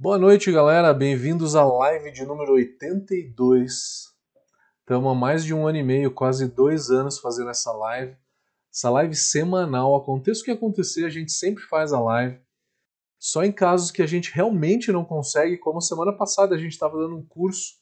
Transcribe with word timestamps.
Boa 0.00 0.16
noite, 0.16 0.52
galera. 0.52 0.94
Bem-vindos 0.94 1.56
à 1.56 1.64
live 1.64 2.12
de 2.12 2.24
número 2.24 2.52
82. 2.52 4.14
Estamos 4.78 5.10
há 5.10 5.14
mais 5.16 5.42
de 5.42 5.52
um 5.52 5.66
ano 5.66 5.78
e 5.78 5.82
meio, 5.82 6.12
quase 6.12 6.46
dois 6.46 6.88
anos 6.88 7.18
fazendo 7.18 7.50
essa 7.50 7.72
live. 7.72 8.16
Essa 8.72 8.90
live 8.90 9.16
semanal. 9.16 9.96
Aconteça 9.96 10.40
o 10.40 10.44
que 10.44 10.52
acontecer, 10.52 11.04
a 11.04 11.08
gente 11.08 11.32
sempre 11.32 11.64
faz 11.64 11.92
a 11.92 11.98
live. 11.98 12.40
Só 13.18 13.42
em 13.42 13.50
casos 13.50 13.90
que 13.90 14.00
a 14.00 14.06
gente 14.06 14.32
realmente 14.32 14.92
não 14.92 15.04
consegue, 15.04 15.58
como 15.58 15.80
semana 15.80 16.12
passada 16.12 16.54
a 16.54 16.58
gente 16.58 16.74
estava 16.74 16.96
dando 16.96 17.16
um 17.16 17.26
curso. 17.26 17.74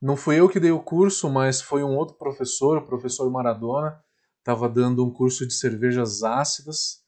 Não 0.00 0.16
fui 0.16 0.40
eu 0.40 0.48
que 0.48 0.58
dei 0.58 0.70
o 0.70 0.82
curso, 0.82 1.28
mas 1.28 1.60
foi 1.60 1.84
um 1.84 1.94
outro 1.94 2.16
professor, 2.16 2.78
o 2.78 2.86
professor 2.86 3.30
Maradona, 3.30 4.02
estava 4.38 4.66
dando 4.66 5.04
um 5.04 5.12
curso 5.12 5.46
de 5.46 5.52
cervejas 5.52 6.22
ácidas 6.22 7.06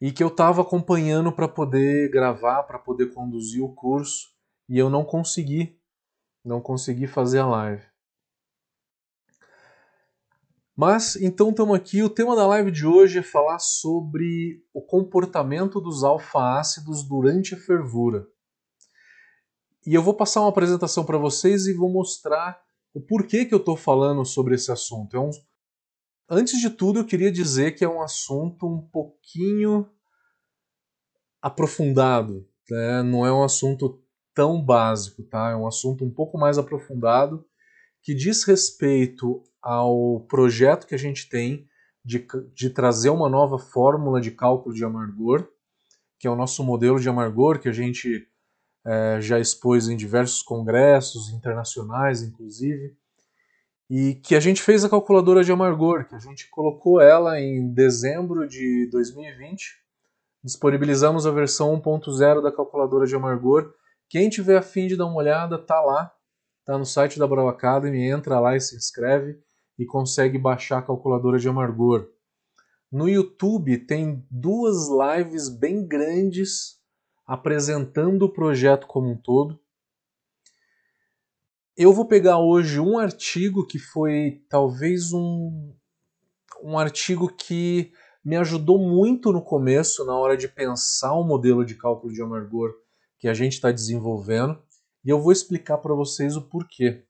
e 0.00 0.12
que 0.12 0.22
eu 0.22 0.28
estava 0.28 0.62
acompanhando 0.62 1.32
para 1.32 1.48
poder 1.48 2.10
gravar, 2.10 2.62
para 2.64 2.78
poder 2.78 3.12
conduzir 3.12 3.62
o 3.62 3.74
curso, 3.74 4.28
e 4.68 4.78
eu 4.78 4.88
não 4.88 5.04
consegui, 5.04 5.78
não 6.44 6.60
consegui 6.60 7.06
fazer 7.06 7.40
a 7.40 7.46
live. 7.46 7.84
Mas 10.76 11.16
então 11.16 11.50
estamos 11.50 11.74
aqui. 11.74 12.04
O 12.04 12.08
tema 12.08 12.36
da 12.36 12.46
live 12.46 12.70
de 12.70 12.86
hoje 12.86 13.18
é 13.18 13.22
falar 13.22 13.58
sobre 13.58 14.62
o 14.72 14.80
comportamento 14.80 15.80
dos 15.80 16.04
alfa-ácidos 16.04 17.02
durante 17.02 17.56
a 17.56 17.58
fervura. 17.58 18.28
E 19.84 19.92
eu 19.92 20.00
vou 20.00 20.14
passar 20.14 20.40
uma 20.40 20.50
apresentação 20.50 21.04
para 21.04 21.18
vocês 21.18 21.66
e 21.66 21.72
vou 21.72 21.90
mostrar 21.90 22.60
o 22.94 23.00
porquê 23.00 23.44
que 23.44 23.52
eu 23.52 23.58
estou 23.58 23.76
falando 23.76 24.24
sobre 24.24 24.54
esse 24.54 24.70
assunto. 24.70 25.16
É 25.16 25.20
um, 25.20 25.30
Antes 26.30 26.60
de 26.60 26.68
tudo, 26.68 26.98
eu 26.98 27.06
queria 27.06 27.32
dizer 27.32 27.74
que 27.74 27.82
é 27.82 27.88
um 27.88 28.02
assunto 28.02 28.66
um 28.66 28.82
pouquinho 28.82 29.88
aprofundado, 31.40 32.46
né? 32.68 33.02
não 33.02 33.24
é 33.24 33.32
um 33.32 33.42
assunto 33.42 34.02
tão 34.34 34.62
básico, 34.62 35.22
tá? 35.22 35.50
É 35.50 35.56
um 35.56 35.66
assunto 35.66 36.04
um 36.04 36.10
pouco 36.10 36.36
mais 36.36 36.58
aprofundado 36.58 37.46
que 38.02 38.14
diz 38.14 38.44
respeito 38.44 39.42
ao 39.62 40.20
projeto 40.28 40.86
que 40.86 40.94
a 40.94 40.98
gente 40.98 41.28
tem 41.30 41.66
de, 42.04 42.26
de 42.54 42.70
trazer 42.70 43.08
uma 43.08 43.28
nova 43.28 43.58
fórmula 43.58 44.20
de 44.20 44.30
cálculo 44.30 44.74
de 44.74 44.84
amargor, 44.84 45.48
que 46.18 46.26
é 46.26 46.30
o 46.30 46.36
nosso 46.36 46.62
modelo 46.62 47.00
de 47.00 47.08
amargor 47.08 47.58
que 47.58 47.68
a 47.70 47.72
gente 47.72 48.28
é, 48.84 49.18
já 49.20 49.40
expôs 49.40 49.88
em 49.88 49.96
diversos 49.96 50.42
congressos 50.42 51.30
internacionais, 51.30 52.22
inclusive 52.22 52.94
e 53.90 54.14
que 54.16 54.34
a 54.34 54.40
gente 54.40 54.62
fez 54.62 54.84
a 54.84 54.88
calculadora 54.88 55.42
de 55.42 55.50
amargor, 55.50 56.06
que 56.06 56.14
a 56.14 56.18
gente 56.18 56.48
colocou 56.50 57.00
ela 57.00 57.40
em 57.40 57.72
dezembro 57.72 58.46
de 58.46 58.88
2020. 58.90 59.76
Disponibilizamos 60.44 61.26
a 61.26 61.30
versão 61.30 61.80
1.0 61.80 62.42
da 62.42 62.52
calculadora 62.52 63.06
de 63.06 63.14
amargor. 63.14 63.72
Quem 64.08 64.28
tiver 64.28 64.58
afim 64.58 64.86
de 64.86 64.96
dar 64.96 65.06
uma 65.06 65.16
olhada, 65.16 65.58
tá 65.58 65.80
lá, 65.80 66.12
tá 66.64 66.76
no 66.76 66.84
site 66.84 67.18
da 67.18 67.26
Brau 67.26 67.48
Academy, 67.48 68.08
entra 68.08 68.38
lá 68.38 68.54
e 68.54 68.60
se 68.60 68.76
inscreve 68.76 69.38
e 69.78 69.86
consegue 69.86 70.38
baixar 70.38 70.78
a 70.78 70.82
calculadora 70.82 71.38
de 71.38 71.48
amargor. 71.48 72.08
No 72.90 73.08
YouTube 73.08 73.78
tem 73.86 74.26
duas 74.30 74.88
lives 74.88 75.48
bem 75.48 75.86
grandes 75.86 76.78
apresentando 77.26 78.22
o 78.22 78.32
projeto 78.32 78.86
como 78.86 79.10
um 79.10 79.16
todo. 79.16 79.60
Eu 81.80 81.92
vou 81.92 82.08
pegar 82.08 82.38
hoje 82.40 82.80
um 82.80 82.98
artigo 82.98 83.64
que 83.64 83.78
foi 83.78 84.44
talvez 84.48 85.12
um, 85.12 85.72
um 86.60 86.76
artigo 86.76 87.32
que 87.32 87.92
me 88.24 88.36
ajudou 88.36 88.80
muito 88.80 89.30
no 89.30 89.40
começo, 89.40 90.04
na 90.04 90.12
hora 90.18 90.36
de 90.36 90.48
pensar 90.48 91.12
o 91.14 91.22
modelo 91.22 91.64
de 91.64 91.76
cálculo 91.76 92.12
de 92.12 92.20
amargor 92.20 92.74
que 93.16 93.28
a 93.28 93.32
gente 93.32 93.52
está 93.52 93.70
desenvolvendo, 93.70 94.60
e 95.04 95.08
eu 95.08 95.20
vou 95.22 95.30
explicar 95.30 95.78
para 95.78 95.94
vocês 95.94 96.36
o 96.36 96.48
porquê. 96.48 97.06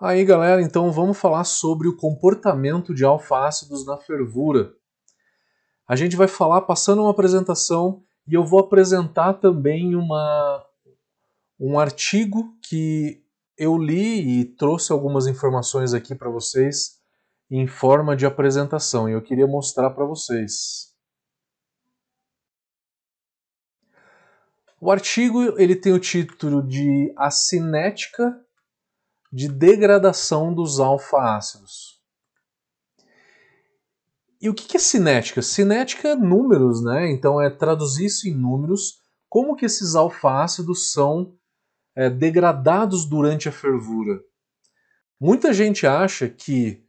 Aí 0.00 0.24
galera, 0.24 0.62
então 0.62 0.90
vamos 0.90 1.18
falar 1.18 1.44
sobre 1.44 1.86
o 1.86 1.94
comportamento 1.94 2.94
de 2.94 3.04
alfa-ácidos 3.04 3.84
na 3.84 3.98
fervura. 3.98 4.74
A 5.88 5.94
gente 5.94 6.16
vai 6.16 6.26
falar 6.26 6.62
passando 6.62 7.02
uma 7.02 7.10
apresentação 7.10 8.02
e 8.26 8.34
eu 8.34 8.44
vou 8.44 8.58
apresentar 8.58 9.34
também 9.34 9.94
uma, 9.94 10.66
um 11.60 11.78
artigo 11.78 12.56
que 12.60 13.22
eu 13.56 13.78
li 13.78 14.40
e 14.40 14.44
trouxe 14.44 14.92
algumas 14.92 15.26
informações 15.26 15.94
aqui 15.94 16.14
para 16.14 16.28
vocês 16.28 17.00
em 17.48 17.66
forma 17.66 18.16
de 18.16 18.26
apresentação 18.26 19.08
e 19.08 19.12
eu 19.12 19.22
queria 19.22 19.46
mostrar 19.46 19.90
para 19.90 20.04
vocês. 20.04 20.92
O 24.80 24.90
artigo 24.90 25.58
ele 25.58 25.76
tem 25.76 25.92
o 25.92 26.00
título 26.00 26.62
de 26.62 27.14
A 27.16 27.30
Cinética 27.30 28.38
de 29.32 29.48
Degradação 29.48 30.52
dos 30.52 30.80
Alfa-Ácidos. 30.80 31.95
E 34.46 34.48
o 34.48 34.54
que 34.54 34.76
é 34.76 34.78
cinética? 34.80 35.42
Cinética 35.42 36.10
é 36.10 36.14
números, 36.14 36.80
né? 36.80 37.10
Então 37.10 37.42
é 37.42 37.50
traduzir 37.50 38.06
isso 38.06 38.28
em 38.28 38.32
números, 38.32 39.00
como 39.28 39.56
que 39.56 39.66
esses 39.66 39.96
alfácidos 39.96 40.92
são 40.92 41.34
é, 41.96 42.08
degradados 42.08 43.06
durante 43.06 43.48
a 43.48 43.52
fervura. 43.52 44.22
Muita 45.20 45.52
gente 45.52 45.84
acha 45.84 46.28
que 46.28 46.80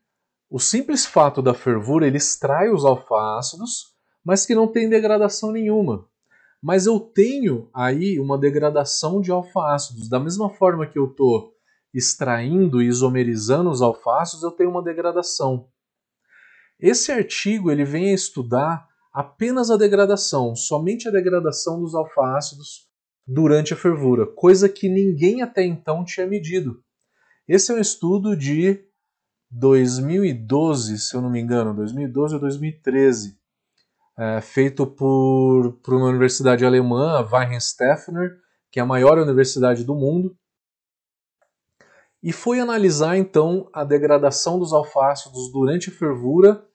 o 0.47 0.59
simples 0.59 1.03
fato 1.03 1.41
da 1.41 1.56
fervura 1.56 2.06
ele 2.06 2.18
extrai 2.18 2.69
os 2.69 2.85
alfácidos, 2.85 3.88
mas 4.24 4.45
que 4.45 4.53
não 4.53 4.68
tem 4.68 4.88
degradação 4.88 5.51
nenhuma. 5.51 6.07
Mas 6.62 6.85
eu 6.85 7.00
tenho 7.00 7.72
aí 7.74 8.19
uma 8.19 8.38
degradação 8.38 9.19
de 9.19 9.31
alfácidos. 9.31 10.07
Da 10.07 10.19
mesma 10.19 10.51
forma 10.51 10.85
que 10.85 11.00
eu 11.00 11.06
estou 11.06 11.56
extraindo 11.91 12.84
e 12.84 12.85
isomerizando 12.85 13.72
os 13.72 13.81
alfácidos, 13.81 14.44
eu 14.44 14.51
tenho 14.51 14.69
uma 14.69 14.84
degradação. 14.84 15.68
Esse 16.79 17.11
artigo 17.11 17.71
ele 17.71 17.83
vem 17.83 18.11
a 18.11 18.13
estudar 18.13 18.88
apenas 19.13 19.71
a 19.71 19.77
degradação, 19.77 20.55
somente 20.55 21.07
a 21.07 21.11
degradação 21.11 21.81
dos 21.81 21.95
alfa-ácidos 21.95 22.88
durante 23.25 23.73
a 23.73 23.77
fervura, 23.77 24.25
coisa 24.25 24.69
que 24.69 24.88
ninguém 24.88 25.41
até 25.41 25.65
então 25.65 26.05
tinha 26.05 26.27
medido. 26.27 26.81
Esse 27.47 27.71
é 27.71 27.75
um 27.75 27.79
estudo 27.79 28.38
de 28.38 28.85
2012, 29.49 30.99
se 30.99 31.15
eu 31.15 31.21
não 31.21 31.29
me 31.29 31.39
engano, 31.39 31.73
2012 31.73 32.35
ou 32.35 32.39
2013, 32.41 33.38
é, 34.17 34.41
feito 34.41 34.85
por, 34.85 35.73
por 35.83 35.94
uma 35.94 36.07
universidade 36.07 36.65
alemã, 36.65 37.17
a 37.17 37.21
Weihenstephaner, 37.21 38.38
que 38.71 38.79
é 38.79 38.83
a 38.83 38.85
maior 38.85 39.17
universidade 39.17 39.83
do 39.83 39.95
mundo, 39.95 40.38
e 42.22 42.31
foi 42.31 42.59
analisar 42.59 43.17
então 43.17 43.69
a 43.73 43.83
degradação 43.83 44.59
dos 44.59 44.73
alfácidos 44.73 45.51
durante 45.51 45.89
a 45.89 45.94
fervura 45.94 46.67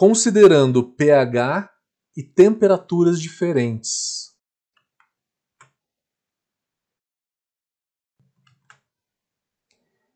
considerando 0.00 0.82
pH 0.82 1.70
e 2.16 2.22
temperaturas 2.22 3.20
diferentes. 3.20 4.30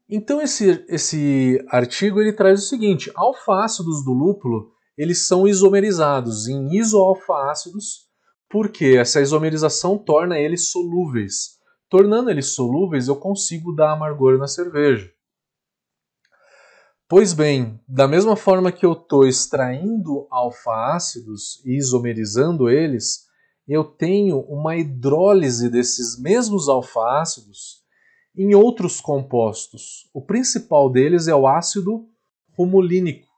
Então 0.09 0.41
esse, 0.41 0.85
esse 0.89 1.63
artigo 1.69 2.21
ele 2.21 2.33
traz 2.33 2.63
o 2.63 2.67
seguinte: 2.67 3.11
alfa-ácidos 3.15 4.05
do 4.05 4.13
lúpulo 4.13 4.73
eles 4.97 5.27
são 5.27 5.47
isomerizados 5.47 6.47
em 6.47 6.79
isoalfa-ácidos, 6.79 8.09
porque 8.49 8.97
essa 8.99 9.21
isomerização 9.21 9.99
torna 9.99 10.39
eles 10.39 10.71
solúveis. 10.71 11.59
Tornando 11.95 12.29
eles 12.29 12.47
solúveis, 12.47 13.07
eu 13.07 13.15
consigo 13.15 13.73
dar 13.73 13.93
amargor 13.93 14.37
na 14.37 14.49
cerveja. 14.49 15.13
Pois 17.09 17.33
bem, 17.33 17.81
da 17.87 18.09
mesma 18.09 18.35
forma 18.35 18.73
que 18.73 18.85
eu 18.85 18.95
estou 18.95 19.25
extraindo 19.25 20.27
alfa-ácidos 20.29 21.65
e 21.65 21.77
isomerizando 21.77 22.69
eles, 22.69 23.29
eu 23.69 23.85
tenho 23.85 24.41
uma 24.41 24.75
hidrólise 24.75 25.71
desses 25.71 26.21
mesmos 26.21 26.69
alfa-ácidos 26.69 27.85
em 28.37 28.57
outros 28.57 29.01
compostos. 29.01 30.11
O 30.13 30.21
principal 30.21 30.91
deles 30.91 31.29
é 31.29 31.35
o 31.37 31.47
ácido 31.47 32.09
rumulínico, 32.59 33.29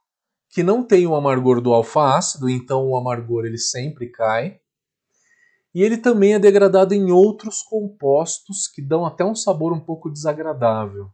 que 0.49 0.63
não 0.63 0.83
tem 0.83 1.05
o 1.05 1.13
amargor 1.13 1.61
do 1.61 1.75
alfa-ácido, 1.75 2.49
então 2.49 2.87
o 2.87 2.97
amargor 2.97 3.45
ele 3.45 3.59
sempre 3.59 4.09
cai. 4.09 4.59
E 5.77 5.83
ele 5.83 5.95
também 5.95 6.33
é 6.33 6.39
degradado 6.39 6.95
em 6.95 7.11
outros 7.11 7.61
compostos 7.61 8.67
que 8.67 8.81
dão 8.81 9.05
até 9.05 9.23
um 9.23 9.35
sabor 9.35 9.71
um 9.71 9.79
pouco 9.79 10.09
desagradável. 10.09 11.11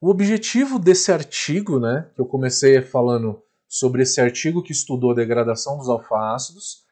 O 0.00 0.08
objetivo 0.08 0.78
desse 0.78 1.10
artigo, 1.10 1.80
né, 1.80 2.08
que 2.14 2.20
eu 2.20 2.24
comecei 2.24 2.80
falando 2.82 3.42
sobre 3.66 4.04
esse 4.04 4.20
artigo 4.20 4.62
que 4.62 4.70
estudou 4.70 5.10
a 5.10 5.14
degradação 5.16 5.76
dos 5.76 5.88
alfa-ácidos, 5.88 6.84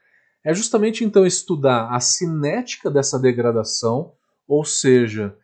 é 0.44 0.52
justamente 0.52 1.04
então 1.04 1.24
estudar 1.24 1.88
a 1.94 2.00
cinética 2.00 2.90
dessa 2.90 3.16
degradação, 3.16 4.12
ou 4.48 4.64
seja, 4.64 5.36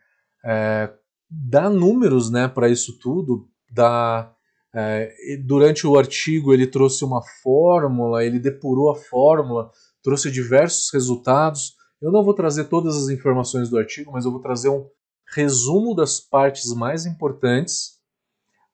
é, 0.44 0.92
dar 1.30 1.70
números 1.70 2.32
né, 2.32 2.48
para 2.48 2.68
isso 2.68 2.98
tudo, 2.98 3.48
dar 3.70 4.36
É, 4.74 5.38
durante 5.46 5.86
o 5.86 5.96
artigo 5.96 6.52
ele 6.52 6.66
trouxe 6.66 7.02
uma 7.02 7.22
fórmula, 7.42 8.22
ele 8.22 8.38
depurou 8.38 8.90
a 8.90 8.94
fórmula, 8.94 9.70
trouxe 10.08 10.30
diversos 10.30 10.90
resultados. 10.90 11.74
Eu 12.00 12.10
não 12.10 12.24
vou 12.24 12.32
trazer 12.32 12.64
todas 12.64 12.96
as 12.96 13.10
informações 13.10 13.68
do 13.68 13.76
artigo, 13.76 14.10
mas 14.10 14.24
eu 14.24 14.30
vou 14.30 14.40
trazer 14.40 14.70
um 14.70 14.88
resumo 15.34 15.94
das 15.94 16.18
partes 16.18 16.72
mais 16.72 17.04
importantes 17.04 17.98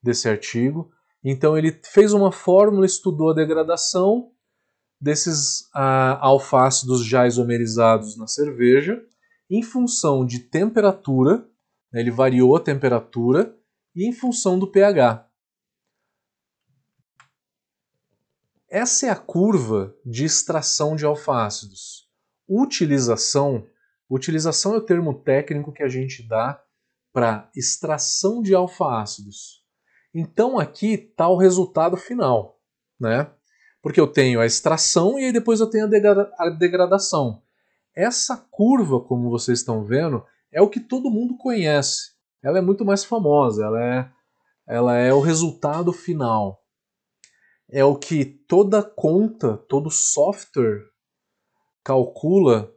desse 0.00 0.28
artigo. 0.28 0.92
Então 1.25 1.58
ele 1.58 1.76
fez 1.92 2.12
uma 2.12 2.31
fórmula, 2.31 2.86
estudou 2.86 3.31
a 3.31 3.34
degradação 3.34 4.31
desses 5.00 5.69
ah, 5.75 6.19
alfácidos 6.20 7.04
já 7.04 7.26
isomerizados 7.26 8.16
na 8.16 8.28
cerveja 8.28 9.02
em 9.50 9.60
função 9.60 10.25
de 10.25 10.38
temperatura, 10.38 11.46
né, 11.92 12.00
ele 12.00 12.12
variou 12.12 12.56
a 12.56 12.60
temperatura 12.60 13.52
e 13.92 14.08
em 14.08 14.12
função 14.12 14.56
do 14.56 14.70
pH. 14.70 15.28
Essa 18.75 19.06
é 19.06 19.09
a 19.09 19.15
curva 19.15 19.94
de 20.05 20.25
extração 20.25 20.97
de 20.97 21.06
alfácidos. 21.06 22.09
Utilização, 22.49 23.65
utilização 24.11 24.75
é 24.75 24.79
o 24.79 24.85
termo 24.85 25.15
técnico 25.15 25.73
que 25.73 25.85
a 25.85 25.88
gente 25.88 26.26
dá 26.26 26.61
para 27.12 27.49
extração 27.55 28.43
de 28.43 28.53
alfa-ácidos. 28.53 29.62
Então 30.12 30.59
aqui 30.59 30.94
está 30.94 31.29
o 31.29 31.37
resultado 31.37 31.97
final, 31.97 32.59
né? 32.99 33.31
Porque 33.81 34.00
eu 34.00 34.09
tenho 34.09 34.41
a 34.41 34.47
extração 34.47 35.20
e 35.20 35.27
aí 35.27 35.32
depois 35.32 35.61
eu 35.61 35.70
tenho 35.70 35.85
a, 35.85 35.88
degra 35.88 36.32
a 36.37 36.50
degradação. 36.50 37.44
Essa 37.94 38.37
curva, 38.50 38.99
como 38.99 39.31
vocês 39.31 39.61
estão 39.61 39.85
vendo, 39.85 40.27
é 40.50 40.61
o 40.61 40.69
que 40.69 40.81
todo 40.81 41.12
mundo 41.12 41.37
conhece. 41.37 42.11
Ela 42.43 42.59
é 42.59 42.61
muito 42.61 42.85
mais 42.85 43.05
famosa, 43.05 43.67
ela 43.67 43.85
é, 43.85 44.11
ela 44.67 44.97
é 44.97 45.15
o 45.15 45.20
resultado 45.20 45.93
final 45.93 46.63
é 47.70 47.84
o 47.84 47.96
que 47.96 48.25
toda 48.25 48.82
conta, 48.82 49.56
todo 49.69 49.90
software 49.90 50.82
calcula 51.82 52.72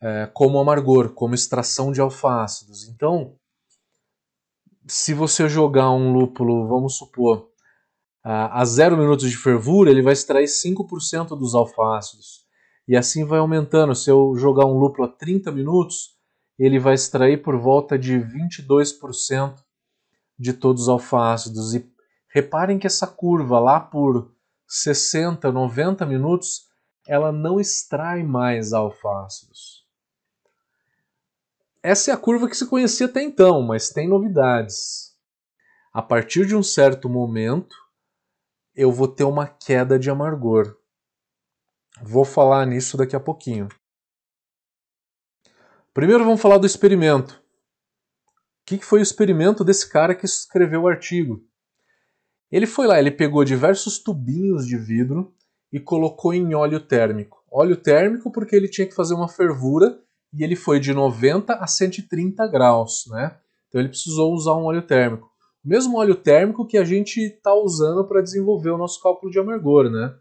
é, 0.00 0.26
como 0.32 0.58
amargor, 0.58 1.14
como 1.14 1.34
extração 1.34 1.92
de 1.92 2.00
alfa-ácidos. 2.00 2.88
Então, 2.88 3.36
se 4.86 5.14
você 5.14 5.48
jogar 5.48 5.90
um 5.90 6.12
lúpulo, 6.12 6.66
vamos 6.66 6.96
supor, 6.96 7.48
a 8.24 8.64
0 8.64 8.96
minutos 8.96 9.28
de 9.28 9.36
fervura, 9.36 9.90
ele 9.90 10.02
vai 10.02 10.12
extrair 10.12 10.46
5% 10.46 11.36
dos 11.36 11.54
alfa-ácidos. 11.54 12.42
E 12.86 12.96
assim 12.96 13.24
vai 13.24 13.40
aumentando. 13.40 13.94
Se 13.96 14.10
eu 14.10 14.34
jogar 14.36 14.66
um 14.66 14.78
lúpulo 14.78 15.08
a 15.08 15.10
30 15.10 15.50
minutos, 15.50 16.16
ele 16.56 16.78
vai 16.78 16.94
extrair 16.94 17.42
por 17.42 17.58
volta 17.58 17.98
de 17.98 18.18
22% 18.18 19.56
de 20.38 20.52
todos 20.52 20.82
os 20.82 20.88
alfa-ácidos. 20.88 21.74
E 21.74 21.91
reparem 22.32 22.78
que 22.78 22.86
essa 22.86 23.06
curva 23.06 23.60
lá 23.60 23.78
por 23.78 24.34
60, 24.66 25.52
90 25.52 26.06
minutos, 26.06 26.66
ela 27.06 27.30
não 27.30 27.60
extrai 27.60 28.22
mais 28.22 28.72
alfa-ácidos. 28.72 29.86
Essa 31.82 32.10
é 32.10 32.14
a 32.14 32.16
curva 32.16 32.48
que 32.48 32.56
se 32.56 32.66
conhecia 32.66 33.06
até 33.06 33.22
então, 33.22 33.60
mas 33.60 33.90
tem 33.90 34.08
novidades. 34.08 35.14
A 35.92 36.00
partir 36.00 36.46
de 36.46 36.56
um 36.56 36.62
certo 36.62 37.08
momento, 37.08 37.76
eu 38.74 38.90
vou 38.90 39.08
ter 39.08 39.24
uma 39.24 39.46
queda 39.46 39.98
de 39.98 40.08
amargor. 40.08 40.78
Vou 42.00 42.24
falar 42.24 42.66
nisso 42.66 42.96
daqui 42.96 43.14
a 43.14 43.20
pouquinho. 43.20 43.68
Primeiro 45.92 46.24
vamos 46.24 46.40
falar 46.40 46.56
do 46.56 46.66
experimento. 46.66 47.42
O 48.62 48.64
que 48.64 48.78
foi 48.78 49.00
o 49.00 49.02
experimento 49.02 49.62
desse 49.62 49.90
cara 49.90 50.14
que 50.14 50.24
escreveu 50.24 50.82
o 50.82 50.88
artigo? 50.88 51.46
Ele 52.52 52.66
foi 52.66 52.86
lá, 52.86 52.98
ele 52.98 53.10
pegou 53.10 53.42
diversos 53.44 53.98
tubinhos 53.98 54.66
de 54.66 54.76
vidro 54.76 55.32
e 55.72 55.80
colocou 55.80 56.34
em 56.34 56.54
óleo 56.54 56.78
térmico. 56.78 57.42
Óleo 57.50 57.76
térmico 57.76 58.30
porque 58.30 58.54
ele 58.54 58.68
tinha 58.68 58.86
que 58.86 58.94
fazer 58.94 59.14
uma 59.14 59.26
fervura 59.26 59.98
e 60.34 60.44
ele 60.44 60.54
foi 60.54 60.78
de 60.78 60.92
90 60.92 61.54
a 61.54 61.66
130 61.66 62.46
graus, 62.48 63.04
né? 63.08 63.38
Então 63.68 63.80
ele 63.80 63.88
precisou 63.88 64.34
usar 64.34 64.52
um 64.54 64.64
óleo 64.64 64.82
térmico. 64.82 65.30
O 65.64 65.68
mesmo 65.68 65.96
óleo 65.96 66.14
térmico 66.14 66.66
que 66.66 66.76
a 66.76 66.84
gente 66.84 67.20
está 67.20 67.54
usando 67.54 68.06
para 68.06 68.20
desenvolver 68.20 68.70
o 68.70 68.78
nosso 68.78 69.00
cálculo 69.00 69.32
de 69.32 69.38
amargor, 69.38 69.90
né? 69.90 70.14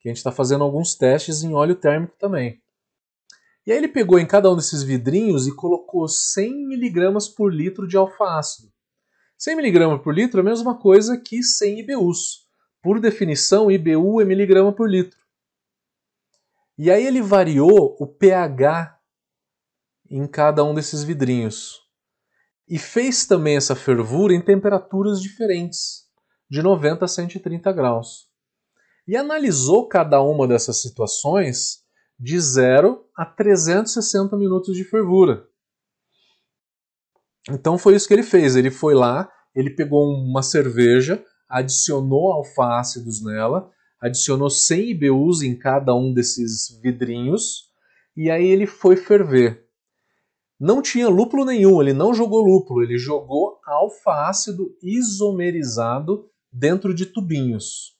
Que 0.00 0.08
a 0.08 0.10
gente 0.10 0.18
está 0.18 0.30
fazendo 0.30 0.64
alguns 0.64 0.94
testes 0.94 1.42
em 1.42 1.54
óleo 1.54 1.76
térmico 1.76 2.14
também. 2.18 2.60
E 3.66 3.72
aí 3.72 3.78
ele 3.78 3.88
pegou 3.88 4.18
em 4.18 4.26
cada 4.26 4.50
um 4.52 4.56
desses 4.56 4.82
vidrinhos 4.82 5.46
e 5.46 5.54
colocou 5.54 6.06
100 6.06 6.64
mg 6.64 7.34
por 7.34 7.54
litro 7.54 7.88
de 7.88 7.96
alfa-ácido. 7.96 8.70
100 9.40 9.54
mg 9.54 10.02
por 10.02 10.14
litro 10.14 10.38
é 10.38 10.42
a 10.42 10.44
mesma 10.44 10.78
coisa 10.78 11.16
que 11.16 11.42
100 11.42 11.80
IBUs. 11.80 12.46
Por 12.82 13.00
definição, 13.00 13.70
IBU 13.70 14.20
é 14.20 14.24
miligrama 14.26 14.70
por 14.70 14.86
litro. 14.86 15.18
E 16.76 16.90
aí 16.90 17.06
ele 17.06 17.22
variou 17.22 17.96
o 17.98 18.06
pH 18.06 19.00
em 20.10 20.26
cada 20.26 20.62
um 20.62 20.74
desses 20.74 21.02
vidrinhos. 21.02 21.80
E 22.68 22.78
fez 22.78 23.24
também 23.24 23.56
essa 23.56 23.74
fervura 23.74 24.34
em 24.34 24.42
temperaturas 24.42 25.22
diferentes, 25.22 26.06
de 26.50 26.62
90 26.62 27.06
a 27.06 27.08
130 27.08 27.72
graus. 27.72 28.28
E 29.08 29.16
analisou 29.16 29.88
cada 29.88 30.20
uma 30.20 30.46
dessas 30.46 30.82
situações 30.82 31.82
de 32.18 32.38
0 32.38 33.06
a 33.16 33.24
360 33.24 34.36
minutos 34.36 34.76
de 34.76 34.84
fervura. 34.84 35.49
Então 37.48 37.78
foi 37.78 37.94
isso 37.94 38.06
que 38.06 38.14
ele 38.14 38.22
fez. 38.22 38.56
Ele 38.56 38.70
foi 38.70 38.94
lá, 38.94 39.30
ele 39.54 39.70
pegou 39.70 40.12
uma 40.12 40.42
cerveja, 40.42 41.22
adicionou 41.48 42.32
alfácidos 42.32 43.22
nela, 43.24 43.70
adicionou 44.00 44.50
100 44.50 44.90
IBUs 44.90 45.42
em 45.42 45.56
cada 45.56 45.94
um 45.94 46.12
desses 46.12 46.78
vidrinhos 46.82 47.70
e 48.16 48.30
aí 48.30 48.46
ele 48.46 48.66
foi 48.66 48.96
ferver. 48.96 49.66
Não 50.58 50.82
tinha 50.82 51.08
lúpulo 51.08 51.44
nenhum, 51.44 51.80
ele 51.80 51.94
não 51.94 52.12
jogou 52.12 52.42
lúpulo, 52.42 52.82
ele 52.82 52.98
jogou 52.98 53.58
alfa-ácido 53.64 54.76
isomerizado 54.82 56.28
dentro 56.52 56.94
de 56.94 57.06
tubinhos. 57.06 57.98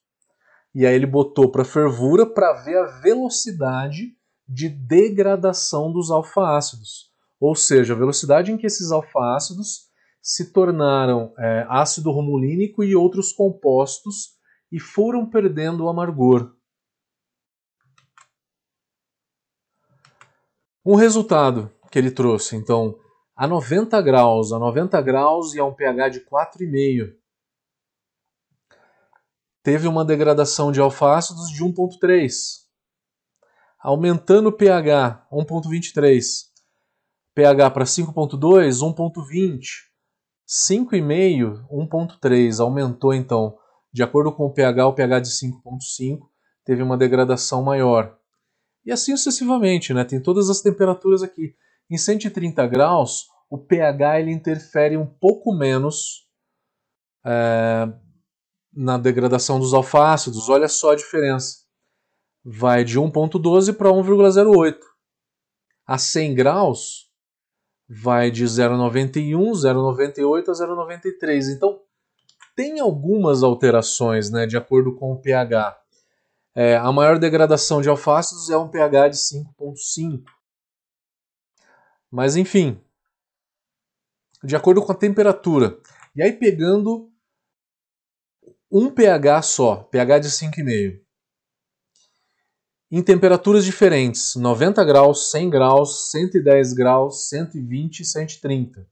E 0.75 0.87
aí 0.87 0.95
ele 0.95 1.07
botou 1.07 1.51
para 1.51 1.65
fervura 1.65 2.27
para 2.27 2.53
ver 2.63 2.77
a 2.77 3.01
velocidade 3.01 4.15
de 4.47 4.69
degradação 4.69 5.91
dos 5.91 6.11
alfa-ácidos 6.11 7.10
ou 7.41 7.55
seja, 7.55 7.95
a 7.95 7.97
velocidade 7.97 8.53
em 8.53 8.59
que 8.59 8.67
esses 8.67 8.93
alfa-ácidos 8.93 9.89
se 10.23 10.53
tornaram 10.53 11.33
é, 11.39 11.65
ácido 11.71 12.11
romulínico 12.11 12.85
e 12.85 12.95
outros 12.95 13.33
compostos 13.33 14.39
e 14.71 14.79
foram 14.79 15.29
perdendo 15.29 15.85
o 15.85 15.89
amargor. 15.89 16.55
Um 20.85 20.95
resultado 20.95 21.73
que 21.91 21.99
ele 21.99 22.11
trouxe, 22.11 22.57
então, 22.57 22.99
a 23.35 23.47
90 23.47 24.01
graus, 24.03 24.53
a 24.53 24.59
90 24.59 25.01
graus 25.01 25.55
e 25.55 25.59
a 25.59 25.65
um 25.65 25.75
pH 25.75 26.09
de 26.11 26.21
4,5, 26.21 27.15
teve 29.63 29.89
uma 29.89 30.05
degradação 30.05 30.71
de 30.71 30.81
alfácidos 30.81 31.51
de 31.51 31.65
1,3. 31.65 32.61
Aumentando 33.79 34.51
o 34.51 34.53
pH, 34.53 35.27
1,23 35.33 36.50
pH 37.41 37.71
para 37.71 37.85
5.2, 37.85 38.81
1.20. 38.81 39.61
5,5, 40.47 41.67
1.3. 41.71 42.61
Aumentou 42.61 43.15
então. 43.15 43.57
De 43.91 44.03
acordo 44.03 44.31
com 44.31 44.45
o 44.45 44.53
pH, 44.53 44.87
o 44.87 44.93
pH 44.93 45.21
de 45.21 45.31
5.5 45.31 46.21
teve 46.67 46.83
uma 46.83 46.99
degradação 46.99 47.63
maior. 47.63 48.15
E 48.85 48.93
assim 48.93 49.17
sucessivamente, 49.17 49.95
né? 49.95 50.05
Tem 50.05 50.23
todas 50.23 50.51
as 50.51 50.61
temperaturas 50.61 51.23
aqui. 51.23 51.55
Em 51.91 51.97
130 51.97 52.67
graus, 52.67 53.27
o 53.49 53.57
pH 53.57 54.21
ele 54.21 54.33
interfere 54.33 54.99
um 54.99 55.07
pouco 55.07 55.55
menos 55.55 56.29
é, 57.25 57.91
na 58.71 58.99
degradação 58.99 59.59
dos 59.59 59.73
alfácidos. 59.73 60.51
Olha 60.51 60.69
só 60.69 60.93
a 60.93 60.97
diferença. 60.97 61.61
Vai 62.45 62.85
de 62.85 63.01
1.12 63.01 63.75
para 63.75 63.89
1,08. 63.89 64.77
A 65.87 65.97
100 65.97 66.35
graus, 66.35 67.10
vai 67.93 68.31
de 68.31 68.45
0,91, 68.45 69.35
0,98 69.51 70.49
a 70.49 70.53
0,93. 70.53 71.53
Então, 71.53 71.81
tem 72.55 72.79
algumas 72.79 73.43
alterações 73.43 74.31
né, 74.31 74.47
de 74.47 74.57
acordo 74.57 74.95
com 74.95 75.13
o 75.13 75.21
pH. 75.21 75.77
É, 76.55 76.77
a 76.77 76.93
maior 76.93 77.19
degradação 77.19 77.83
de 77.83 77.89
alfácidos 77.89 78.49
é 78.49 78.57
um 78.57 78.69
pH 78.69 79.09
de 79.09 79.17
5,5. 79.17 80.23
Mas, 82.09 82.37
enfim, 82.37 82.81
de 84.45 84.55
acordo 84.55 84.83
com 84.83 84.93
a 84.93 84.97
temperatura. 84.97 85.77
E 86.15 86.23
aí, 86.23 86.33
pegando 86.33 87.11
um 88.71 88.89
pH 88.89 89.43
só, 89.43 89.77
pH 89.77 90.19
de 90.21 90.29
5,5 90.29 91.01
em 92.91 93.03
temperaturas 93.03 93.65
diferentes, 93.65 94.35
90 94.35 94.85
graus, 94.85 95.31
100 95.31 95.51
graus, 95.51 96.11
110 96.11 96.73
graus, 96.73 97.29
120 97.29 98.01
e 98.01 98.05
130, 98.05 98.87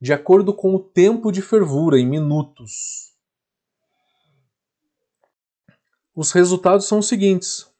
de 0.00 0.12
acordo 0.12 0.54
com 0.54 0.74
o 0.74 0.78
tempo 0.78 1.32
de 1.32 1.42
fervura 1.42 1.98
em 1.98 2.06
minutos. 2.06 3.08
os 6.18 6.32
resultados 6.32 6.88
são 6.88 6.98
os 6.98 7.06
seguintes. 7.06 7.70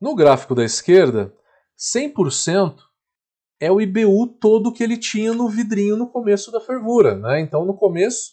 No 0.00 0.16
gráfico 0.16 0.52
da 0.52 0.64
esquerda, 0.64 1.32
100% 1.78 2.74
é 3.60 3.70
o 3.70 3.80
IBU 3.80 4.26
todo 4.40 4.72
que 4.72 4.82
ele 4.82 4.96
tinha 4.96 5.32
no 5.32 5.48
vidrinho 5.48 5.96
no 5.96 6.10
começo 6.10 6.50
da 6.50 6.60
fervura. 6.60 7.16
Né? 7.16 7.38
Então, 7.38 7.64
no 7.64 7.76
começo, 7.76 8.32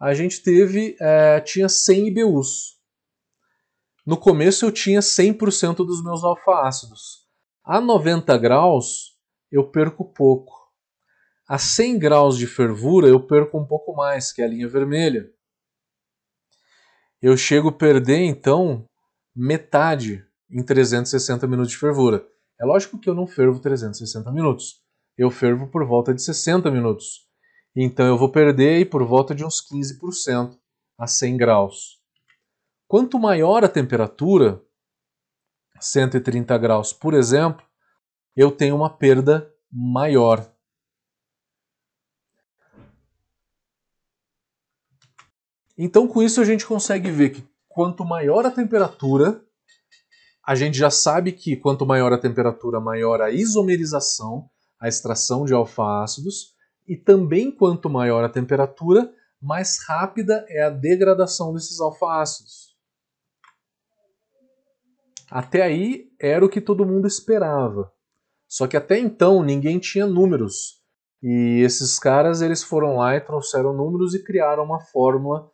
a 0.00 0.14
gente 0.14 0.42
teve 0.42 0.96
é, 0.98 1.38
tinha 1.42 1.68
100 1.68 2.08
IBUs. 2.08 2.75
No 4.06 4.16
começo, 4.16 4.64
eu 4.64 4.70
tinha 4.70 5.00
100% 5.00 5.78
dos 5.84 6.00
meus 6.04 6.22
alfa-ácidos. 6.22 7.26
A 7.64 7.80
90 7.80 8.38
graus, 8.38 9.16
eu 9.50 9.68
perco 9.68 10.04
pouco. 10.04 10.52
A 11.48 11.58
100 11.58 11.98
graus 11.98 12.38
de 12.38 12.46
fervura, 12.46 13.08
eu 13.08 13.26
perco 13.26 13.58
um 13.58 13.66
pouco 13.66 13.96
mais, 13.96 14.32
que 14.32 14.40
é 14.40 14.44
a 14.44 14.48
linha 14.48 14.68
vermelha. 14.68 15.28
Eu 17.20 17.36
chego 17.36 17.70
a 17.70 17.72
perder, 17.72 18.20
então, 18.20 18.88
metade 19.34 20.24
em 20.48 20.62
360 20.62 21.44
minutos 21.48 21.72
de 21.72 21.78
fervura. 21.78 22.24
É 22.60 22.64
lógico 22.64 23.00
que 23.00 23.10
eu 23.10 23.14
não 23.14 23.26
fervo 23.26 23.58
360 23.58 24.30
minutos. 24.30 24.80
Eu 25.18 25.32
fervo 25.32 25.66
por 25.66 25.84
volta 25.84 26.14
de 26.14 26.22
60 26.22 26.70
minutos. 26.70 27.26
Então 27.74 28.06
eu 28.06 28.16
vou 28.16 28.30
perder 28.30 28.88
por 28.88 29.04
volta 29.04 29.34
de 29.34 29.44
uns 29.44 29.60
15% 29.68 30.56
a 30.96 31.06
100 31.08 31.36
graus. 31.36 31.95
Quanto 32.88 33.18
maior 33.18 33.64
a 33.64 33.68
temperatura, 33.68 34.62
130 35.80 36.56
graus, 36.56 36.92
por 36.92 37.14
exemplo, 37.14 37.66
eu 38.36 38.52
tenho 38.52 38.76
uma 38.76 38.88
perda 38.88 39.52
maior. 39.70 40.48
Então, 45.76 46.06
com 46.06 46.22
isso, 46.22 46.40
a 46.40 46.44
gente 46.44 46.64
consegue 46.64 47.10
ver 47.10 47.30
que 47.30 47.46
quanto 47.68 48.04
maior 48.04 48.46
a 48.46 48.50
temperatura, 48.50 49.44
a 50.46 50.54
gente 50.54 50.78
já 50.78 50.90
sabe 50.90 51.32
que 51.32 51.56
quanto 51.56 51.84
maior 51.84 52.12
a 52.12 52.18
temperatura, 52.18 52.80
maior 52.80 53.20
a 53.20 53.30
isomerização, 53.30 54.48
a 54.80 54.86
extração 54.88 55.44
de 55.44 55.52
alfa-ácidos, 55.52 56.54
e 56.86 56.96
também 56.96 57.50
quanto 57.50 57.90
maior 57.90 58.22
a 58.24 58.28
temperatura, 58.28 59.12
mais 59.42 59.82
rápida 59.86 60.46
é 60.48 60.62
a 60.62 60.70
degradação 60.70 61.52
desses 61.52 61.80
alfa-ácidos. 61.80 62.65
Até 65.30 65.62
aí 65.62 66.10
era 66.20 66.44
o 66.44 66.48
que 66.48 66.60
todo 66.60 66.86
mundo 66.86 67.06
esperava. 67.06 67.92
Só 68.48 68.66
que 68.66 68.76
até 68.76 68.98
então 68.98 69.42
ninguém 69.42 69.78
tinha 69.78 70.06
números. 70.06 70.80
E 71.22 71.60
esses 71.64 71.98
caras 71.98 72.40
eles 72.40 72.62
foram 72.62 72.96
lá 72.96 73.16
e 73.16 73.20
trouxeram 73.20 73.72
números 73.72 74.14
e 74.14 74.22
criaram 74.22 74.64
uma 74.64 74.80
fórmula 74.80 75.50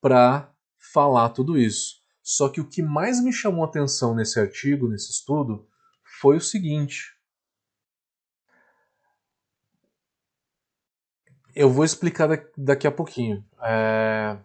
para 0.00 0.52
falar 0.92 1.30
tudo 1.30 1.56
isso. 1.58 1.96
Só 2.22 2.48
que 2.48 2.60
o 2.60 2.68
que 2.68 2.82
mais 2.82 3.22
me 3.22 3.32
chamou 3.32 3.64
atenção 3.64 4.14
nesse 4.14 4.40
artigo, 4.40 4.88
nesse 4.88 5.12
estudo, 5.12 5.68
foi 6.20 6.36
o 6.36 6.40
seguinte. 6.40 7.14
Eu 11.54 11.70
vou 11.70 11.84
explicar 11.84 12.28
daqui 12.56 12.86
a 12.86 12.90
pouquinho. 12.90 13.44
É... 13.62 14.38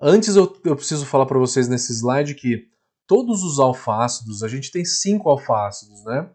Antes 0.00 0.36
eu, 0.36 0.60
eu 0.64 0.76
preciso 0.76 1.06
falar 1.06 1.26
para 1.26 1.38
vocês 1.38 1.68
nesse 1.68 1.92
slide 1.92 2.34
que 2.34 2.71
todos 3.12 3.42
os 3.42 3.58
alfácidos, 3.58 4.42
a 4.42 4.48
gente 4.48 4.72
tem 4.72 4.86
cinco 4.86 5.28
alfácidos, 5.28 6.02
né? 6.06 6.30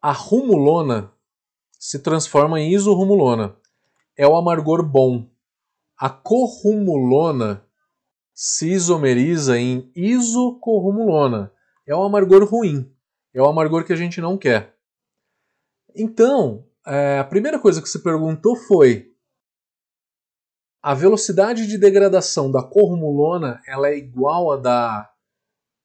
A 0.00 0.12
rumulona 0.12 1.12
se 1.76 1.98
transforma 1.98 2.60
em 2.60 2.72
isorrumulona. 2.72 3.56
É 4.16 4.24
o 4.24 4.36
amargor 4.36 4.88
bom. 4.88 5.28
A 5.98 6.08
corrumulona 6.08 7.66
se 8.32 8.70
isomeriza 8.70 9.58
em 9.58 9.90
isocorrumulona. 9.92 11.52
É 11.84 11.92
um 11.96 12.04
amargor 12.04 12.44
ruim. 12.44 12.94
É 13.34 13.42
o 13.42 13.48
amargor 13.48 13.84
que 13.84 13.92
a 13.92 13.96
gente 13.96 14.20
não 14.20 14.38
quer. 14.38 14.76
Então, 15.96 16.64
é, 16.86 17.18
a 17.18 17.24
primeira 17.24 17.58
coisa 17.58 17.82
que 17.82 17.88
se 17.88 18.00
perguntou 18.04 18.54
foi: 18.54 19.11
a 20.82 20.94
velocidade 20.94 21.68
de 21.68 21.78
degradação 21.78 22.50
da 22.50 22.60
corrumulona 22.60 23.62
ela 23.68 23.88
é 23.88 23.96
igual 23.96 24.50
à 24.50 24.56
da 24.56 25.08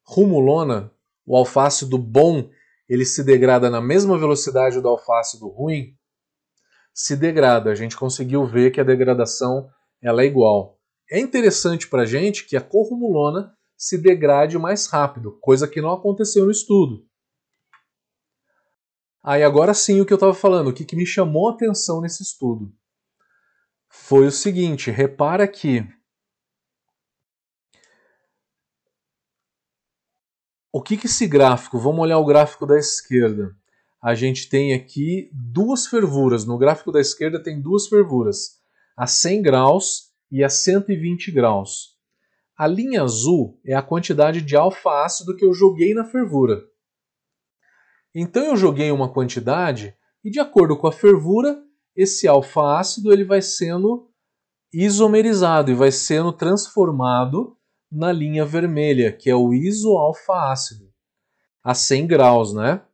rumulona? 0.04 0.92
O 1.24 1.38
alfácido 1.38 2.00
bom 2.00 2.50
ele 2.90 3.06
se 3.06 3.24
degrada 3.24 3.70
na 3.70 3.80
mesma 3.80 4.18
velocidade 4.18 4.82
do 4.82 4.88
alfácido 4.88 5.48
ruim? 5.50 5.96
Se 6.96 7.16
degrada. 7.16 7.70
A 7.70 7.76
gente 7.76 7.96
conseguiu 7.96 8.48
ver 8.48 8.72
que 8.72 8.82
a 8.82 8.84
degradação 8.84 9.70
ela 10.02 10.24
é 10.24 10.26
igual. 10.26 10.80
É 11.12 11.20
interessante 11.20 11.88
para 11.88 12.02
a 12.02 12.06
gente 12.06 12.48
que 12.48 12.58
a 12.58 12.62
corrumulona 12.62 13.54
se 13.78 14.00
degrade 14.00 14.58
mais 14.58 14.88
rápido, 14.88 15.38
coisa 15.40 15.68
que 15.68 15.80
não 15.80 15.92
aconteceu 15.92 16.46
no 16.46 16.52
estudo. 16.52 17.06
Aí 19.24 19.44
agora 19.44 19.76
sim 19.76 20.02
o 20.02 20.06
que 20.06 20.14
eu 20.14 20.16
estava 20.16 20.34
falando, 20.34 20.70
o 20.70 20.74
que, 20.74 20.84
que 20.84 20.96
me 20.96 21.06
chamou 21.06 21.50
a 21.50 21.54
atenção 21.54 22.02
nesse 22.02 22.24
estudo 22.24 22.74
foi 23.90 24.28
o 24.28 24.32
seguinte: 24.32 24.92
repara 24.92 25.48
que 25.48 25.88
o 30.72 30.82
que, 30.82 30.96
que 30.96 31.08
esse 31.08 31.28
gráfico, 31.28 31.80
vamos 31.80 32.02
olhar 32.02 32.20
o 32.20 32.26
gráfico 32.26 32.66
da 32.66 32.78
esquerda. 32.78 33.56
A 34.02 34.14
gente 34.14 34.48
tem 34.48 34.74
aqui 34.74 35.30
duas 35.34 35.88
fervuras. 35.88 36.46
No 36.46 36.58
gráfico 36.58 36.92
da 36.92 37.02
esquerda 37.02 37.42
tem 37.42 37.60
duas 37.60 37.88
fervuras 37.88 38.62
a 38.96 39.08
100 39.08 39.42
graus 39.42 40.12
e 40.32 40.44
a 40.44 40.50
120 40.50 41.32
graus. 41.32 41.98
A 42.58 42.68
linha 42.68 43.04
azul 43.04 43.60
é 43.66 43.74
a 43.74 43.82
quantidade 43.82 44.42
de 44.42 44.56
alfa-ácido 44.56 45.36
que 45.36 45.46
eu 45.46 45.54
joguei 45.54 45.94
na 45.94 46.06
fervura. 46.06 46.64
Então 48.14 48.44
eu 48.44 48.56
joguei 48.56 48.92
uma 48.92 49.12
quantidade 49.12 49.96
e 50.24 50.30
de 50.30 50.40
acordo 50.40 50.76
com 50.78 50.88
a 50.88 50.92
fervura, 50.92 51.62
esse 51.98 52.28
alfa-ácido 52.28 53.12
ele 53.12 53.26
vai 53.26 53.42
sendo 53.42 54.08
isomerizado 54.72 55.72
e 55.72 55.74
vai 55.74 55.92
sendo 55.92 56.32
transformado 56.32 57.58
na 57.92 58.12
linha 58.12 58.46
vermelha, 58.46 59.12
que 59.12 59.30
é 59.30 59.36
o 59.36 59.52
isoalfa-ácido, 59.52 60.94
a 61.64 61.74
100 61.74 62.06
graus, 62.08 62.54
né? 62.54 62.86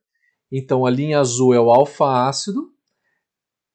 Então 0.49 0.85
a 0.85 0.89
linha 0.89 1.19
azul 1.19 1.53
é 1.53 1.59
o 1.59 1.69
alfa-ácido 1.69 2.71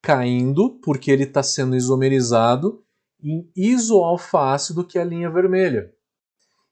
caindo 0.01 0.81
porque 0.81 1.11
ele 1.11 1.25
está 1.25 1.43
sendo 1.43 1.77
isomerizado 1.77 2.83
em 3.23 3.51
isoalfa-ácido, 3.55 4.87
que 4.87 4.97
é 4.97 5.03
a 5.03 5.05
linha 5.05 5.29
vermelha. 5.29 5.93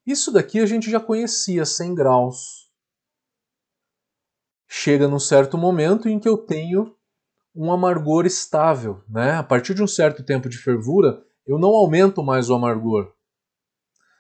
Isso 0.07 0.33
daqui 0.33 0.61
a 0.61 0.67
gente 0.67 0.89
já 0.91 1.01
conhecia, 1.01 1.67
100 1.67 1.95
graus. 1.95 2.71
Chega 4.69 5.09
num 5.09 5.19
certo 5.19 5.59
momento 5.59 6.09
em 6.09 6.19
que 6.19 6.29
eu 6.29 6.39
tenho 6.39 6.96
um 7.57 7.73
amargor 7.73 8.27
estável. 8.27 9.03
Né? 9.09 9.33
A 9.33 9.43
partir 9.43 9.75
de 9.75 9.83
um 9.83 9.87
certo 9.87 10.23
tempo 10.23 10.49
de 10.49 10.59
fervura, 10.59 11.25
eu 11.47 11.59
não 11.59 11.71
aumento 11.71 12.23
mais 12.23 12.51
o 12.51 12.55
amargor. 12.55 13.13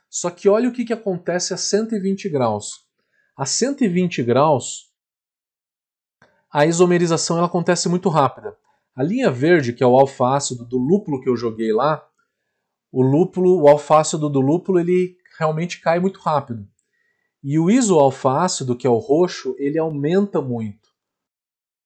Só 0.08 0.30
que 0.30 0.48
olha 0.48 0.68
o 0.68 0.72
que, 0.72 0.84
que 0.84 0.92
acontece 0.92 1.52
a 1.52 1.56
120 1.56 2.28
graus. 2.28 2.86
A 3.36 3.44
120 3.44 4.22
graus, 4.22 4.90
a 6.50 6.64
isomerização 6.64 7.36
ela 7.36 7.46
acontece 7.46 7.88
muito 7.88 8.08
rápida. 8.08 8.56
A 8.94 9.02
linha 9.02 9.30
verde, 9.30 9.74
que 9.74 9.84
é 9.84 9.86
o 9.86 9.98
alfácido 9.98 10.64
do 10.64 10.78
lúpulo 10.78 11.20
que 11.20 11.28
eu 11.28 11.36
joguei 11.36 11.70
lá, 11.70 12.02
o 12.90 13.02
lúpulo, 13.02 13.60
o 13.60 13.68
alfácido 13.68 14.30
do 14.30 14.40
lúpulo, 14.40 14.80
ele 14.80 15.18
realmente 15.38 15.80
cai 15.80 16.00
muito 16.00 16.18
rápido. 16.18 16.66
E 17.42 17.58
o 17.58 17.70
isoalfácido, 17.70 18.74
que 18.74 18.86
é 18.86 18.90
o 18.90 18.96
roxo, 18.96 19.54
ele 19.58 19.78
aumenta 19.78 20.40
muito. 20.40 20.85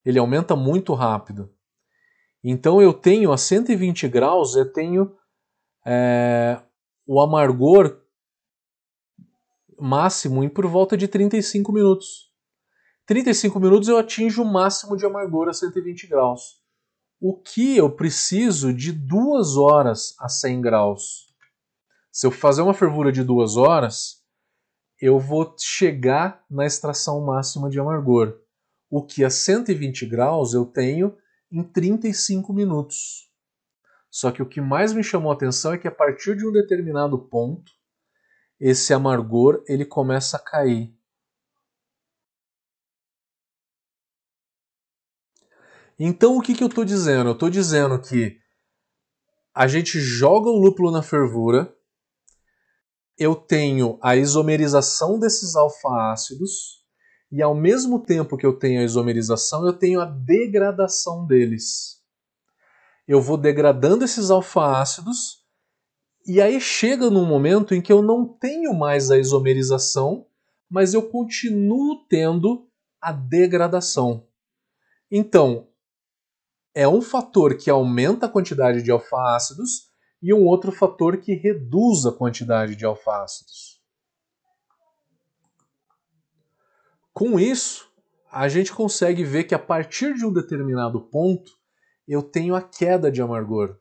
Ele 0.05 0.19
aumenta 0.19 0.57
muito 0.57 0.95
rápido. 0.95 1.53
Então 2.43 2.81
eu 2.81 2.93
tenho 2.93 3.33
a 3.33 3.37
120 3.37 4.09
graus, 4.09 4.57
eu 4.57 4.73
tenho 4.73 5.15
é, 5.87 6.61
o 7.07 7.21
amargor 7.21 8.01
máximo 9.79 10.43
em 10.43 10.49
por 10.49 10.67
volta 10.67 10.97
de 10.97 11.07
35 11.07 11.73
minutos. 11.73 12.31
35 13.07 13.59
minutos 13.61 13.89
eu 13.89 13.99
atinjo 13.99 14.43
o 14.43 14.53
máximo 14.53 14.97
de 14.97 15.05
amargor 15.05 15.49
a 15.49 15.53
120 15.53 16.07
graus 16.07 16.61
o 17.21 17.37
que 17.37 17.77
eu 17.77 17.91
preciso 17.91 18.73
de 18.73 18.93
duas 18.93 19.57
horas 19.57 20.15
a 20.19 20.29
100 20.29 20.61
graus. 20.63 21.27
Se 22.11 22.27
eu 22.27 22.31
fazer 22.31 22.63
uma 22.63 22.73
fervura 22.73 23.13
de 23.13 23.23
duas 23.23 23.57
horas, 23.57 24.25
eu 24.99 25.19
vou 25.19 25.55
chegar 25.59 26.43
na 26.51 26.65
extração 26.65 27.21
máxima 27.25 27.69
de 27.69 27.79
amargor. 27.79 28.40
O 28.91 29.03
que 29.03 29.25
a 29.25 29.31
120 29.31 30.05
graus 30.05 30.53
eu 30.53 30.67
tenho 30.67 31.17
em 31.51 31.63
35 31.63 32.53
minutos. 32.53 33.31
Só 34.11 34.33
que 34.33 34.43
o 34.43 34.49
que 34.49 34.61
mais 34.61 34.93
me 34.93 35.05
chamou 35.05 35.31
a 35.31 35.35
atenção 35.35 35.73
é 35.73 35.79
que 35.79 35.87
a 35.87 35.93
partir 35.93 36.37
de 36.37 36.47
um 36.47 36.53
determinado 36.53 37.17
ponto, 37.17 37.73
esse 38.59 38.93
amargor 38.93 39.63
ele 39.69 39.85
começa 39.85 40.37
a 40.37 40.41
cair. 40.41 40.93
Então 45.99 46.37
o 46.37 46.43
que, 46.43 46.55
que 46.55 46.63
eu 46.63 46.69
estou 46.69 46.85
dizendo? 46.85 47.31
Eu 47.31 47.35
estou 47.35 47.51
dizendo 47.51 48.01
que 48.01 48.41
a 49.55 49.69
gente 49.69 50.01
joga 50.01 50.49
o 50.49 50.59
lúpulo 50.59 50.91
na 50.91 51.03
fervura, 51.03 51.77
eu 53.19 53.35
tenho 53.35 53.99
a 54.03 54.17
isomerização 54.17 55.19
desses 55.19 55.55
alfa-ácidos, 55.55 56.80
e 57.31 57.41
ao 57.43 57.55
mesmo 57.55 58.01
tempo 58.01 58.37
que 58.37 58.45
eu 58.45 58.59
tenho 58.59 58.81
a 58.81 58.85
isomerização, 58.85 59.65
eu 59.65 59.73
tenho 59.73 60.01
a 60.01 60.05
degradação 60.05 61.27
deles. 61.27 62.03
Eu 63.07 63.21
vou 63.21 63.37
degradando 63.37 64.05
esses 64.05 64.31
alfa-ácidos, 64.31 65.41
e 66.27 66.41
aí 66.41 66.61
chega 66.61 67.09
num 67.09 67.25
momento 67.25 67.75
em 67.75 67.81
que 67.81 67.93
eu 67.93 68.03
não 68.03 68.27
tenho 68.27 68.75
mais 68.75 69.11
a 69.11 69.19
isomerização, 69.19 70.27
mas 70.69 70.93
eu 70.93 71.09
continuo 71.09 72.05
tendo 72.09 72.69
a 73.01 73.13
degradação. 73.13 74.27
Então, 75.11 75.69
é 76.75 76.87
um 76.87 77.01
fator 77.01 77.57
que 77.57 77.71
aumenta 77.71 78.27
a 78.27 78.29
quantidade 78.29 78.83
de 78.83 78.91
alfa-ácidos 78.91 79.89
e 80.23 80.33
um 80.35 80.45
outro 80.45 80.71
fator 80.71 81.17
que 81.17 81.35
reduz 81.35 82.07
a 82.07 82.13
quantidade 82.13 82.77
de 82.77 82.85
alfa-ácidos. 82.85 83.70
Com 87.13 87.39
isso, 87.39 87.91
a 88.31 88.49
gente 88.49 88.73
consegue 88.73 89.25
ver 89.25 89.45
que 89.45 89.55
a 89.55 89.59
partir 89.59 90.15
de 90.15 90.25
um 90.25 90.33
determinado 90.33 91.01
ponto 91.09 91.51
eu 92.07 92.23
tenho 92.23 92.55
a 92.55 92.63
queda 92.63 93.11
de 93.11 93.21
amargor. 93.21 93.79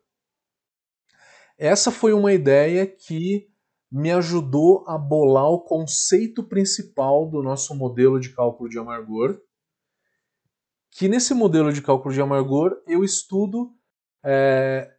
Essa 1.57 1.91
foi 1.91 2.13
uma 2.13 2.33
ideia 2.33 2.87
que 2.87 3.47
me 3.91 4.11
ajudou 4.11 4.87
a 4.87 4.97
bolar 4.97 5.49
o 5.49 5.61
conceito 5.61 6.43
principal 6.43 7.29
do 7.29 7.41
nosso 7.41 7.75
modelo 7.75 8.19
de 8.19 8.33
cálculo 8.33 8.69
de 8.69 8.77
amargor, 8.77 9.39
que 10.91 11.07
nesse 11.07 11.33
modelo 11.33 11.73
de 11.73 11.81
cálculo 11.81 12.13
de 12.13 12.21
amargor 12.21 12.81
eu 12.87 13.03
estudo 13.03 13.75
é, 14.23 14.91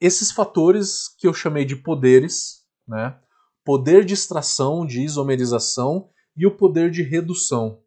esses 0.00 0.30
fatores 0.30 1.08
que 1.18 1.26
eu 1.26 1.34
chamei 1.34 1.64
de 1.64 1.76
poderes, 1.76 2.64
né? 2.86 3.18
poder 3.64 4.04
de 4.04 4.14
extração, 4.14 4.86
de 4.86 5.02
isomerização 5.02 6.10
e 6.36 6.46
o 6.46 6.56
poder 6.56 6.90
de 6.90 7.02
redução. 7.02 7.82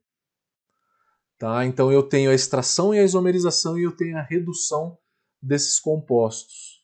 Tá? 1.38 1.66
Então 1.66 1.92
eu 1.92 2.04
tenho 2.04 2.32
a 2.32 2.34
extração 2.34 2.94
e 2.94 3.00
a 3.00 3.04
isomerização 3.04 3.78
e 3.78 3.84
eu 3.84 3.96
tenho 3.96 4.18
a 4.18 4.22
redução 4.22 4.98
desses 5.42 5.80
compostos. 5.80 6.84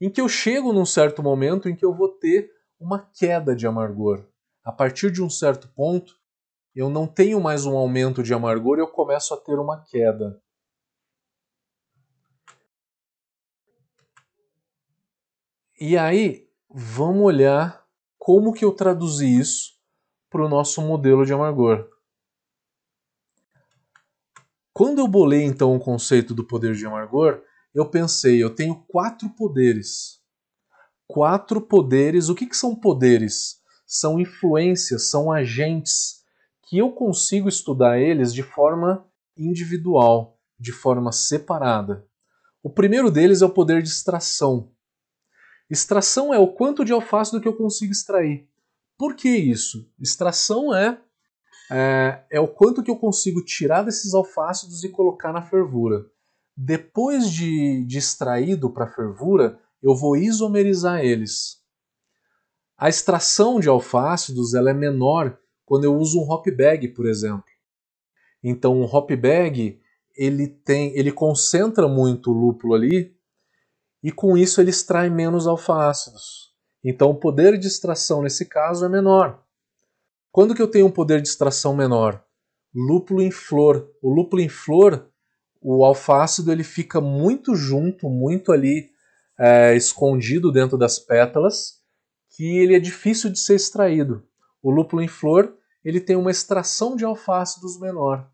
Em 0.00 0.10
que 0.10 0.20
eu 0.20 0.28
chego 0.28 0.72
num 0.72 0.84
certo 0.84 1.22
momento 1.22 1.68
em 1.68 1.76
que 1.76 1.84
eu 1.84 1.94
vou 1.94 2.08
ter 2.08 2.50
uma 2.78 2.98
queda 2.98 3.54
de 3.54 3.66
amargor. 3.66 4.26
A 4.64 4.72
partir 4.72 5.10
de 5.10 5.22
um 5.22 5.30
certo 5.30 5.68
ponto, 5.68 6.14
eu 6.74 6.90
não 6.90 7.06
tenho 7.06 7.40
mais 7.40 7.64
um 7.64 7.76
aumento 7.76 8.22
de 8.22 8.34
amargor, 8.34 8.78
eu 8.78 8.88
começo 8.88 9.32
a 9.32 9.36
ter 9.36 9.58
uma 9.58 9.82
queda. 9.84 10.42
E 15.80 15.96
aí, 15.96 16.50
vamos 16.68 17.22
olhar 17.22 17.86
como 18.18 18.52
que 18.52 18.64
eu 18.64 18.72
traduzi 18.72 19.38
isso 19.38 19.75
para 20.30 20.44
o 20.44 20.48
nosso 20.48 20.82
modelo 20.82 21.24
de 21.24 21.32
amargor. 21.32 21.88
Quando 24.72 24.98
eu 24.98 25.08
bolei 25.08 25.42
então 25.42 25.74
o 25.74 25.80
conceito 25.80 26.34
do 26.34 26.44
poder 26.44 26.74
de 26.74 26.84
amargor, 26.84 27.42
eu 27.74 27.88
pensei, 27.88 28.42
eu 28.42 28.54
tenho 28.54 28.84
quatro 28.88 29.28
poderes. 29.30 30.20
Quatro 31.06 31.60
poderes. 31.60 32.28
O 32.28 32.34
que, 32.34 32.46
que 32.46 32.56
são 32.56 32.74
poderes? 32.74 33.62
São 33.86 34.18
influências, 34.20 35.10
são 35.10 35.32
agentes 35.32 36.24
que 36.62 36.78
eu 36.78 36.90
consigo 36.92 37.48
estudar 37.48 37.98
eles 37.98 38.34
de 38.34 38.42
forma 38.42 39.06
individual, 39.36 40.38
de 40.58 40.72
forma 40.72 41.12
separada. 41.12 42.06
O 42.62 42.68
primeiro 42.68 43.10
deles 43.10 43.42
é 43.42 43.46
o 43.46 43.50
poder 43.50 43.82
de 43.82 43.88
extração. 43.88 44.72
Extração 45.70 46.34
é 46.34 46.38
o 46.38 46.52
quanto 46.52 46.84
de 46.84 46.92
alfácido 46.92 47.40
que 47.40 47.48
eu 47.48 47.56
consigo 47.56 47.92
extrair. 47.92 48.48
Por 48.98 49.14
que 49.14 49.28
isso? 49.28 49.90
Extração 50.00 50.74
é, 50.74 51.00
é, 51.70 52.24
é 52.30 52.40
o 52.40 52.48
quanto 52.48 52.82
que 52.82 52.90
eu 52.90 52.96
consigo 52.96 53.44
tirar 53.44 53.82
desses 53.82 54.14
alfácidos 54.14 54.82
e 54.84 54.88
colocar 54.88 55.32
na 55.32 55.42
fervura. 55.42 56.06
Depois 56.56 57.30
de, 57.30 57.84
de 57.84 57.98
extraído 57.98 58.70
para 58.70 58.84
a 58.84 58.92
fervura, 58.92 59.60
eu 59.82 59.94
vou 59.94 60.16
isomerizar 60.16 61.04
eles. 61.04 61.62
A 62.78 62.88
extração 62.88 63.60
de 63.60 63.68
alfácidos 63.68 64.54
ela 64.54 64.70
é 64.70 64.74
menor 64.74 65.38
quando 65.64 65.84
eu 65.84 65.96
uso 65.96 66.20
um 66.20 66.30
hop 66.30 66.46
bag, 66.48 66.88
por 66.88 67.06
exemplo. 67.06 67.44
Então, 68.42 68.80
um 68.80 68.84
hop 68.84 69.10
bag 69.12 69.80
ele 70.16 70.48
tem, 70.48 70.96
ele 70.96 71.12
concentra 71.12 71.86
muito 71.86 72.30
o 72.30 72.34
lúpulo 72.34 72.74
ali 72.74 73.14
e 74.02 74.10
com 74.10 74.36
isso 74.36 74.60
ele 74.60 74.70
extrai 74.70 75.10
menos 75.10 75.46
alfa-ácidos. 75.46 76.55
Então, 76.88 77.10
o 77.10 77.16
poder 77.16 77.58
de 77.58 77.66
extração 77.66 78.22
nesse 78.22 78.44
caso 78.44 78.84
é 78.84 78.88
menor. 78.88 79.42
Quando 80.30 80.54
que 80.54 80.62
eu 80.62 80.70
tenho 80.70 80.86
um 80.86 80.90
poder 80.90 81.20
de 81.20 81.26
extração 81.26 81.74
menor? 81.74 82.24
Lúpulo 82.72 83.20
em 83.20 83.30
flor. 83.32 83.90
O 84.00 84.08
lúpulo 84.08 84.40
em 84.40 84.48
flor, 84.48 85.10
o 85.60 85.84
alfácido 85.84 86.52
ele 86.52 86.62
fica 86.62 87.00
muito 87.00 87.56
junto, 87.56 88.08
muito 88.08 88.52
ali 88.52 88.88
é, 89.36 89.74
escondido 89.74 90.52
dentro 90.52 90.78
das 90.78 90.96
pétalas, 90.96 91.80
que 92.36 92.58
ele 92.58 92.76
é 92.76 92.78
difícil 92.78 93.30
de 93.30 93.40
ser 93.40 93.56
extraído. 93.56 94.24
O 94.62 94.70
lúpulo 94.70 95.02
em 95.02 95.08
flor 95.08 95.56
ele 95.84 96.00
tem 96.00 96.14
uma 96.14 96.30
extração 96.30 96.94
de 96.94 97.04
alfácidos 97.04 97.80
menor. 97.80 98.30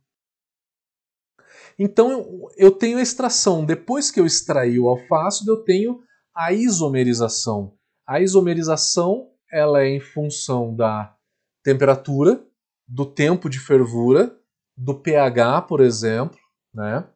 Então 1.79 2.51
eu 2.59 2.71
tenho 2.71 2.99
a 2.99 3.03
extração. 3.03 3.65
Depois 3.65 4.11
que 4.11 4.21
eu 4.21 4.27
extraí 4.27 4.79
o 4.79 4.88
alfácido, 4.88 5.53
eu 5.53 5.65
tenho 5.65 6.03
a 6.35 6.53
isomerização. 6.53 7.79
A 8.12 8.20
isomerização 8.20 9.31
ela 9.51 9.85
é 9.85 9.88
em 9.88 9.98
função 9.98 10.77
da 10.77 11.16
temperatura, 11.62 12.44
do 12.87 13.07
tempo 13.07 13.48
de 13.48 13.59
fervura, 13.59 14.38
do 14.77 14.94
pH, 14.94 15.62
por 15.62 15.81
exemplo, 15.81 16.38
né? 16.75 17.09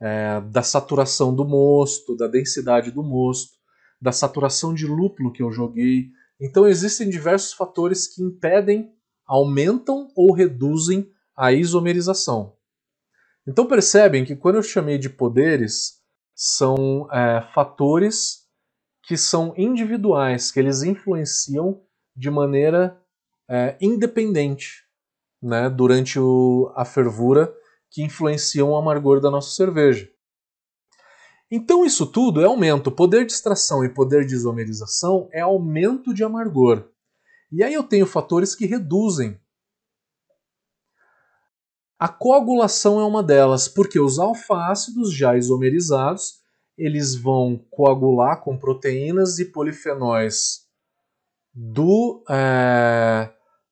É, 0.00 0.40
da 0.40 0.62
saturação 0.62 1.34
do 1.34 1.44
mosto, 1.44 2.16
da 2.16 2.26
densidade 2.26 2.90
do 2.90 3.02
mosto, 3.02 3.58
da 4.00 4.10
saturação 4.10 4.72
de 4.72 4.86
lúpulo 4.86 5.30
que 5.30 5.42
eu 5.42 5.52
joguei, 5.52 6.08
então 6.40 6.66
existem 6.66 7.10
diversos 7.10 7.52
fatores 7.52 8.06
que 8.06 8.22
impedem, 8.22 8.90
aumentam 9.26 10.08
ou 10.16 10.32
reduzem 10.32 11.12
a 11.36 11.52
isomerização. 11.52 12.56
Então 13.46 13.66
percebem 13.66 14.24
que 14.24 14.34
quando 14.34 14.56
eu 14.56 14.62
chamei 14.62 14.96
de 14.96 15.10
poderes, 15.10 16.00
são 16.34 17.06
é, 17.12 17.42
fatores 17.52 18.41
que 19.02 19.16
são 19.16 19.52
individuais, 19.56 20.50
que 20.50 20.60
eles 20.60 20.82
influenciam 20.82 21.82
de 22.14 22.30
maneira 22.30 23.00
é, 23.48 23.76
independente 23.80 24.84
né, 25.42 25.68
durante 25.68 26.18
o, 26.18 26.72
a 26.76 26.84
fervura, 26.84 27.52
que 27.90 28.02
influenciam 28.02 28.70
o 28.70 28.76
amargor 28.76 29.20
da 29.20 29.30
nossa 29.30 29.54
cerveja. 29.54 30.08
Então 31.50 31.84
isso 31.84 32.06
tudo 32.06 32.40
é 32.40 32.46
aumento. 32.46 32.90
Poder 32.90 33.26
de 33.26 33.32
extração 33.32 33.84
e 33.84 33.88
poder 33.88 34.24
de 34.24 34.34
isomerização 34.34 35.28
é 35.32 35.40
aumento 35.40 36.14
de 36.14 36.24
amargor. 36.24 36.88
E 37.50 37.62
aí 37.62 37.74
eu 37.74 37.82
tenho 37.82 38.06
fatores 38.06 38.54
que 38.54 38.64
reduzem. 38.64 39.38
A 41.98 42.08
coagulação 42.08 42.98
é 42.98 43.04
uma 43.04 43.22
delas, 43.22 43.68
porque 43.68 44.00
os 44.00 44.18
alfa-ácidos 44.18 45.14
já 45.14 45.36
isomerizados, 45.36 46.41
eles 46.76 47.14
vão 47.14 47.58
coagular 47.70 48.40
com 48.42 48.56
proteínas 48.56 49.38
e 49.38 49.46
polifenóis 49.46 50.66
do, 51.54 52.24
é, 52.30 53.30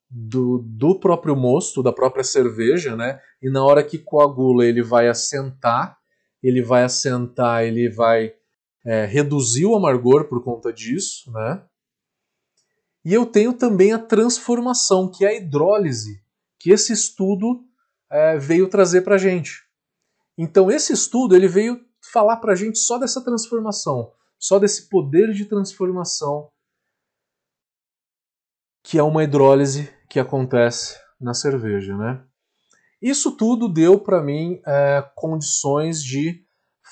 do, 0.08 0.58
do 0.58 0.98
próprio 0.98 1.34
mosto, 1.34 1.82
da 1.82 1.92
própria 1.92 2.24
cerveja, 2.24 2.94
né? 2.94 3.20
E 3.42 3.48
na 3.50 3.64
hora 3.64 3.82
que 3.82 3.98
coagula, 3.98 4.64
ele 4.64 4.82
vai 4.82 5.08
assentar 5.08 6.00
ele 6.42 6.62
vai 6.62 6.82
assentar, 6.82 7.64
ele 7.64 7.88
vai 7.88 8.32
é, 8.84 9.04
reduzir 9.04 9.66
o 9.66 9.76
amargor 9.76 10.28
por 10.28 10.42
conta 10.42 10.72
disso, 10.72 11.30
né? 11.30 11.62
E 13.04 13.14
eu 13.14 13.24
tenho 13.24 13.52
também 13.52 13.92
a 13.92 13.98
transformação, 13.98 15.10
que 15.10 15.24
é 15.24 15.28
a 15.28 15.34
hidrólise, 15.34 16.22
que 16.58 16.70
esse 16.70 16.92
estudo 16.92 17.64
é, 18.10 18.36
veio 18.38 18.68
trazer 18.68 19.02
para 19.02 19.18
gente. 19.18 19.62
Então 20.36 20.70
esse 20.70 20.92
estudo 20.92 21.34
ele 21.34 21.48
veio 21.48 21.80
falar 22.12 22.36
para 22.36 22.52
a 22.52 22.56
gente 22.56 22.78
só 22.78 22.98
dessa 22.98 23.22
transformação, 23.22 24.12
só 24.38 24.58
desse 24.58 24.88
poder 24.88 25.32
de 25.32 25.44
transformação 25.44 26.50
que 28.82 28.98
é 28.98 29.02
uma 29.02 29.22
hidrólise 29.22 29.92
que 30.08 30.18
acontece 30.18 30.98
na 31.20 31.34
cerveja, 31.34 31.96
né? 31.96 32.24
Isso 33.00 33.36
tudo 33.36 33.68
deu 33.68 33.98
para 33.98 34.22
mim 34.22 34.60
é, 34.66 35.02
condições 35.14 36.02
de 36.02 36.44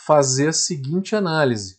fazer 0.06 0.48
a 0.48 0.52
seguinte 0.52 1.16
análise. 1.16 1.78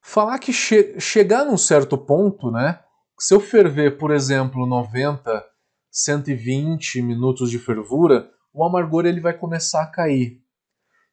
Falar 0.00 0.38
que 0.38 0.52
che 0.52 1.00
chegar 1.00 1.44
num 1.44 1.56
certo 1.56 1.96
ponto, 1.96 2.50
né? 2.50 2.82
Se 3.18 3.32
eu 3.32 3.40
ferver, 3.40 3.96
por 3.96 4.10
exemplo, 4.10 4.66
90, 4.66 5.46
120 5.90 7.00
minutos 7.00 7.50
de 7.50 7.58
fervura, 7.58 8.30
o 8.52 8.64
amargor 8.64 9.06
ele 9.06 9.20
vai 9.20 9.36
começar 9.36 9.82
a 9.82 9.90
cair. 9.90 10.40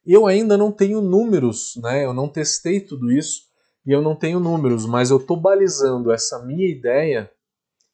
Eu 0.04 0.26
ainda 0.26 0.56
não 0.56 0.72
tenho 0.72 1.00
números, 1.00 1.74
né? 1.82 2.04
Eu 2.04 2.12
não 2.12 2.28
testei 2.28 2.80
tudo 2.80 3.12
isso 3.12 3.42
e 3.86 3.92
eu 3.92 4.02
não 4.02 4.14
tenho 4.14 4.40
números, 4.40 4.86
mas 4.86 5.10
eu 5.10 5.18
estou 5.18 5.36
balizando 5.36 6.12
essa 6.12 6.44
minha 6.44 6.68
ideia 6.68 7.30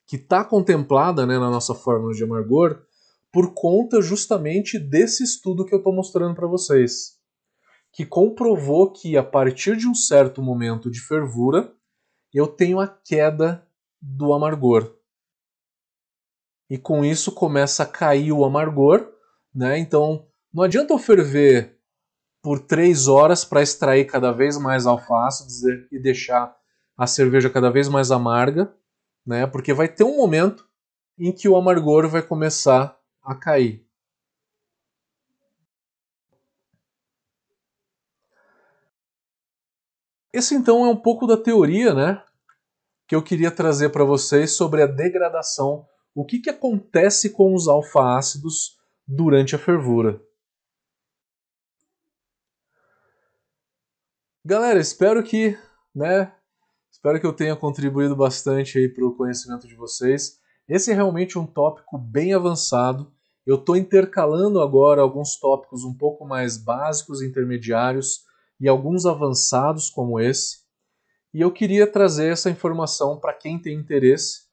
que 0.05 0.15
está 0.15 0.43
contemplada 0.43 1.25
né, 1.25 1.37
na 1.37 1.49
nossa 1.49 1.75
fórmula 1.75 2.13
de 2.13 2.23
amargor 2.23 2.81
por 3.31 3.53
conta 3.53 4.01
justamente 4.01 4.79
desse 4.79 5.23
estudo 5.23 5.65
que 5.65 5.73
eu 5.73 5.79
estou 5.79 5.93
mostrando 5.93 6.33
para 6.33 6.47
vocês, 6.47 7.17
que 7.91 8.05
comprovou 8.05 8.91
que 8.91 9.17
a 9.17 9.23
partir 9.23 9.75
de 9.75 9.87
um 9.87 9.93
certo 9.93 10.41
momento 10.41 10.89
de 10.89 11.01
fervura 11.01 11.73
eu 12.33 12.47
tenho 12.47 12.79
a 12.79 12.87
queda 12.87 13.67
do 14.01 14.33
amargor. 14.33 14.95
E 16.69 16.77
com 16.77 17.03
isso 17.03 17.31
começa 17.31 17.83
a 17.83 17.85
cair 17.85 18.31
o 18.31 18.43
amargor, 18.43 19.11
né? 19.57 19.79
Então 19.79 20.27
não 20.53 20.63
adianta 20.63 20.93
eu 20.93 20.99
ferver 20.99 21.79
por 22.43 22.59
três 22.59 23.07
horas 23.07 23.43
para 23.43 23.63
extrair 23.63 24.05
cada 24.05 24.31
vez 24.31 24.55
mais 24.55 24.85
alface 24.85 25.43
e 25.91 25.99
deixar 25.99 26.55
a 26.95 27.07
cerveja 27.07 27.49
cada 27.49 27.71
vez 27.71 27.89
mais 27.89 28.11
amarga, 28.11 28.71
né? 29.25 29.47
Porque 29.47 29.73
vai 29.73 29.87
ter 29.87 30.03
um 30.03 30.15
momento 30.15 30.67
em 31.17 31.33
que 31.33 31.49
o 31.49 31.55
amargor 31.55 32.07
vai 32.07 32.21
começar 32.21 32.95
a 33.23 33.33
cair. 33.33 33.83
Esse 40.31 40.53
então 40.53 40.85
é 40.85 40.89
um 40.89 40.95
pouco 40.95 41.25
da 41.25 41.35
teoria, 41.35 41.95
né, 41.95 42.23
que 43.07 43.15
eu 43.15 43.23
queria 43.23 43.49
trazer 43.49 43.89
para 43.89 44.03
vocês 44.03 44.51
sobre 44.51 44.83
a 44.83 44.85
degradação, 44.85 45.87
o 46.13 46.23
que, 46.23 46.39
que 46.39 46.49
acontece 46.49 47.31
com 47.31 47.55
os 47.55 47.67
alfa-ácidos 47.67 48.76
durante 49.07 49.55
a 49.55 49.59
fervura. 49.59 50.21
Galera, 54.43 54.79
espero 54.79 55.23
que, 55.23 55.57
né, 55.95 56.33
espero 56.91 57.19
que 57.19 57.25
eu 57.25 57.33
tenha 57.33 57.55
contribuído 57.55 58.15
bastante 58.15 58.77
aí 58.77 58.89
para 58.89 59.05
o 59.05 59.15
conhecimento 59.15 59.67
de 59.67 59.75
vocês. 59.75 60.39
Esse 60.67 60.91
é 60.91 60.93
realmente 60.93 61.39
um 61.39 61.45
tópico 61.45 61.97
bem 61.97 62.33
avançado. 62.33 63.11
Eu 63.45 63.55
estou 63.55 63.77
intercalando 63.77 64.61
agora 64.61 65.01
alguns 65.01 65.37
tópicos 65.39 65.85
um 65.85 65.93
pouco 65.93 66.25
mais 66.25 66.57
básicos, 66.57 67.21
intermediários 67.21 68.25
e 68.59 68.67
alguns 68.67 69.05
avançados 69.05 69.89
como 69.89 70.19
esse. 70.19 70.65
E 71.33 71.39
eu 71.39 71.51
queria 71.51 71.85
trazer 71.85 72.31
essa 72.31 72.49
informação 72.49 73.19
para 73.19 73.33
quem 73.33 73.59
tem 73.59 73.77
interesse, 73.77 74.47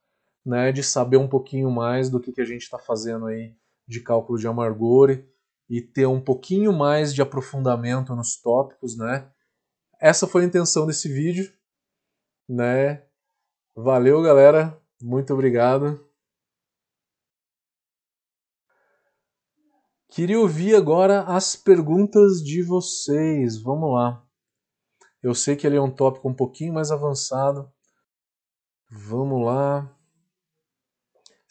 né, 0.45 0.71
de 0.71 0.83
saber 0.83 1.17
um 1.17 1.29
pouquinho 1.29 1.71
mais 1.71 2.11
do 2.11 2.21
que, 2.21 2.33
que 2.33 2.41
a 2.41 2.45
gente 2.45 2.63
está 2.63 2.79
fazendo 2.79 3.27
aí 3.27 3.55
de 3.87 4.01
cálculo 4.01 4.39
de 4.39 4.47
amargor 4.47 5.11
e 5.69 5.81
ter 5.81 6.07
um 6.07 6.21
pouquinho 6.21 6.73
mais 6.73 7.15
de 7.15 7.23
aprofundamento 7.23 8.15
nos 8.15 8.41
tópicos, 8.41 8.97
né? 8.97 9.31
essa 10.05 10.27
foi 10.27 10.43
a 10.43 10.47
intenção 10.47 10.87
desse 10.87 11.09
vídeo, 11.09 11.51
né? 12.47 13.07
Valeu, 13.75 14.21
galera. 14.23 14.79
Muito 15.01 15.33
obrigado. 15.33 15.99
Queria 20.11 20.39
ouvir 20.39 20.77
agora 20.77 21.23
as 21.23 21.57
perguntas 21.57 22.43
de 22.45 22.63
vocês. 22.63 23.61
Vamos 23.61 23.95
lá. 23.95 24.23
Eu 25.23 25.35
sei 25.35 25.57
que 25.57 25.67
ele 25.67 25.77
é 25.77 25.81
um 25.81 25.91
tópico 25.91 26.29
um 26.29 26.35
pouquinho 26.35 26.75
mais 26.75 26.91
avançado. 26.91 27.73
Vamos 28.91 29.43
lá. 29.43 29.91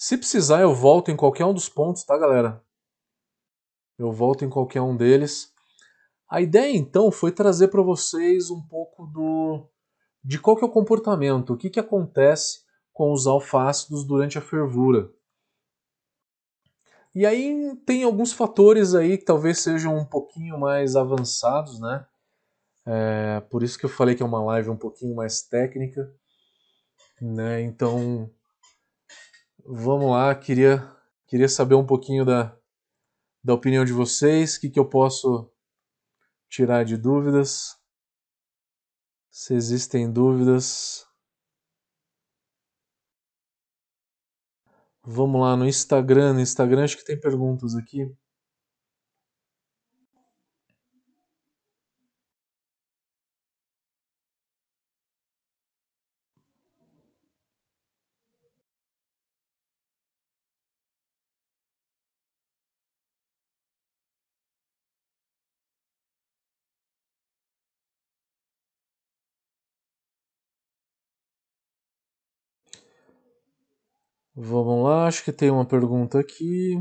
Se 0.06 0.18
precisar, 0.18 0.60
eu 0.60 0.76
volto 0.76 1.12
em 1.12 1.16
qualquer 1.16 1.46
um 1.46 1.54
dos 1.54 1.70
pontos, 1.70 2.04
tá, 2.04 2.18
galera? 2.18 2.62
Eu 3.98 4.12
volto 4.12 4.44
em 4.44 4.50
qualquer 4.50 4.82
um 4.82 4.98
deles. 4.98 5.54
A 6.30 6.42
ideia 6.42 6.76
então 6.76 7.10
foi 7.10 7.32
trazer 7.32 7.70
para 7.70 7.82
vocês 7.82 8.52
um 8.52 8.62
pouco 8.68 9.08
do 9.08 9.66
de 10.22 10.38
qual 10.38 10.58
que 10.58 10.64
é 10.66 10.68
o 10.68 10.72
comportamento, 10.72 11.54
o 11.54 11.58
que, 11.58 11.70
que 11.70 11.80
acontece 11.80 12.66
com 12.92 13.14
os 13.14 13.26
alfácidos 13.26 14.04
durante 14.04 14.38
a 14.38 14.42
fervura. 14.42 15.10
E 17.16 17.26
aí 17.26 17.74
tem 17.86 18.04
alguns 18.04 18.34
fatores 18.34 18.94
aí 18.94 19.18
que 19.18 19.24
talvez 19.24 19.60
sejam 19.60 19.96
um 19.96 20.06
pouquinho 20.06 20.60
mais 20.60 20.98
avançados, 20.98 21.80
né? 21.80 22.06
É, 22.86 23.40
por 23.50 23.64
isso 23.64 23.80
que 23.80 23.86
eu 23.86 23.90
falei 23.90 24.16
que 24.16 24.22
é 24.22 24.26
uma 24.26 24.44
live 24.44 24.70
um 24.70 24.78
pouquinho 24.78 25.16
mais 25.16 25.44
técnica, 25.44 26.14
né? 27.22 27.62
Então, 27.62 28.30
vamos 29.66 30.12
lá, 30.12 30.34
queria 30.36 30.92
queria 31.28 31.50
saber 31.50 31.76
um 31.76 31.86
pouquinho 31.86 32.24
da, 32.26 32.56
da 33.44 33.54
opinião 33.54 33.84
de 33.84 33.92
vocês, 33.92 34.56
o 34.56 34.62
que, 34.62 34.70
que 34.70 34.80
eu 34.80 34.88
posso 34.88 35.52
tirar 36.50 36.86
de 36.86 36.96
dúvidas. 36.96 37.76
Se 39.32 39.56
existem 39.56 40.12
dúvidas, 40.12 41.08
vamos 45.02 45.42
lá 45.42 45.58
no 45.58 45.68
Instagram. 45.68 46.34
No 46.34 46.40
Instagram 46.40 46.84
acho 46.84 46.98
que 46.98 47.06
tem 47.06 47.20
perguntas 47.20 47.76
aqui. 47.76 48.16
Vamos 74.36 74.84
lá, 74.84 75.06
acho 75.06 75.24
que 75.24 75.32
tem 75.32 75.52
uma 75.52 75.66
pergunta 75.66 76.20
aqui. 76.20 76.76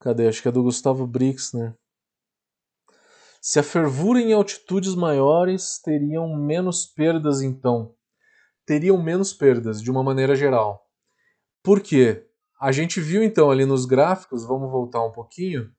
Cadê? 0.00 0.26
Acho 0.26 0.40
que 0.40 0.48
é 0.48 0.52
do 0.52 0.62
Gustavo 0.62 1.06
Brix, 1.06 1.52
né? 1.52 1.74
Se 3.40 3.58
a 3.58 3.62
fervura 3.62 4.18
em 4.18 4.32
altitudes 4.32 4.94
maiores 4.94 5.78
teriam 5.82 6.34
menos 6.36 6.86
perdas, 6.86 7.42
então? 7.42 7.94
Teriam 8.64 9.02
menos 9.02 9.34
perdas, 9.34 9.82
de 9.82 9.90
uma 9.90 10.02
maneira 10.02 10.34
geral. 10.34 10.88
Por 11.62 11.82
quê? 11.82 12.26
A 12.58 12.72
gente 12.72 12.98
viu 12.98 13.22
então 13.22 13.50
ali 13.50 13.66
nos 13.66 13.84
gráficos, 13.84 14.46
vamos 14.46 14.70
voltar 14.70 15.04
um 15.04 15.12
pouquinho. 15.12 15.70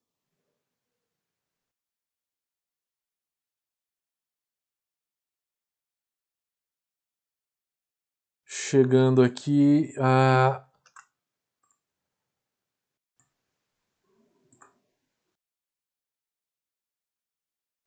Chegando 8.74 9.22
aqui 9.22 9.94
a 10.00 10.66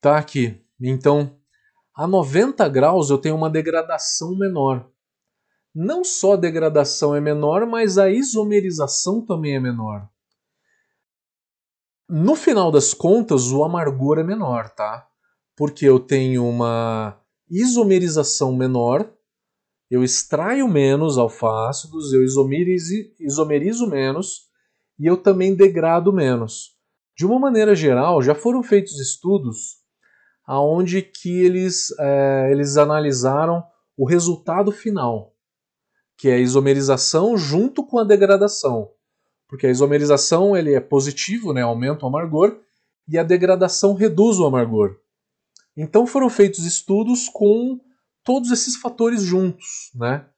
Tá 0.01 0.18
aqui. 0.18 0.64
Então, 0.81 1.37
a 1.92 2.07
90 2.07 2.68
graus 2.68 3.11
eu 3.11 3.18
tenho 3.18 3.35
uma 3.35 3.51
degradação 3.51 4.38
menor. 4.38 4.88
Não 5.75 6.05
só 6.05 6.35
a 6.35 6.37
degradação 6.37 7.16
é 7.16 7.20
menor, 7.20 7.66
mas 7.66 7.99
a 7.99 8.09
isomerização 8.09 9.27
também 9.27 9.57
é 9.57 9.61
menor. 9.61 10.09
No 12.09 12.37
final 12.37 12.70
das 12.70 12.94
contas, 12.94 13.51
o 13.51 13.64
amargor 13.64 14.20
é 14.20 14.22
menor, 14.22 14.70
tá? 14.70 15.09
Porque 15.57 15.85
eu 15.85 15.99
tenho 15.99 16.46
uma 16.46 17.20
isomerização 17.51 18.55
menor 18.55 19.15
eu 19.90 20.03
extraio 20.03 20.68
menos 20.68 21.16
alfácidos, 21.16 22.12
eu 22.12 22.25
isomerizo, 22.25 23.87
menos 23.87 24.46
e 24.99 25.07
eu 25.07 25.16
também 25.16 25.55
degrado 25.55 26.12
menos. 26.12 26.77
De 27.16 27.25
uma 27.25 27.38
maneira 27.38 27.75
geral, 27.75 28.20
já 28.20 28.35
foram 28.35 28.62
feitos 28.62 28.99
estudos 29.01 29.85
aonde 30.46 31.03
que 31.03 31.44
eles, 31.44 31.92
é, 31.99 32.49
eles 32.53 32.77
analisaram 32.77 33.64
o 33.96 34.07
resultado 34.07 34.70
final, 34.70 35.35
que 36.16 36.29
é 36.29 36.35
a 36.35 36.38
isomerização 36.38 37.37
junto 37.37 37.85
com 37.85 37.99
a 37.99 38.05
degradação. 38.05 38.90
Porque 39.49 39.66
a 39.66 39.70
isomerização 39.70 40.57
ele 40.57 40.75
é 40.75 40.81
positivo, 40.81 41.53
né, 41.53 41.62
aumenta 41.62 42.05
o 42.05 42.09
amargor, 42.09 42.61
e 43.09 43.18
a 43.18 43.22
degradação 43.22 43.94
reduz 43.94 44.38
o 44.38 44.44
amargor. 44.44 44.96
Então 45.77 46.07
foram 46.07 46.29
feitos 46.31 46.64
estudos 46.64 47.29
com 47.29 47.81
todos 48.26 48.50
esses 48.50 48.76
fatores 48.76 49.22
juntos, 49.22 49.90
né? 49.94 50.28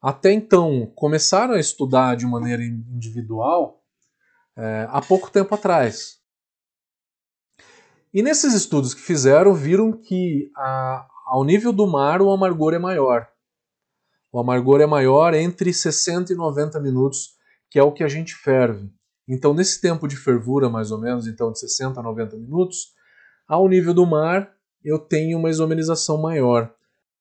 Até 0.00 0.30
então, 0.30 0.92
começaram 0.94 1.54
a 1.54 1.58
estudar 1.58 2.14
de 2.14 2.26
maneira 2.26 2.62
individual 2.62 3.82
é, 4.56 4.86
há 4.90 5.00
pouco 5.00 5.30
tempo 5.30 5.54
atrás. 5.54 6.18
E 8.12 8.22
nesses 8.22 8.52
estudos 8.54 8.92
que 8.92 9.00
fizeram, 9.00 9.54
viram 9.54 9.92
que 9.92 10.50
a, 10.56 11.06
ao 11.26 11.42
nível 11.42 11.72
do 11.72 11.86
mar 11.86 12.20
o 12.20 12.30
amargor 12.30 12.74
é 12.74 12.78
maior. 12.78 13.26
O 14.32 14.38
amargor 14.38 14.80
é 14.80 14.86
maior 14.86 15.32
entre 15.32 15.72
60 15.72 16.32
e 16.32 16.36
90 16.36 16.78
minutos, 16.80 17.36
que 17.70 17.78
é 17.78 17.82
o 17.82 17.92
que 17.92 18.04
a 18.04 18.08
gente 18.08 18.34
ferve. 18.34 18.92
Então, 19.26 19.54
nesse 19.54 19.80
tempo 19.80 20.06
de 20.06 20.16
fervura, 20.16 20.68
mais 20.68 20.90
ou 20.90 20.98
menos, 20.98 21.26
então 21.26 21.52
de 21.52 21.60
60 21.60 22.00
a 22.00 22.02
90 22.02 22.36
minutos, 22.36 22.92
ao 23.46 23.68
nível 23.68 23.94
do 23.94 24.04
mar, 24.04 24.52
eu 24.84 24.98
tenho 24.98 25.38
uma 25.38 25.50
isomerização 25.50 26.20
maior. 26.20 26.74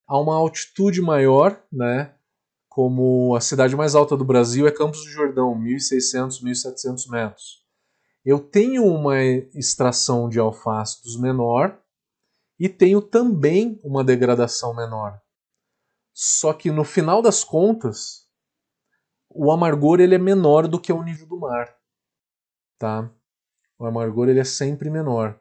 A 0.10 0.18
uma 0.18 0.36
altitude 0.36 1.04
maior, 1.04 1.62
né, 1.72 2.16
como 2.68 3.36
a 3.36 3.42
cidade 3.42 3.76
mais 3.76 3.94
alta 3.94 4.18
do 4.18 4.26
Brasil 4.26 4.68
é 4.68 4.72
Campos 4.72 5.04
do 5.04 5.12
Jordão, 5.12 5.54
1.600, 5.54 6.42
1.700 6.42 7.08
metros. 7.12 7.64
Eu 8.26 8.40
tenho 8.40 8.84
uma 8.86 9.22
extração 9.22 10.28
de 10.28 10.40
alfácidos 10.40 11.16
menor 11.16 11.80
e 12.60 12.68
tenho 12.68 13.04
também 13.04 13.80
uma 13.84 14.04
degradação 14.04 14.76
menor. 14.76 15.22
Só 16.12 16.54
que 16.54 16.72
no 16.72 16.84
final 16.84 17.22
das 17.22 17.44
contas, 17.44 18.28
o 19.30 19.52
amargor 19.52 20.00
ele 20.00 20.16
é 20.16 20.18
menor 20.18 20.68
do 20.68 20.82
que 20.82 20.92
o 20.92 21.04
nível 21.04 21.28
do 21.28 21.40
mar, 21.40 21.72
tá? 22.80 23.08
O 23.78 23.86
amargor 23.86 24.28
ele 24.28 24.40
é 24.40 24.44
sempre 24.44 24.90
menor. 24.90 25.40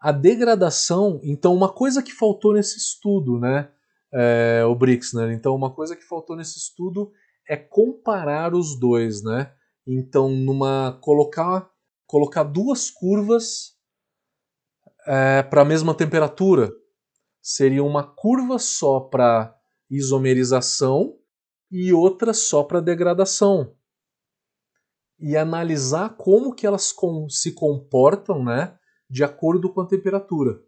A 0.00 0.10
degradação, 0.10 1.20
então, 1.22 1.54
uma 1.54 1.70
coisa 1.70 2.02
que 2.02 2.10
faltou 2.10 2.54
nesse 2.54 2.78
estudo, 2.78 3.38
né, 3.38 3.70
é, 4.12 4.62
o 4.66 4.74
Brixner, 4.74 5.30
então, 5.30 5.54
uma 5.54 5.74
coisa 5.74 5.96
que 5.96 6.02
faltou 6.02 6.36
nesse 6.36 6.58
estudo 6.58 7.10
é 7.48 7.56
comparar 7.56 8.54
os 8.54 8.78
dois, 8.78 9.22
né? 9.22 9.52
Então, 9.86 10.28
numa 10.28 10.98
colocar 11.00 11.70
colocar 12.06 12.42
duas 12.42 12.90
curvas 12.90 13.74
é, 15.06 15.42
para 15.42 15.62
a 15.62 15.64
mesma 15.64 15.94
temperatura 15.94 16.70
seria 17.40 17.82
uma 17.82 18.04
curva 18.04 18.58
só 18.58 19.00
para 19.00 19.56
isomerização 19.90 21.18
e 21.70 21.92
outra 21.92 22.34
só 22.34 22.62
para 22.62 22.80
degradação. 22.80 23.74
E 25.18 25.36
analisar 25.36 26.16
como 26.16 26.54
que 26.54 26.66
elas 26.66 26.92
com, 26.92 27.28
se 27.28 27.52
comportam 27.52 28.44
né, 28.44 28.78
de 29.08 29.24
acordo 29.24 29.72
com 29.72 29.80
a 29.80 29.86
temperatura. 29.86 30.60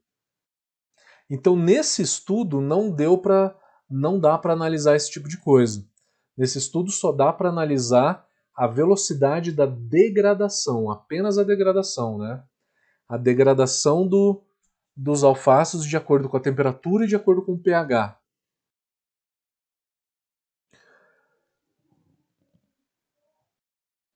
Então, 1.30 1.56
nesse 1.56 2.02
estudo, 2.02 2.60
não 2.60 2.90
deu 2.90 3.18
para 3.18 3.56
não 3.88 4.18
dá 4.18 4.37
para 4.38 4.52
analisar 4.52 4.96
esse 4.96 5.10
tipo 5.10 5.28
de 5.28 5.38
coisa. 5.38 5.87
Nesse 6.37 6.58
estudo 6.58 6.90
só 6.90 7.12
dá 7.12 7.32
para 7.32 7.48
analisar 7.48 8.26
a 8.56 8.66
velocidade 8.66 9.52
da 9.52 9.66
degradação, 9.66 10.90
apenas 10.90 11.38
a 11.38 11.44
degradação, 11.44 12.18
né? 12.18 12.42
A 13.08 13.16
degradação 13.16 14.06
do, 14.06 14.42
dos 14.96 15.22
alfaces 15.22 15.84
de 15.84 15.96
acordo 15.96 16.28
com 16.28 16.37
a 16.37 16.40
temperatura 16.40 17.04
e 17.04 17.08
de 17.08 17.16
acordo 17.16 17.44
com 17.44 17.52
o 17.52 17.62
pH. 17.62 18.18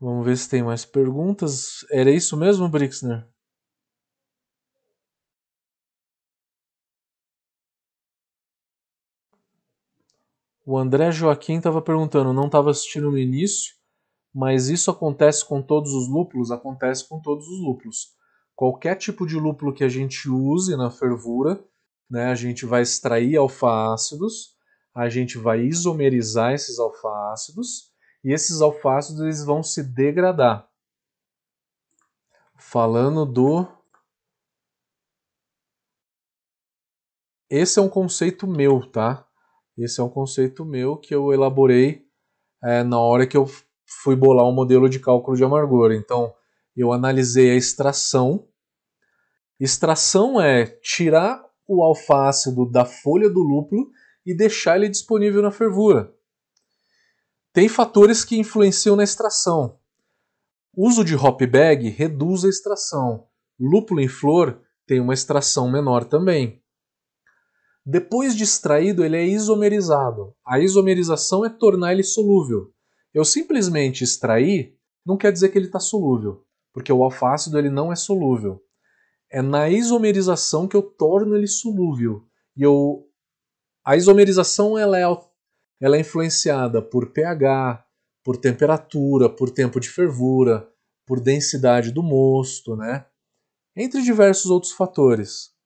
Vamos 0.01 0.25
ver 0.25 0.37
se 0.37 0.49
tem 0.49 0.63
mais 0.63 0.85
perguntas. 0.85 1.85
Era 1.91 2.11
isso 2.11 2.37
mesmo, 2.37 2.69
Brixner? 2.69 3.27
O 10.71 10.77
André 10.77 11.11
Joaquim 11.11 11.57
estava 11.57 11.81
perguntando, 11.81 12.31
não 12.31 12.45
estava 12.45 12.71
assistindo 12.71 13.11
no 13.11 13.17
início, 13.17 13.75
mas 14.35 14.69
isso 14.69 14.91
acontece 14.91 15.43
com 15.43 15.63
todos 15.63 15.95
os 15.95 16.07
lúpulos? 16.11 16.51
Acontece 16.51 17.09
com 17.09 17.23
todos 17.23 17.49
os 17.49 17.59
lúpulos. 17.59 18.09
Qualquer 18.55 18.97
tipo 18.97 19.27
de 19.27 19.37
lúpulo 19.37 19.73
que 19.73 19.83
a 19.83 19.89
gente 19.89 20.29
use 20.29 20.77
na 20.77 20.91
fervura, 20.91 21.59
né, 22.11 22.27
a 22.27 22.35
gente 22.35 22.67
vai 22.67 22.83
extrair 22.83 23.35
alfa-ácidos, 23.39 24.59
a 24.95 25.09
gente 25.09 25.39
vai 25.39 25.63
isomerizar 25.63 26.53
esses 26.53 26.79
alfa-ácidos, 26.79 27.91
e 28.23 28.31
esses 28.31 28.61
alfácidos 28.61 29.23
eles 29.23 29.43
vão 29.43 29.63
se 29.63 29.83
degradar. 29.83 30.69
Falando 32.59 33.25
do 33.25 33.67
Esse 37.49 37.79
é 37.79 37.83
um 37.83 37.89
conceito 37.89 38.47
meu, 38.47 38.87
tá? 38.87 39.28
Esse 39.79 40.01
é 40.01 40.05
um 40.05 40.09
conceito 40.09 40.65
meu 40.65 40.97
que 40.97 41.15
eu 41.15 41.33
elaborei 41.33 42.05
é, 42.63 42.83
na 42.83 42.99
hora 42.99 43.27
que 43.27 43.37
eu 43.37 43.47
fui 44.03 44.17
bolar 44.17 44.45
um 44.45 44.53
modelo 44.53 44.89
de 44.89 44.99
cálculo 44.99 45.37
de 45.37 45.45
amargor. 45.45 45.93
Então, 45.93 46.35
eu 46.77 46.93
analisei 46.93 47.53
a 47.53 47.55
extração. 47.55 48.49
Extração 49.61 50.41
é 50.41 50.67
tirar 50.67 51.45
o 51.67 51.85
alfácido 51.85 52.69
da 52.69 52.85
folha 52.85 53.31
do 53.31 53.41
lúpulo 53.41 53.91
e 54.27 54.35
deixar 54.37 54.77
ele 54.77 54.89
disponível 54.89 55.43
na 55.43 55.53
fervura. 55.53 56.13
Tem 57.53 57.69
fatores 57.69 58.25
que 58.25 58.37
influenciam 58.37 58.97
na 58.97 59.05
extração. 59.05 59.79
Uso 60.77 61.05
de 61.05 61.15
hop 61.15 61.41
bag 61.43 61.89
reduz 61.89 62.45
a 62.45 62.49
extração. 62.49 63.29
Lúpulo 63.59 64.01
em 64.01 64.09
flor 64.09 64.61
tem 64.87 65.01
uma 65.01 65.15
extração 65.15 65.71
menor 65.71 66.05
também. 66.05 66.63
Depois 67.91 68.37
de 68.37 68.45
extraído, 68.45 69.03
ele 69.03 69.17
é 69.17 69.25
isomerizado. 69.25 70.35
A 70.47 70.61
isomerização 70.61 71.43
é 71.43 71.49
tornar 71.49 71.93
ele 71.93 72.03
solúvel. 72.03 72.71
Eu 73.15 73.25
simplesmente 73.25 74.05
extrair 74.05 74.77
não 75.07 75.17
quer 75.17 75.33
dizer 75.33 75.49
que 75.49 75.57
ele 75.57 75.69
está 75.69 75.81
solúvel, 75.81 76.45
porque 76.71 76.93
o 76.93 77.03
alfácido 77.03 77.59
ele 77.59 77.71
não 77.71 77.91
é 77.91 77.97
solúvel. 77.97 78.63
É 79.33 79.41
na 79.41 79.71
isomerização 79.71 80.69
que 80.69 80.77
eu 80.77 80.83
torno 80.83 81.35
ele 81.35 81.47
solúvel. 81.47 82.27
E 82.55 82.63
eu 82.63 83.09
a 83.83 83.97
isomerização 83.97 84.77
ela 84.77 84.99
é 84.99 85.05
ela 85.81 85.97
é 85.97 86.01
influenciada 86.01 86.83
por 86.83 87.11
pH, 87.11 87.87
por 88.23 88.37
temperatura, 88.37 89.31
por 89.31 89.49
tempo 89.49 89.81
de 89.81 89.89
fervura, 89.89 90.69
por 91.07 91.21
densidade 91.21 91.91
do 91.91 92.03
mosto, 92.03 92.77
né? 92.77 93.07
Entre 93.75 94.03
diversos 94.03 94.51
outros 94.51 94.73
fatores. 94.73 95.57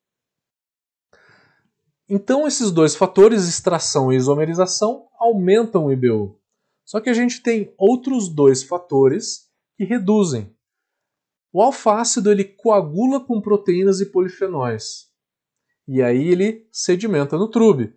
Então, 2.09 2.47
esses 2.47 2.71
dois 2.71 2.95
fatores, 2.95 3.49
extração 3.49 4.13
e 4.13 4.17
isomerização, 4.17 5.07
aumentam 5.19 5.87
o 5.87 5.93
IBU. 5.93 6.39
Só 6.85 7.01
que 7.01 7.09
a 7.09 7.15
gente 7.15 7.43
tem 7.43 7.73
outros 7.79 8.29
dois 8.29 8.63
fatores 8.63 9.49
que 9.77 9.85
reduzem. 9.85 10.55
O 11.53 11.63
alfácido 11.63 12.31
ele 12.31 12.45
coagula 12.45 13.21
com 13.21 13.41
proteínas 13.41 14.01
e 14.01 14.07
polifenóis. 14.07 15.11
E 15.87 16.03
aí 16.03 16.29
ele 16.29 16.67
sedimenta 16.73 17.37
no 17.37 17.49
trube. 17.49 17.95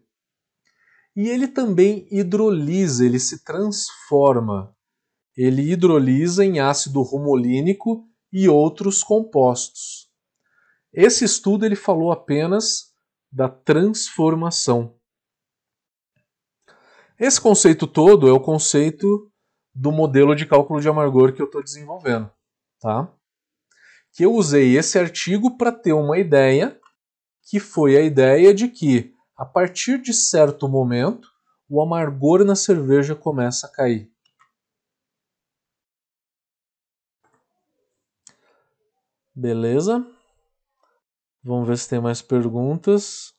E 1.16 1.30
ele 1.30 1.48
também 1.48 2.08
hidrolisa, 2.12 3.06
ele 3.06 3.20
se 3.20 3.44
transforma. 3.44 4.76
Ele 5.36 5.72
hidrolisa 5.72 6.44
em 6.44 6.60
ácido 6.60 7.02
romolínico 7.02 8.08
e 8.32 8.50
outros 8.50 9.04
compostos. 9.04 10.10
Esse 10.94 11.24
estudo 11.24 11.66
ele 11.66 11.76
falou 11.76 12.12
apenas 12.12 12.95
da 13.36 13.50
transformação. 13.50 14.96
Esse 17.20 17.40
conceito 17.40 17.86
todo 17.86 18.30
é 18.30 18.32
o 18.32 18.40
conceito 18.40 19.30
do 19.74 19.92
modelo 19.92 20.34
de 20.34 20.46
cálculo 20.46 20.80
de 20.80 20.88
amargor 20.88 21.34
que 21.34 21.42
eu 21.42 21.46
estou 21.46 21.62
desenvolvendo, 21.62 22.32
tá? 22.80 23.14
Que 24.14 24.24
eu 24.24 24.34
usei 24.34 24.78
esse 24.78 24.98
artigo 24.98 25.58
para 25.58 25.74
ter 25.74 25.92
uma 25.92 26.18
ideia, 26.18 26.80
que 27.44 27.60
foi 27.60 27.98
a 27.98 28.02
ideia 28.02 28.54
de 28.54 28.70
que 28.70 29.14
a 29.36 29.46
partir 29.46 30.02
de 30.02 30.14
certo 30.14 30.70
momento, 30.70 31.28
o 31.68 31.82
amargor 31.82 32.46
na 32.46 32.56
cerveja 32.56 33.16
começa 33.16 33.68
a 33.68 33.70
cair. 33.70 34.10
Beleza? 39.36 40.15
Vamos 41.46 41.68
ver 41.68 41.78
se 41.78 41.88
tem 41.88 42.02
mais 42.02 42.24
perguntas. 42.24 43.32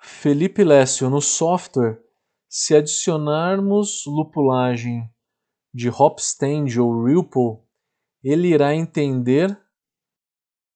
Felipe 0.00 0.64
Lécio, 0.64 1.10
no 1.10 1.20
software, 1.20 2.02
se 2.48 2.74
adicionarmos 2.74 4.04
lupulagem 4.06 5.06
de 5.74 5.90
Hopstand 5.90 6.80
ou 6.80 7.04
Ripple, 7.04 7.58
ele 8.24 8.48
irá 8.48 8.74
entender 8.74 9.54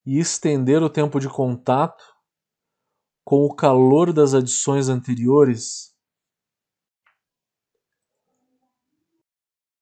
e 0.04 0.18
estender 0.18 0.82
o 0.82 0.90
tempo 0.90 1.18
de 1.18 1.30
contato 1.30 2.04
com 3.24 3.46
o 3.46 3.54
calor 3.56 4.12
das 4.12 4.34
adições 4.34 4.90
anteriores? 4.90 5.96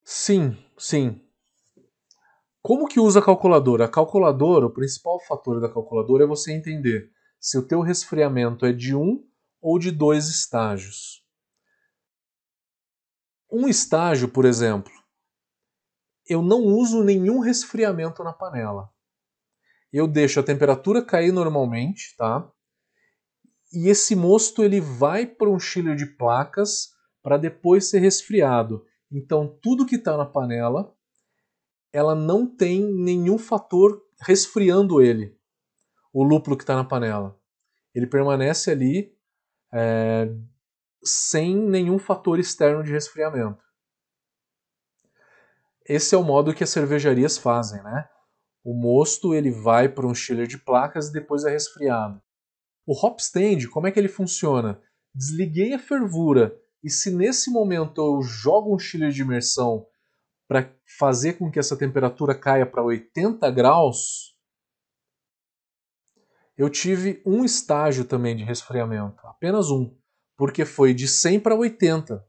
Sim, 0.04 0.58
sim. 0.76 1.20
Como 2.62 2.86
que 2.86 3.00
usa 3.00 3.20
a 3.20 3.24
calculadora? 3.24 3.86
A 3.86 3.88
calculadora, 3.88 4.66
o 4.66 4.72
principal 4.72 5.18
fator 5.20 5.60
da 5.60 5.72
calculadora 5.72 6.24
é 6.24 6.26
você 6.26 6.52
entender 6.52 7.10
se 7.38 7.58
o 7.58 7.66
teu 7.66 7.80
resfriamento 7.80 8.66
é 8.66 8.72
de 8.72 8.94
um 8.94 9.26
ou 9.60 9.78
de 9.78 9.90
dois 9.90 10.28
estágios. 10.28 11.24
Um 13.50 13.66
estágio, 13.66 14.28
por 14.28 14.44
exemplo, 14.44 14.92
eu 16.26 16.42
não 16.42 16.60
uso 16.62 17.02
nenhum 17.02 17.40
resfriamento 17.40 18.22
na 18.22 18.32
panela. 18.32 18.90
Eu 19.92 20.06
deixo 20.06 20.38
a 20.38 20.42
temperatura 20.42 21.04
cair 21.04 21.32
normalmente, 21.32 22.14
tá? 22.16 22.48
e 23.72 23.88
esse 23.88 24.16
mosto 24.16 24.64
ele 24.64 24.80
vai 24.80 25.26
para 25.26 25.48
um 25.48 25.58
chiller 25.58 25.94
de 25.94 26.06
placas 26.06 26.90
para 27.22 27.36
depois 27.36 27.88
ser 27.88 28.00
resfriado. 28.00 28.84
Então 29.10 29.58
tudo 29.62 29.86
que 29.86 29.96
está 29.96 30.16
na 30.16 30.26
panela, 30.26 30.92
ela 31.92 32.14
não 32.14 32.46
tem 32.46 32.82
nenhum 32.82 33.38
fator 33.38 34.00
resfriando 34.20 35.02
ele, 35.02 35.36
o 36.12 36.22
lúpulo 36.22 36.56
que 36.56 36.62
está 36.62 36.74
na 36.74 36.84
panela. 36.84 37.38
Ele 37.94 38.06
permanece 38.06 38.70
ali 38.70 39.16
é, 39.72 40.30
sem 41.02 41.56
nenhum 41.56 41.98
fator 41.98 42.38
externo 42.38 42.82
de 42.82 42.92
resfriamento. 42.92 43.62
Esse 45.84 46.14
é 46.14 46.18
o 46.18 46.22
modo 46.22 46.54
que 46.54 46.62
as 46.62 46.70
cervejarias 46.70 47.36
fazem, 47.36 47.82
né? 47.82 48.08
O 48.62 48.74
mosto 48.74 49.34
ele 49.34 49.50
vai 49.50 49.88
para 49.88 50.06
um 50.06 50.14
chiller 50.14 50.46
de 50.46 50.58
placas 50.58 51.08
e 51.08 51.12
depois 51.12 51.44
é 51.44 51.50
resfriado. 51.50 52.20
O 52.86 52.94
hop 52.94 53.18
stand, 53.18 53.68
como 53.72 53.86
é 53.86 53.90
que 53.90 53.98
ele 53.98 54.08
funciona? 54.08 54.80
Desliguei 55.14 55.72
a 55.72 55.78
fervura 55.78 56.56
e 56.82 56.90
se 56.90 57.10
nesse 57.10 57.50
momento 57.50 58.00
eu 58.00 58.22
jogo 58.22 58.74
um 58.74 58.78
chiller 58.78 59.10
de 59.10 59.22
imersão 59.22 59.86
para 60.50 60.76
fazer 60.98 61.34
com 61.34 61.48
que 61.48 61.60
essa 61.60 61.76
temperatura 61.76 62.34
caia 62.34 62.66
para 62.66 62.82
80 62.82 63.48
graus, 63.52 64.36
eu 66.58 66.68
tive 66.68 67.22
um 67.24 67.44
estágio 67.44 68.04
também 68.04 68.36
de 68.36 68.42
resfriamento, 68.42 69.24
apenas 69.28 69.70
um, 69.70 69.96
porque 70.36 70.64
foi 70.64 70.92
de 70.92 71.06
100 71.06 71.38
para 71.38 71.54
80. 71.54 72.26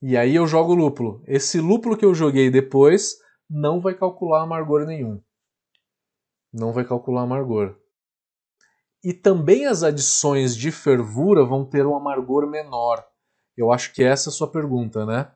E 0.00 0.16
aí 0.16 0.34
eu 0.34 0.46
jogo 0.46 0.74
lúpulo. 0.74 1.22
Esse 1.26 1.60
lúpulo 1.60 1.94
que 1.94 2.06
eu 2.06 2.14
joguei 2.14 2.50
depois 2.50 3.18
não 3.50 3.82
vai 3.82 3.94
calcular 3.94 4.44
amargor 4.44 4.86
nenhum. 4.86 5.22
Não 6.50 6.72
vai 6.72 6.86
calcular 6.86 7.24
amargor. 7.24 7.78
E 9.04 9.12
também 9.12 9.66
as 9.66 9.82
adições 9.82 10.56
de 10.56 10.72
fervura 10.72 11.44
vão 11.44 11.68
ter 11.68 11.86
um 11.86 11.94
amargor 11.94 12.48
menor. 12.48 13.06
Eu 13.58 13.72
acho 13.72 13.92
que 13.92 14.04
essa 14.04 14.28
é 14.28 14.30
a 14.30 14.32
sua 14.32 14.48
pergunta, 14.48 15.04
né? 15.04 15.32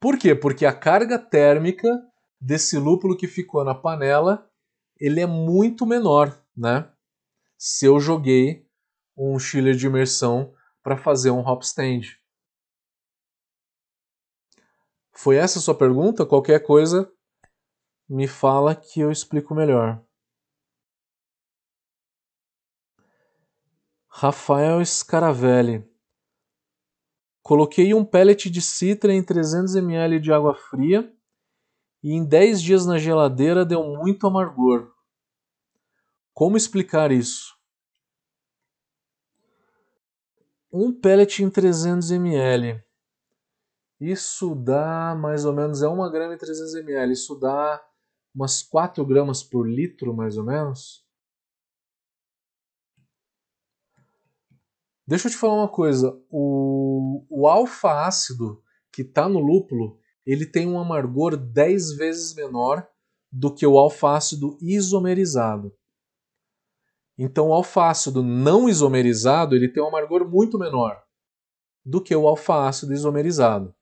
Por 0.00 0.18
quê? 0.18 0.34
Porque 0.34 0.64
a 0.64 0.72
carga 0.72 1.18
térmica 1.18 1.86
desse 2.40 2.78
lúpulo 2.78 3.14
que 3.14 3.28
ficou 3.28 3.62
na 3.62 3.74
panela, 3.74 4.50
ele 4.98 5.20
é 5.20 5.26
muito 5.26 5.84
menor, 5.84 6.42
né? 6.56 6.90
Se 7.58 7.84
eu 7.84 8.00
joguei 8.00 8.66
um 9.14 9.38
chiller 9.38 9.76
de 9.76 9.86
imersão 9.86 10.54
para 10.82 10.96
fazer 10.96 11.30
um 11.30 11.46
hop 11.46 11.62
stand. 11.62 12.00
Foi 15.12 15.36
essa 15.36 15.58
a 15.58 15.62
sua 15.62 15.76
pergunta? 15.76 16.24
Qualquer 16.24 16.60
coisa, 16.60 17.12
me 18.08 18.26
fala 18.26 18.74
que 18.74 19.00
eu 19.00 19.12
explico 19.12 19.54
melhor. 19.54 20.02
Rafael 24.08 24.82
Scaravelli. 24.82 25.93
Coloquei 27.44 27.92
um 27.92 28.02
pellet 28.02 28.48
de 28.48 28.62
citra 28.62 29.12
em 29.12 29.22
300 29.22 29.76
ml 29.76 30.18
de 30.18 30.32
água 30.32 30.54
fria 30.54 31.14
e 32.02 32.10
em 32.10 32.24
10 32.24 32.62
dias 32.62 32.86
na 32.86 32.96
geladeira 32.96 33.66
deu 33.66 33.84
muito 33.84 34.26
amargor. 34.26 34.90
Como 36.32 36.56
explicar 36.56 37.12
isso? 37.12 37.54
Um 40.72 40.90
pellet 40.90 41.42
em 41.42 41.50
300 41.50 42.12
ml. 42.12 42.82
Isso 44.00 44.54
dá 44.54 45.14
mais 45.14 45.44
ou 45.44 45.52
menos, 45.52 45.82
é 45.82 45.86
1 45.86 46.10
grama 46.10 46.34
em 46.34 46.38
300 46.38 46.74
ml. 46.76 47.12
Isso 47.12 47.34
dá 47.38 47.86
umas 48.34 48.62
4 48.62 49.04
gramas 49.04 49.42
por 49.42 49.68
litro, 49.68 50.14
mais 50.14 50.38
ou 50.38 50.44
menos. 50.44 51.04
Deixa 55.06 55.28
eu 55.28 55.30
te 55.30 55.36
falar 55.36 55.56
uma 55.56 55.68
coisa. 55.68 56.18
O, 56.30 56.93
o 57.28 57.46
alfa-ácido 57.46 58.62
que 58.92 59.02
está 59.02 59.28
no 59.28 59.38
lúpulo, 59.38 59.98
ele 60.24 60.46
tem 60.46 60.66
um 60.66 60.78
amargor 60.78 61.36
10 61.36 61.96
vezes 61.96 62.34
menor 62.34 62.86
do 63.30 63.52
que 63.52 63.66
o 63.66 63.78
alfa-ácido 63.78 64.56
isomerizado. 64.60 65.74
Então, 67.18 67.48
o 67.48 67.52
alfa-ácido 67.52 68.22
não 68.22 68.68
isomerizado 68.68 69.54
ele 69.54 69.68
tem 69.68 69.82
um 69.82 69.88
amargor 69.88 70.28
muito 70.28 70.58
menor 70.58 71.02
do 71.84 72.00
que 72.00 72.14
o 72.14 72.26
alfa-ácido 72.26 72.92
isomerizado. 72.92 73.74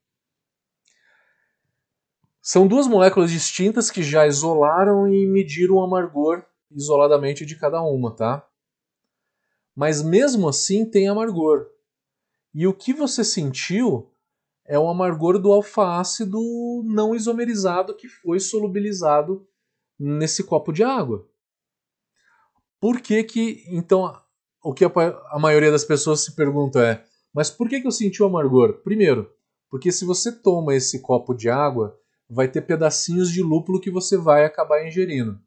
São 2.41 2.67
duas 2.67 2.89
moléculas 2.89 3.31
distintas 3.31 3.91
que 3.91 4.03
já 4.03 4.27
isolaram 4.27 5.07
e 5.07 5.27
mediram 5.27 5.77
o 5.77 5.83
amargor 5.83 6.45
isoladamente 6.71 7.47
de 7.47 7.57
cada 7.57 7.81
uma, 7.83 8.15
tá? 8.15 8.47
Mas 9.75 10.03
mesmo 10.03 10.49
assim 10.49 10.85
tem 10.85 11.09
amargor. 11.09 11.67
E 12.55 12.67
o 12.67 12.75
que 12.75 12.93
você 12.93 13.25
sentiu 13.25 14.13
é 14.67 14.79
o 14.79 14.89
amargor 14.89 15.39
do 15.39 15.53
alfa-ácido 15.53 16.39
não 16.85 17.15
isomerizado 17.15 17.97
que 17.97 18.09
foi 18.09 18.39
solubilizado 18.39 19.47
nesse 19.99 20.45
copo 20.45 20.73
de 20.73 20.83
água. 20.83 21.27
Por 22.81 23.01
que 23.01 23.23
que, 23.25 23.65
então, 23.69 24.13
o 24.63 24.75
que 24.75 24.85
a, 24.85 24.91
a 25.31 25.39
maioria 25.39 25.71
das 25.71 25.85
pessoas 25.85 26.25
se 26.25 26.35
pergunta 26.35 26.85
é, 26.85 27.05
mas 27.33 27.51
por 27.51 27.69
que 27.69 27.81
que 27.81 27.87
eu 27.87 27.93
senti 27.93 28.23
o 28.23 28.27
amargor? 28.27 28.83
Primeiro, 28.83 29.33
porque 29.71 29.91
se 29.91 30.05
você 30.05 30.31
toma 30.31 30.75
esse 30.75 31.01
copo 31.01 31.35
de 31.35 31.49
água 31.49 31.99
vai 32.29 32.49
ter 32.49 32.63
pedacinhos 32.63 33.31
de 33.31 33.43
lúpulo 33.43 33.81
que 33.81 33.91
você 33.91 34.17
vai 34.17 34.45
acabar 34.45 34.87
ingerindo. 34.87 35.41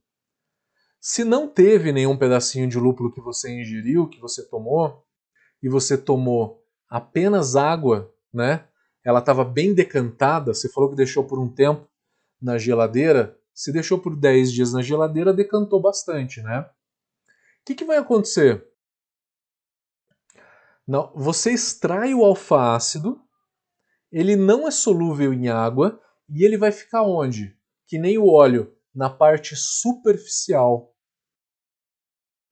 Se 0.99 1.23
não 1.23 1.47
teve 1.47 1.91
nenhum 1.91 2.17
pedacinho 2.17 2.67
de 2.67 2.79
lúpulo 2.79 3.11
que 3.11 3.21
você 3.21 3.51
ingeriu, 3.51 4.09
que 4.09 4.19
você 4.19 4.47
tomou, 4.47 5.03
e 5.61 5.69
você 5.69 5.97
tomou 5.97 6.64
apenas 6.95 7.57
água, 7.57 8.09
né? 8.33 8.65
Ela 9.03 9.19
estava 9.19 9.43
bem 9.43 9.73
decantada, 9.73 10.53
você 10.53 10.69
falou 10.69 10.89
que 10.89 10.95
deixou 10.95 11.25
por 11.25 11.37
um 11.37 11.53
tempo 11.53 11.85
na 12.41 12.57
geladeira, 12.57 13.37
se 13.53 13.69
deixou 13.73 13.99
por 13.99 14.15
10 14.15 14.53
dias 14.53 14.71
na 14.71 14.81
geladeira, 14.81 15.33
decantou 15.33 15.81
bastante, 15.81 16.41
né? 16.41 16.61
O 16.61 17.65
que, 17.65 17.75
que 17.75 17.83
vai 17.83 17.97
acontecer? 17.97 18.65
Não, 20.87 21.11
você 21.13 21.51
extrai 21.51 22.13
o 22.13 22.23
alfa-ácido, 22.23 23.21
ele 24.09 24.37
não 24.37 24.65
é 24.65 24.71
solúvel 24.71 25.33
em 25.33 25.49
água, 25.49 26.01
e 26.29 26.45
ele 26.45 26.57
vai 26.57 26.71
ficar 26.71 27.03
onde? 27.03 27.59
Que 27.85 27.97
nem 27.97 28.17
o 28.17 28.29
óleo, 28.29 28.73
na 28.93 29.09
parte 29.09 29.53
superficial 29.53 30.95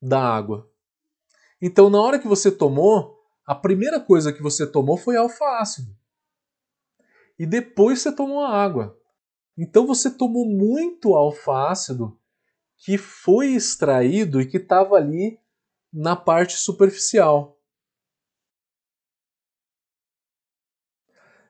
da 0.01 0.19
água. 0.19 0.69
Então, 1.61 1.89
na 1.89 2.01
hora 2.01 2.19
que 2.19 2.27
você 2.27 2.51
tomou, 2.51 3.22
a 3.45 3.53
primeira 3.53 3.99
coisa 3.99 4.31
que 4.31 4.41
você 4.41 4.65
tomou 4.65 4.97
foi 4.97 5.17
alfa-ácido. 5.17 5.95
E 7.37 7.45
depois 7.45 8.01
você 8.01 8.15
tomou 8.15 8.41
a 8.41 8.49
água. 8.49 8.97
Então 9.57 9.85
você 9.85 10.09
tomou 10.09 10.45
muito 10.45 11.13
alfa-ácido 11.13 12.19
que 12.77 12.97
foi 12.97 13.49
extraído 13.49 14.41
e 14.41 14.45
que 14.45 14.57
estava 14.57 14.95
ali 14.95 15.39
na 15.91 16.15
parte 16.15 16.57
superficial. 16.57 17.59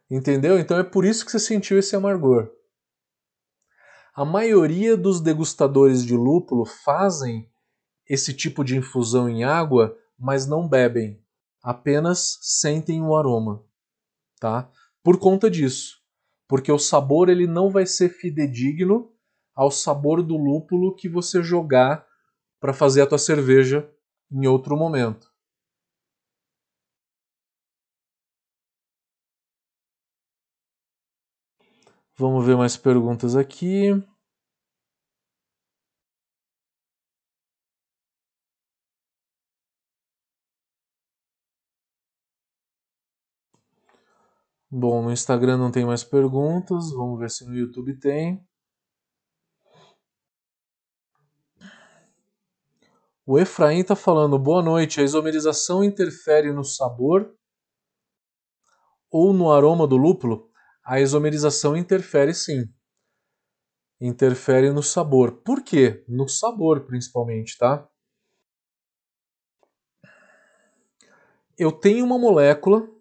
Entendeu? 0.10 0.60
Então 0.60 0.78
é 0.78 0.84
por 0.84 1.06
isso 1.06 1.26
que 1.26 1.32
você 1.32 1.40
sentiu 1.40 1.80
esse 1.80 1.96
amargor. 1.96 2.52
A 4.14 4.24
maioria 4.24 4.96
dos 4.96 5.20
degustadores 5.22 6.04
de 6.06 6.16
lúpulo 6.16 6.66
fazem 6.66 7.50
esse 8.08 8.34
tipo 8.34 8.64
de 8.64 8.78
infusão 8.78 9.28
em 9.28 9.44
água, 9.44 9.98
mas 10.20 10.46
não 10.46 10.68
bebem, 10.68 11.23
apenas 11.64 12.38
sentem 12.42 13.02
o 13.02 13.16
aroma, 13.16 13.64
tá? 14.40 14.70
Por 15.04 15.20
conta 15.20 15.50
disso, 15.50 16.00
porque 16.48 16.72
o 16.72 16.80
sabor 16.80 17.30
ele 17.30 17.48
não 17.48 17.72
vai 17.72 17.86
ser 17.86 18.10
fidedigno 18.10 19.12
ao 19.56 19.72
sabor 19.72 20.22
do 20.22 20.38
lúpulo 20.38 20.96
que 20.96 21.10
você 21.10 21.42
jogar 21.44 22.06
para 22.60 22.74
fazer 22.74 23.02
a 23.02 23.08
tua 23.08 23.18
cerveja 23.18 23.90
em 24.32 24.48
outro 24.48 24.78
momento. 24.78 25.32
Vamos 32.18 32.46
ver 32.46 32.56
mais 32.56 32.78
perguntas 32.78 33.36
aqui. 33.36 33.92
Bom, 44.76 45.04
no 45.04 45.12
Instagram 45.12 45.58
não 45.58 45.70
tem 45.70 45.86
mais 45.86 46.04
perguntas. 46.04 46.92
Vamos 46.94 47.20
ver 47.20 47.30
se 47.30 47.46
no 47.46 47.54
YouTube 47.54 47.96
tem. 48.00 48.44
O 53.24 53.38
Efraim 53.38 53.82
está 53.82 53.96
falando: 53.96 54.40
boa 54.40 54.64
noite. 54.64 55.00
A 55.00 55.04
isomerização 55.04 55.84
interfere 55.84 56.52
no 56.52 56.64
sabor 56.64 57.32
ou 59.12 59.32
no 59.32 59.52
aroma 59.52 59.86
do 59.86 59.96
lúpulo? 59.96 60.50
a 60.84 61.00
isomerização 61.00 61.78
interfere 61.78 62.34
sim. 62.34 62.68
Interfere 64.02 64.72
no 64.72 64.82
sabor. 64.82 65.44
Por 65.44 65.64
quê? 65.64 66.04
No 66.08 66.28
sabor, 66.28 66.88
principalmente, 66.88 67.60
tá? 67.60 67.88
Eu 71.58 71.72
tenho 71.72 72.04
uma 72.04 72.18
molécula 72.18 72.92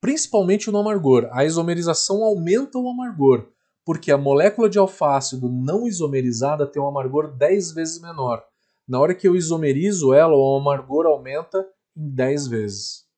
principalmente 0.00 0.70
no 0.70 0.78
amargor. 0.78 1.28
A 1.32 1.44
isomerização 1.44 2.22
aumenta 2.22 2.78
o 2.78 2.88
amargor, 2.88 3.48
porque 3.84 4.12
a 4.12 4.18
molécula 4.18 4.68
de 4.68 4.78
alfácido 4.78 5.48
não 5.48 5.86
isomerizada 5.86 6.66
tem 6.66 6.80
um 6.80 6.88
amargor 6.88 7.36
10 7.36 7.72
vezes 7.72 8.00
menor. 8.00 8.44
Na 8.86 9.00
hora 9.00 9.14
que 9.14 9.28
eu 9.28 9.36
isomerizo 9.36 10.14
ela, 10.14 10.34
o 10.34 10.56
amargor 10.56 11.06
aumenta 11.06 11.66
em 11.96 12.08
10 12.08 12.46
vezes. 12.46 13.08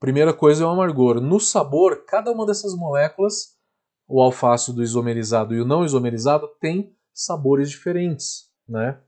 Primeira 0.00 0.32
coisa 0.32 0.62
é 0.62 0.66
o 0.66 0.70
amargor. 0.70 1.20
No 1.20 1.40
sabor, 1.40 2.04
cada 2.06 2.30
uma 2.30 2.46
dessas 2.46 2.74
moléculas, 2.74 3.56
o 4.06 4.22
alfácido 4.22 4.82
isomerizado 4.82 5.54
e 5.54 5.60
o 5.60 5.64
não 5.64 5.84
isomerizado, 5.84 6.48
tem 6.60 6.96
sabores 7.12 7.68
diferentes. 7.68 8.48
Né? 8.66 8.98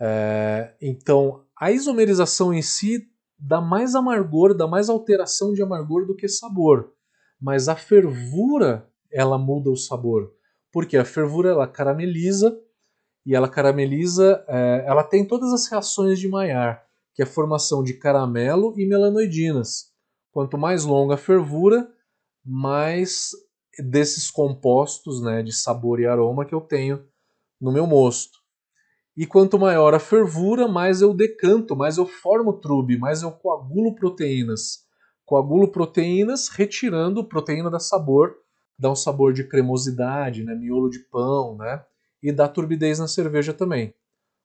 É, 0.00 0.74
então, 0.80 1.44
a 1.58 1.70
isomerização 1.70 2.52
em 2.52 2.62
si 2.62 3.09
dá 3.40 3.60
mais 3.60 3.94
amargor, 3.94 4.54
dá 4.54 4.66
mais 4.66 4.88
alteração 4.88 5.52
de 5.52 5.62
amargor 5.62 6.06
do 6.06 6.14
que 6.14 6.28
sabor. 6.28 6.92
Mas 7.40 7.68
a 7.68 7.74
fervura, 7.74 8.88
ela 9.10 9.38
muda 9.38 9.70
o 9.70 9.76
sabor. 9.76 10.32
Porque 10.70 10.96
a 10.96 11.04
fervura, 11.04 11.50
ela 11.50 11.66
carameliza, 11.66 12.56
e 13.24 13.34
ela 13.34 13.48
carameliza, 13.48 14.44
é, 14.48 14.84
ela 14.86 15.04
tem 15.04 15.26
todas 15.26 15.52
as 15.52 15.66
reações 15.68 16.18
de 16.18 16.28
Maillard, 16.28 16.80
que 17.14 17.22
é 17.22 17.24
a 17.24 17.28
formação 17.28 17.82
de 17.82 17.94
caramelo 17.94 18.74
e 18.78 18.86
melanoidinas. 18.86 19.90
Quanto 20.32 20.56
mais 20.56 20.84
longa 20.84 21.14
a 21.14 21.18
fervura, 21.18 21.90
mais 22.44 23.30
desses 23.78 24.30
compostos 24.30 25.22
né, 25.22 25.42
de 25.42 25.52
sabor 25.52 26.00
e 26.00 26.06
aroma 26.06 26.44
que 26.44 26.54
eu 26.54 26.60
tenho 26.60 27.04
no 27.60 27.72
meu 27.72 27.86
mosto. 27.86 28.39
E 29.20 29.26
quanto 29.26 29.58
maior 29.58 29.92
a 29.92 29.98
fervura, 30.00 30.66
mais 30.66 31.02
eu 31.02 31.12
decanto, 31.12 31.76
mais 31.76 31.98
eu 31.98 32.06
formo 32.06 32.54
trube, 32.54 32.96
mais 32.96 33.20
eu 33.20 33.30
coagulo 33.30 33.94
proteínas. 33.94 34.86
Coagulo 35.26 35.70
proteínas, 35.70 36.48
retirando 36.48 37.28
proteína 37.28 37.70
da 37.70 37.78
sabor, 37.78 38.34
dá 38.78 38.90
um 38.90 38.96
sabor 38.96 39.34
de 39.34 39.46
cremosidade, 39.46 40.42
né, 40.42 40.54
miolo 40.54 40.88
de 40.88 41.00
pão, 41.00 41.54
né, 41.58 41.84
e 42.22 42.32
dá 42.32 42.48
turbidez 42.48 42.98
na 42.98 43.06
cerveja 43.06 43.52
também. 43.52 43.94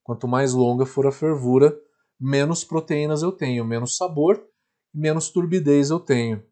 Quanto 0.03 0.27
mais 0.27 0.51
longa 0.51 0.85
for 0.85 1.07
a 1.07 1.11
fervura, 1.11 1.73
menos 2.19 2.65
proteínas 2.65 3.21
eu 3.21 3.31
tenho, 3.31 3.63
menos 3.63 3.95
sabor, 3.95 4.45
menos 4.93 5.29
turbidez 5.29 5.89
eu 5.89 6.01
tenho. 6.01 6.43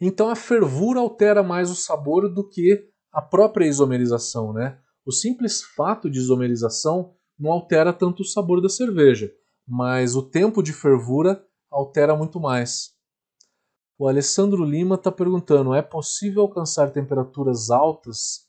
Então 0.00 0.28
a 0.28 0.34
fervura 0.34 0.98
altera 0.98 1.44
mais 1.44 1.70
o 1.70 1.76
sabor 1.76 2.28
do 2.28 2.42
que 2.42 2.90
a 3.12 3.22
própria 3.22 3.66
isomerização, 3.66 4.52
né? 4.52 4.80
O 5.08 5.10
simples 5.10 5.62
fato 5.62 6.10
de 6.10 6.18
isomerização 6.18 7.14
não 7.38 7.50
altera 7.50 7.94
tanto 7.94 8.20
o 8.20 8.26
sabor 8.26 8.60
da 8.60 8.68
cerveja, 8.68 9.32
mas 9.66 10.14
o 10.14 10.22
tempo 10.22 10.62
de 10.62 10.70
fervura 10.70 11.42
altera 11.70 12.14
muito 12.14 12.38
mais. 12.38 12.90
O 13.98 14.06
Alessandro 14.06 14.62
Lima 14.62 14.96
está 14.96 15.10
perguntando: 15.10 15.72
é 15.72 15.80
possível 15.80 16.42
alcançar 16.42 16.92
temperaturas 16.92 17.70
altas 17.70 18.46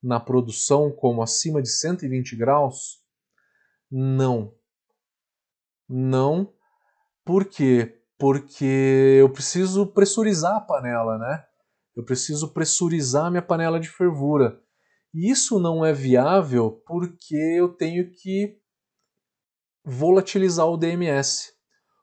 na 0.00 0.20
produção, 0.20 0.92
como 0.92 1.24
acima 1.24 1.60
de 1.60 1.68
120 1.68 2.36
graus? 2.36 3.02
Não. 3.90 4.54
Não. 5.88 6.54
Por 7.24 7.46
quê? 7.46 8.00
Porque 8.16 9.16
eu 9.18 9.28
preciso 9.28 9.88
pressurizar 9.88 10.54
a 10.54 10.60
panela, 10.60 11.18
né? 11.18 11.44
Eu 11.96 12.04
preciso 12.04 12.52
pressurizar 12.52 13.26
a 13.26 13.30
minha 13.30 13.42
panela 13.42 13.80
de 13.80 13.88
fervura. 13.88 14.64
Isso 15.14 15.58
não 15.58 15.84
é 15.84 15.92
viável 15.92 16.82
porque 16.86 17.36
eu 17.36 17.68
tenho 17.68 18.10
que 18.10 18.58
volatilizar 19.84 20.66
o 20.66 20.76
DMS. 20.76 21.52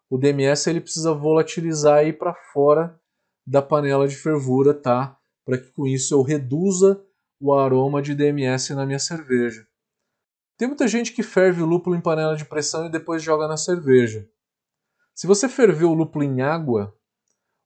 O 0.10 0.18
DMS 0.18 0.70
ele 0.70 0.82
precisa 0.82 1.14
volatilizar 1.14 1.98
aí 2.00 2.14
para 2.14 2.34
fora 2.54 3.00
da 3.46 3.62
panela 3.62 4.08
de 4.08 4.16
fervura, 4.16 4.74
tá? 4.74 5.18
Para 5.44 5.58
que 5.58 5.72
com 5.72 5.86
isso 5.86 6.14
eu 6.14 6.22
reduza 6.22 7.04
o 7.40 7.54
aroma 7.54 8.02
de 8.02 8.16
DMS 8.16 8.74
na 8.74 8.86
minha 8.86 9.00
cerveja. 9.00 9.68
Tem 10.56 10.68
muita 10.68 10.88
gente 10.88 11.12
que 11.12 11.24
ferve 11.24 11.62
o 11.62 11.66
lúpulo 11.66 11.96
em 11.96 12.02
panela 12.02 12.38
de 12.38 12.46
pressão 12.46 12.86
e 12.86 12.92
depois 12.92 13.24
joga 13.24 13.48
na 13.48 13.58
cerveja. 13.58 14.30
Se 15.14 15.28
você 15.28 15.50
ferver 15.50 15.86
o 15.86 15.94
lúpulo 15.94 16.24
em 16.24 16.42
água, 16.42 16.96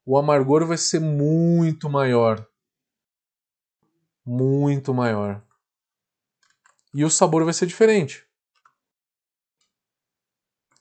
o 0.04 0.16
amargor 0.16 0.66
vai 0.66 0.78
ser 0.78 1.00
muito 1.00 1.88
maior 1.90 2.47
muito 4.28 4.92
maior. 4.92 5.42
E 6.92 7.02
o 7.02 7.08
sabor 7.08 7.44
vai 7.44 7.54
ser 7.54 7.64
diferente. 7.64 8.26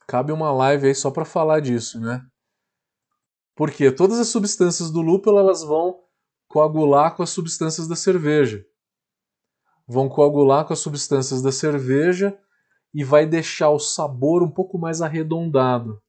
Cabe 0.05 0.33
uma 0.33 0.51
live 0.51 0.87
aí 0.87 0.95
só 0.95 1.09
para 1.09 1.23
falar 1.23 1.61
disso, 1.61 1.99
né? 1.99 2.25
Porque 3.55 3.89
todas 3.89 4.19
as 4.19 4.27
substâncias 4.27 4.91
do 4.91 5.01
lúpulo 5.01 5.39
elas 5.39 5.63
vão 5.63 6.03
coagular 6.47 7.15
com 7.15 7.23
as 7.23 7.29
substâncias 7.29 7.87
da 7.87 7.95
cerveja. 7.95 8.65
Vão 9.87 10.09
coagular 10.09 10.65
com 10.65 10.73
as 10.73 10.79
substâncias 10.79 11.41
da 11.41 11.51
cerveja 11.51 12.37
e 12.93 13.03
vai 13.03 13.25
deixar 13.25 13.69
o 13.69 13.79
sabor 13.79 14.43
um 14.43 14.51
pouco 14.51 14.77
mais 14.77 15.01
arredondado. 15.01 16.01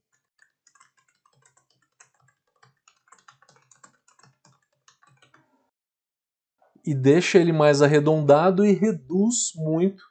E 6.89 6.95
deixa 6.95 7.37
ele 7.37 7.53
mais 7.53 7.83
arredondado 7.83 8.65
e 8.65 8.73
reduz 8.73 9.53
muito 9.55 10.03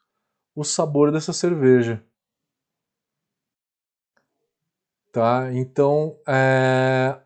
o 0.55 0.63
sabor 0.63 1.11
dessa 1.11 1.33
cerveja. 1.33 2.05
Tá? 5.11 5.51
Então, 5.53 6.19
é... 6.27 7.19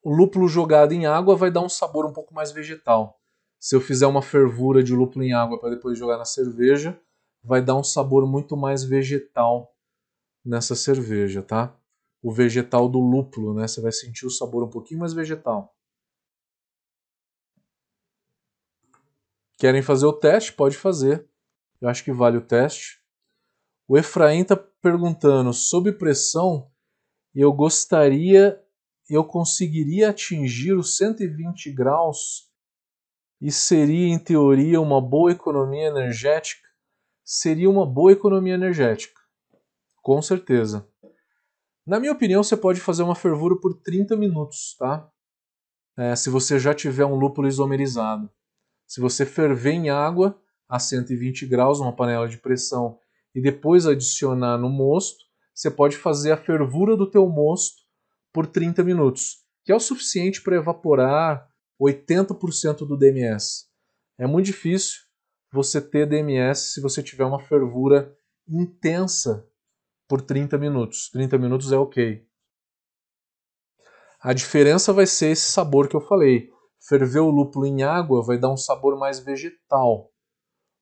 o 0.00 0.14
lúpulo 0.14 0.46
jogado 0.46 0.92
em 0.92 1.06
água 1.06 1.34
vai 1.34 1.50
dar 1.50 1.60
um 1.60 1.68
sabor 1.68 2.06
um 2.06 2.12
pouco 2.12 2.32
mais 2.32 2.52
vegetal. 2.52 3.20
Se 3.58 3.74
eu 3.74 3.80
fizer 3.80 4.06
uma 4.06 4.22
fervura 4.22 4.80
de 4.80 4.94
lúpulo 4.94 5.24
em 5.24 5.32
água 5.32 5.58
para 5.58 5.70
depois 5.70 5.98
jogar 5.98 6.16
na 6.16 6.24
cerveja, 6.24 6.96
vai 7.42 7.60
dar 7.60 7.74
um 7.74 7.82
sabor 7.82 8.24
muito 8.28 8.56
mais 8.56 8.84
vegetal 8.84 9.74
nessa 10.44 10.76
cerveja, 10.76 11.42
tá? 11.42 11.76
O 12.22 12.30
vegetal 12.30 12.88
do 12.88 13.00
lúpulo, 13.00 13.54
né? 13.54 13.66
Você 13.66 13.80
vai 13.80 13.90
sentir 13.90 14.24
o 14.24 14.30
sabor 14.30 14.62
um 14.62 14.70
pouquinho 14.70 15.00
mais 15.00 15.12
vegetal. 15.12 15.74
Querem 19.58 19.82
fazer 19.82 20.06
o 20.06 20.12
teste? 20.12 20.52
Pode 20.52 20.76
fazer. 20.76 21.28
Eu 21.80 21.88
acho 21.88 22.04
que 22.04 22.12
vale 22.12 22.38
o 22.38 22.46
teste. 22.46 23.02
O 23.88 23.98
Efraim 23.98 24.42
está 24.42 24.56
perguntando: 24.56 25.52
sob 25.52 25.90
pressão, 25.92 26.70
eu 27.34 27.52
gostaria, 27.52 28.62
eu 29.10 29.24
conseguiria 29.24 30.10
atingir 30.10 30.74
os 30.74 30.96
120 30.96 31.72
graus 31.72 32.48
e 33.40 33.50
seria, 33.50 34.08
em 34.08 34.18
teoria, 34.18 34.80
uma 34.80 35.00
boa 35.00 35.32
economia 35.32 35.88
energética? 35.88 36.66
Seria 37.24 37.68
uma 37.68 37.84
boa 37.84 38.12
economia 38.12 38.54
energética, 38.54 39.20
com 40.02 40.22
certeza. 40.22 40.88
Na 41.86 41.98
minha 41.98 42.12
opinião, 42.12 42.42
você 42.42 42.56
pode 42.56 42.80
fazer 42.80 43.02
uma 43.02 43.14
fervura 43.14 43.58
por 43.60 43.74
30 43.74 44.16
minutos, 44.16 44.76
tá? 44.78 45.10
É, 45.96 46.14
se 46.14 46.30
você 46.30 46.58
já 46.58 46.74
tiver 46.74 47.04
um 47.04 47.16
lúpulo 47.16 47.48
isomerizado. 47.48 48.30
Se 48.88 49.02
você 49.02 49.26
ferver 49.26 49.72
em 49.72 49.90
água 49.90 50.40
a 50.66 50.78
120 50.78 51.46
graus 51.46 51.78
numa 51.78 51.94
panela 51.94 52.26
de 52.26 52.38
pressão 52.38 52.98
e 53.34 53.40
depois 53.40 53.86
adicionar 53.86 54.56
no 54.56 54.70
mosto, 54.70 55.26
você 55.54 55.70
pode 55.70 55.98
fazer 55.98 56.32
a 56.32 56.36
fervura 56.38 56.96
do 56.96 57.08
teu 57.08 57.28
mosto 57.28 57.82
por 58.32 58.46
30 58.46 58.82
minutos, 58.82 59.44
que 59.62 59.70
é 59.70 59.74
o 59.74 59.80
suficiente 59.80 60.40
para 60.42 60.56
evaporar 60.56 61.46
80% 61.78 62.86
do 62.86 62.96
DMS. 62.96 63.66
É 64.16 64.26
muito 64.26 64.46
difícil 64.46 65.02
você 65.52 65.82
ter 65.82 66.08
DMS 66.08 66.72
se 66.72 66.80
você 66.80 67.02
tiver 67.02 67.24
uma 67.24 67.40
fervura 67.40 68.16
intensa 68.48 69.46
por 70.08 70.22
30 70.22 70.56
minutos. 70.56 71.10
30 71.10 71.36
minutos 71.36 71.72
é 71.72 71.76
ok. 71.76 72.26
A 74.20 74.32
diferença 74.32 74.92
vai 74.92 75.06
ser 75.06 75.32
esse 75.32 75.52
sabor 75.52 75.88
que 75.88 75.94
eu 75.94 76.00
falei. 76.00 76.50
Ferver 76.88 77.20
o 77.20 77.30
lúpulo 77.30 77.66
em 77.66 77.82
água 77.82 78.22
vai 78.22 78.38
dar 78.38 78.50
um 78.50 78.56
sabor 78.56 78.98
mais 78.98 79.18
vegetal, 79.18 80.10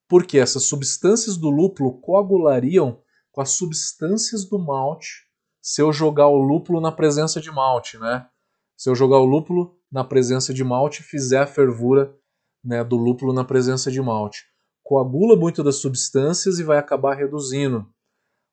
porque 0.07 0.39
essas 0.39 0.63
substâncias 0.63 1.35
do 1.35 1.49
lúpulo 1.49 1.99
coagulariam 1.99 3.01
com 3.29 3.41
as 3.41 3.51
substâncias 3.51 4.45
do 4.45 4.57
malte 4.57 5.27
se 5.61 5.81
eu 5.81 5.91
jogar 5.91 6.27
o 6.27 6.37
lúpulo 6.37 6.79
na 6.79 6.93
presença 6.93 7.41
de 7.41 7.51
malte, 7.51 7.97
né? 7.97 8.25
Se 8.77 8.89
eu 8.89 8.95
jogar 8.95 9.17
o 9.17 9.25
lúpulo 9.25 9.77
na 9.91 10.01
presença 10.01 10.53
de 10.53 10.63
malte 10.63 11.03
fizer 11.03 11.39
a 11.39 11.47
fervura 11.47 12.17
né, 12.63 12.85
do 12.85 12.95
lúpulo 12.95 13.33
na 13.33 13.43
presença 13.43 13.91
de 13.91 14.01
malte. 14.01 14.45
Coagula 14.83 15.35
muito 15.35 15.61
das 15.61 15.75
substâncias 15.75 16.57
e 16.57 16.63
vai 16.63 16.77
acabar 16.77 17.15
reduzindo 17.15 17.85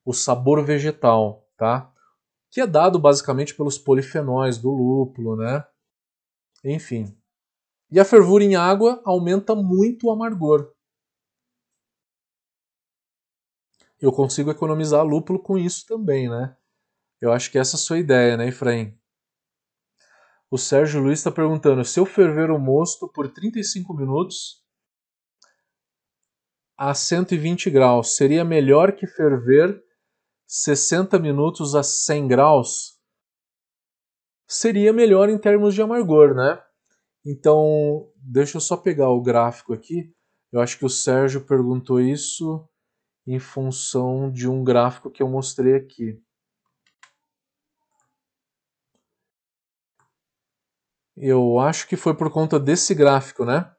o 0.04 0.12
sabor 0.12 0.64
vegetal, 0.64 1.48
tá? 1.56 1.88
Que 2.50 2.60
é 2.60 2.66
dado 2.66 2.98
basicamente 2.98 3.54
pelos 3.54 3.78
polifenóis 3.78 4.58
do 4.58 4.72
lúpulo, 4.72 5.36
né? 5.36 5.64
Enfim. 6.64 7.16
E 7.94 8.00
a 8.00 8.04
fervura 8.04 8.42
em 8.42 8.56
água 8.56 9.00
aumenta 9.04 9.54
muito 9.54 10.08
o 10.08 10.10
amargor. 10.10 10.74
Eu 14.00 14.10
consigo 14.10 14.50
economizar 14.50 15.04
lúpulo 15.04 15.40
com 15.40 15.56
isso 15.56 15.86
também, 15.86 16.28
né? 16.28 16.56
Eu 17.20 17.30
acho 17.30 17.52
que 17.52 17.56
essa 17.56 17.76
é 17.76 17.78
a 17.78 17.80
sua 17.80 18.00
ideia, 18.00 18.36
né, 18.36 18.48
Efraim? 18.48 18.98
O 20.50 20.58
Sérgio 20.58 21.00
Luiz 21.00 21.20
está 21.20 21.30
perguntando: 21.30 21.84
se 21.84 22.00
eu 22.00 22.04
ferver 22.04 22.50
o 22.50 22.58
mosto 22.58 23.08
por 23.08 23.32
35 23.32 23.94
minutos 23.94 24.60
a 26.76 26.92
120 26.94 27.70
graus, 27.70 28.16
seria 28.16 28.44
melhor 28.44 28.96
que 28.96 29.06
ferver 29.06 29.80
60 30.48 31.16
minutos 31.20 31.76
a 31.76 31.84
100 31.84 32.26
graus? 32.26 32.98
Seria 34.48 34.92
melhor 34.92 35.28
em 35.28 35.38
termos 35.38 35.74
de 35.74 35.80
amargor, 35.80 36.34
né? 36.34 36.60
Então, 37.24 38.10
deixa 38.16 38.58
eu 38.58 38.60
só 38.60 38.76
pegar 38.76 39.10
o 39.10 39.22
gráfico 39.22 39.72
aqui. 39.72 40.12
Eu 40.52 40.60
acho 40.60 40.78
que 40.78 40.84
o 40.84 40.90
Sérgio 40.90 41.46
perguntou 41.46 42.00
isso 42.00 42.68
em 43.26 43.38
função 43.38 44.30
de 44.30 44.48
um 44.48 44.62
gráfico 44.62 45.10
que 45.10 45.22
eu 45.22 45.28
mostrei 45.28 45.74
aqui. 45.74 46.20
Eu 51.16 51.58
acho 51.58 51.88
que 51.88 51.96
foi 51.96 52.14
por 52.14 52.30
conta 52.30 52.58
desse 52.58 52.94
gráfico, 52.94 53.44
né? 53.44 53.72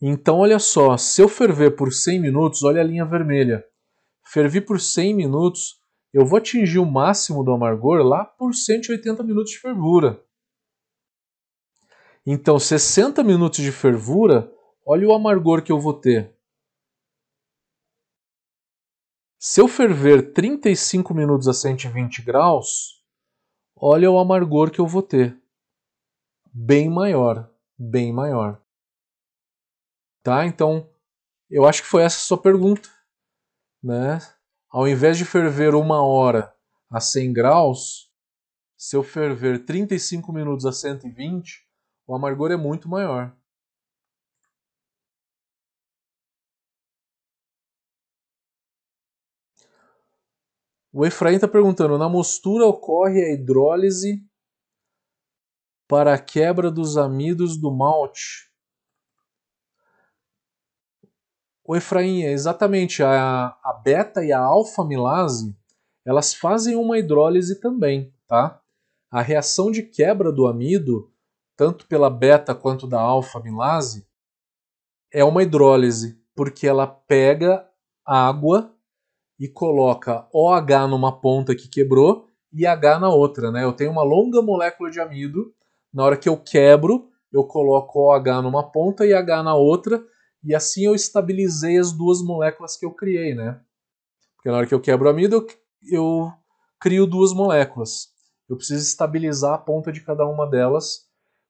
Então, 0.00 0.38
olha 0.38 0.58
só, 0.58 0.96
se 0.96 1.22
eu 1.22 1.28
ferver 1.28 1.74
por 1.74 1.92
100 1.92 2.20
minutos, 2.20 2.62
olha 2.62 2.80
a 2.80 2.84
linha 2.84 3.04
vermelha. 3.04 3.64
Fervi 4.24 4.60
por 4.60 4.80
100 4.80 5.14
minutos, 5.14 5.80
eu 6.12 6.26
vou 6.26 6.38
atingir 6.38 6.78
o 6.78 6.86
máximo 6.86 7.42
do 7.42 7.52
amargor 7.52 8.02
lá 8.02 8.24
por 8.24 8.54
180 8.54 9.22
minutos 9.24 9.52
de 9.52 9.58
fervura. 9.58 10.22
Então, 12.30 12.58
60 12.58 13.24
minutos 13.24 13.64
de 13.64 13.72
fervura, 13.72 14.54
olha 14.84 15.08
o 15.08 15.14
amargor 15.14 15.62
que 15.62 15.72
eu 15.72 15.80
vou 15.80 15.94
ter. 15.94 16.36
Se 19.38 19.62
eu 19.62 19.66
ferver 19.66 20.34
35 20.34 21.14
minutos 21.14 21.48
a 21.48 21.54
120 21.54 22.20
graus, 22.20 23.02
olha 23.74 24.10
o 24.10 24.18
amargor 24.18 24.70
que 24.70 24.78
eu 24.78 24.86
vou 24.86 25.00
ter. 25.00 25.40
Bem 26.52 26.90
maior, 26.90 27.50
bem 27.78 28.12
maior. 28.12 28.62
Tá? 30.22 30.44
Então, 30.44 30.86
eu 31.48 31.64
acho 31.64 31.80
que 31.80 31.88
foi 31.88 32.02
essa 32.02 32.18
a 32.18 32.20
sua 32.20 32.36
pergunta. 32.36 32.90
Né? 33.82 34.18
Ao 34.68 34.86
invés 34.86 35.16
de 35.16 35.24
ferver 35.24 35.74
uma 35.74 36.02
hora 36.02 36.54
a 36.90 37.00
100 37.00 37.32
graus, 37.32 38.12
se 38.76 38.94
eu 38.94 39.02
ferver 39.02 39.64
35 39.64 40.30
minutos 40.30 40.66
a 40.66 40.72
120, 40.72 41.67
o 42.08 42.14
amargor 42.14 42.50
é 42.50 42.56
muito 42.56 42.88
maior. 42.88 43.36
O 50.90 51.04
Efraim 51.04 51.34
está 51.34 51.46
perguntando: 51.46 51.98
na 51.98 52.08
mostura 52.08 52.64
ocorre 52.64 53.22
a 53.22 53.32
hidrólise 53.32 54.26
para 55.86 56.14
a 56.14 56.18
quebra 56.18 56.70
dos 56.70 56.96
amidos 56.96 57.58
do 57.58 57.70
malte? 57.70 58.48
O 61.62 61.76
Efraim, 61.76 62.22
é 62.22 62.32
exatamente 62.32 63.02
a, 63.02 63.48
a 63.62 63.80
beta 63.84 64.24
e 64.24 64.32
a 64.32 64.40
alfa-milase, 64.40 65.54
elas 66.06 66.32
fazem 66.32 66.74
uma 66.74 66.98
hidrólise 66.98 67.60
também, 67.60 68.14
tá? 68.26 68.62
A 69.10 69.20
reação 69.20 69.70
de 69.70 69.82
quebra 69.82 70.32
do 70.32 70.46
amido, 70.46 71.12
tanto 71.58 71.88
pela 71.88 72.08
beta 72.08 72.54
quanto 72.54 72.86
da 72.86 73.00
alfa-milase, 73.00 74.06
é 75.12 75.24
uma 75.24 75.42
hidrólise, 75.42 76.16
porque 76.32 76.68
ela 76.68 76.86
pega 76.86 77.68
água 78.06 78.72
e 79.40 79.48
coloca 79.48 80.28
OH 80.32 80.86
numa 80.88 81.20
ponta 81.20 81.56
que 81.56 81.66
quebrou 81.66 82.28
e 82.52 82.64
H 82.64 83.00
na 83.00 83.08
outra, 83.08 83.50
né? 83.50 83.64
Eu 83.64 83.72
tenho 83.72 83.90
uma 83.90 84.04
longa 84.04 84.40
molécula 84.40 84.88
de 84.88 85.00
amido, 85.00 85.52
na 85.92 86.04
hora 86.04 86.16
que 86.16 86.28
eu 86.28 86.36
quebro, 86.36 87.10
eu 87.32 87.42
coloco 87.42 87.98
OH 87.98 88.40
numa 88.40 88.62
ponta 88.62 89.04
e 89.04 89.12
H 89.12 89.42
na 89.42 89.56
outra, 89.56 90.00
e 90.44 90.54
assim 90.54 90.86
eu 90.86 90.94
estabilizei 90.94 91.76
as 91.76 91.90
duas 91.90 92.22
moléculas 92.22 92.76
que 92.76 92.86
eu 92.86 92.92
criei, 92.92 93.34
né? 93.34 93.60
Porque 94.36 94.48
na 94.48 94.58
hora 94.58 94.66
que 94.66 94.74
eu 94.74 94.80
quebro 94.80 95.08
o 95.08 95.10
amido, 95.10 95.44
eu 95.90 96.32
crio 96.78 97.04
duas 97.04 97.32
moléculas. 97.32 98.10
Eu 98.48 98.56
preciso 98.56 98.86
estabilizar 98.86 99.54
a 99.54 99.58
ponta 99.58 99.90
de 99.90 100.00
cada 100.02 100.24
uma 100.24 100.46
delas, 100.46 101.07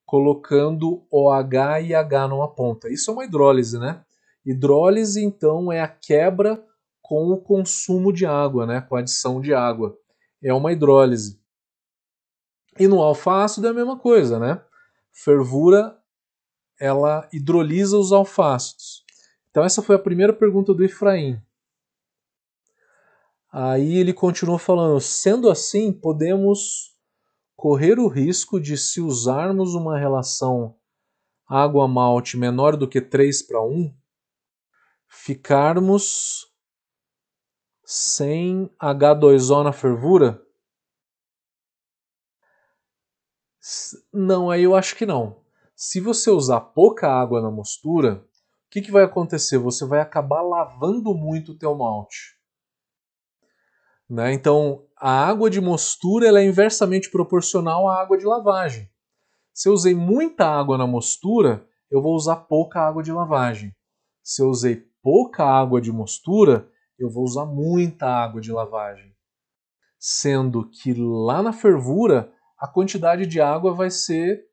colocando 0.09 1.07
OH 1.11 1.83
e 1.83 1.95
H 1.95 2.29
numa 2.29 2.49
ponta. 2.49 2.89
Isso 2.89 3.11
é 3.11 3.13
uma 3.13 3.27
hidrólise, 3.27 3.79
né? 3.79 4.03
Hidrólise, 4.43 5.23
então, 5.23 5.71
é 5.71 5.83
a 5.83 5.87
quebra 5.87 6.65
com 7.03 7.29
o 7.31 7.37
consumo 7.37 8.11
de 8.11 8.25
água, 8.25 8.65
né, 8.65 8.81
com 8.81 8.97
a 8.97 9.01
adição 9.01 9.39
de 9.39 9.53
água. 9.53 9.95
É 10.43 10.53
uma 10.55 10.73
hidrólise. 10.73 11.39
E 12.79 12.89
no 12.89 13.03
alfa-ácido 13.03 13.67
é 13.67 13.71
a 13.71 13.75
mesma 13.75 13.99
coisa, 13.99 14.39
né? 14.39 14.63
Fervura, 15.13 15.99
ela 16.81 17.29
hidrolisa 17.31 17.99
os 17.99 18.11
alfácidos. 18.11 19.05
Então 19.51 19.63
essa 19.63 19.83
foi 19.83 19.97
a 19.97 19.99
primeira 19.99 20.33
pergunta 20.33 20.73
do 20.73 20.83
Efraim. 20.83 21.39
Aí 23.53 23.99
ele 23.99 24.15
continuou 24.15 24.59
falando: 24.59 24.99
sendo 25.03 25.51
assim, 25.51 25.93
podemos 25.93 26.97
correr 27.59 27.99
o 27.99 28.07
risco 28.07 28.61
de, 28.61 28.79
se 28.79 29.01
usarmos 29.01 29.75
uma 29.75 29.99
relação 29.99 30.79
água-malte 31.45 32.37
menor 32.37 32.77
do 32.77 32.89
que 32.89 33.01
3 33.01 33.43
para 33.43 33.61
1, 33.61 33.93
ficarmos 35.09 36.47
sem 37.85 38.71
H2O 38.81 39.65
na 39.65 39.73
fervura? 39.73 40.41
Não, 44.13 44.53
aí 44.53 44.63
eu 44.63 44.77
acho 44.77 44.95
que 44.95 45.05
não. 45.05 45.43
Se 45.75 46.01
você 46.01 46.31
usar 46.31 46.61
pouca 46.61 47.09
água 47.09 47.43
na 47.43 47.51
mostura, 47.51 48.25
o 48.67 48.71
que, 48.71 48.83
que 48.83 48.93
vai 48.93 49.03
acontecer? 49.03 49.59
Você 49.59 49.85
vai 49.85 50.01
acabar 50.01 50.43
lavando 50.43 51.13
muito 51.13 51.53
o 51.53 51.59
teu 51.59 51.75
malte. 51.75 52.38
Né? 54.09 54.33
Então, 54.33 54.87
a 54.97 55.27
água 55.27 55.51
de 55.51 55.61
mostura 55.61 56.27
ela 56.27 56.41
é 56.41 56.47
inversamente 56.47 57.11
proporcional 57.11 57.89
à 57.89 58.01
água 58.01 58.17
de 58.17 58.25
lavagem. 58.25 58.91
Se 59.53 59.69
eu 59.69 59.73
usei 59.73 59.95
muita 59.95 60.47
água 60.47 60.79
na 60.79 60.87
mostura, 60.87 61.67
eu 61.91 62.01
vou 62.01 62.15
usar 62.15 62.37
pouca 62.37 62.81
água 62.81 63.03
de 63.03 63.13
lavagem. 63.13 63.75
Se 64.23 64.43
eu 64.43 64.49
usei 64.49 64.89
pouca 65.03 65.45
água 65.45 65.81
de 65.81 65.93
mostura, 65.93 66.71
eu 66.99 67.11
vou 67.11 67.25
usar 67.25 67.45
muita 67.45 68.07
água 68.07 68.41
de 68.41 68.53
lavagem. 68.53 69.15
Sendo 69.99 70.69
que 70.69 70.95
lá 70.95 71.43
na 71.43 71.53
fervura, 71.53 72.33
a 72.59 72.67
quantidade 72.67 73.27
de 73.27 73.41
água 73.41 73.75
vai 73.75 73.91
ser 73.91 74.47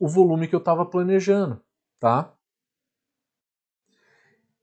o 0.00 0.08
volume 0.08 0.48
que 0.48 0.54
eu 0.54 0.58
estava 0.58 0.84
planejando, 0.84 1.62
tá? 1.98 2.34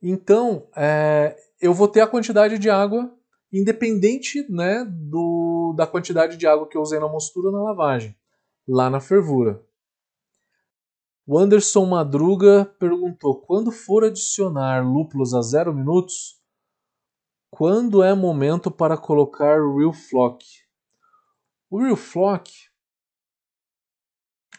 Então, 0.01 0.67
é, 0.75 1.35
eu 1.61 1.73
vou 1.73 1.87
ter 1.87 2.01
a 2.01 2.07
quantidade 2.07 2.59
de 2.59 2.69
água 2.69 3.11
independente 3.53 4.45
né, 4.49 4.83
do, 4.83 5.73
da 5.77 5.85
quantidade 5.85 6.35
de 6.37 6.47
água 6.47 6.67
que 6.67 6.75
eu 6.75 6.81
usei 6.81 6.99
na 6.99 7.07
mostura 7.07 7.47
ou 7.49 7.53
na 7.53 7.61
lavagem, 7.61 8.17
lá 8.67 8.89
na 8.89 8.99
fervura. 8.99 9.63
O 11.25 11.37
Anderson 11.37 11.85
Madruga 11.85 12.65
perguntou: 12.79 13.39
quando 13.41 13.71
for 13.71 14.03
adicionar 14.03 14.83
lúpulos 14.83 15.33
a 15.33 15.41
zero 15.41 15.73
minutos, 15.73 16.41
quando 17.49 18.01
é 18.01 18.13
momento 18.15 18.71
para 18.71 18.97
colocar 18.97 19.61
o 19.61 19.77
Real 19.77 19.93
Flock? 19.93 20.43
O 21.69 21.79
Real 21.79 21.95
Flock 21.95 22.51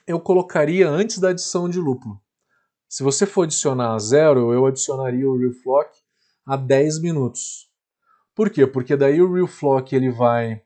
eu 0.07 0.21
colocaria 0.21 0.89
antes 0.89 1.19
da 1.19 1.31
adição 1.31 1.69
de 1.69 1.79
lúpulo. 1.79 2.21
Se 2.89 3.03
você 3.03 3.27
for 3.27 3.43
adicionar 3.43 3.95
a 3.95 3.99
zero, 3.99 4.53
eu 4.53 4.67
adicionaria 4.67 5.29
o 5.29 5.37
Real 5.37 5.53
Flock 5.53 5.91
a 6.47 6.57
10 6.57 7.01
minutos. 7.01 7.71
Por 8.35 8.51
quê? 8.51 8.67
Porque 8.67 8.97
daí 8.97 9.21
o 9.23 9.33
Real 9.33 9.47
Flock 9.47 9.95
ele 9.95 10.11
vai 10.11 10.63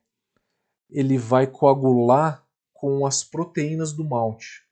ele 0.90 1.18
vai 1.18 1.46
coagular 1.46 2.46
com 2.72 3.04
as 3.04 3.22
proteínas 3.22 3.92
do 3.92 4.04
malte. 4.04 4.66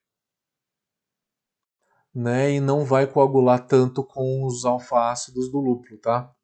Né, 2.14 2.52
e 2.52 2.60
não 2.60 2.82
vai 2.82 3.06
coagular 3.06 3.66
tanto 3.66 4.02
com 4.02 4.46
os 4.46 4.64
alfa-ácidos 4.64 5.52
do 5.52 5.58
lúpulo, 5.58 5.98
tá? 5.98 6.34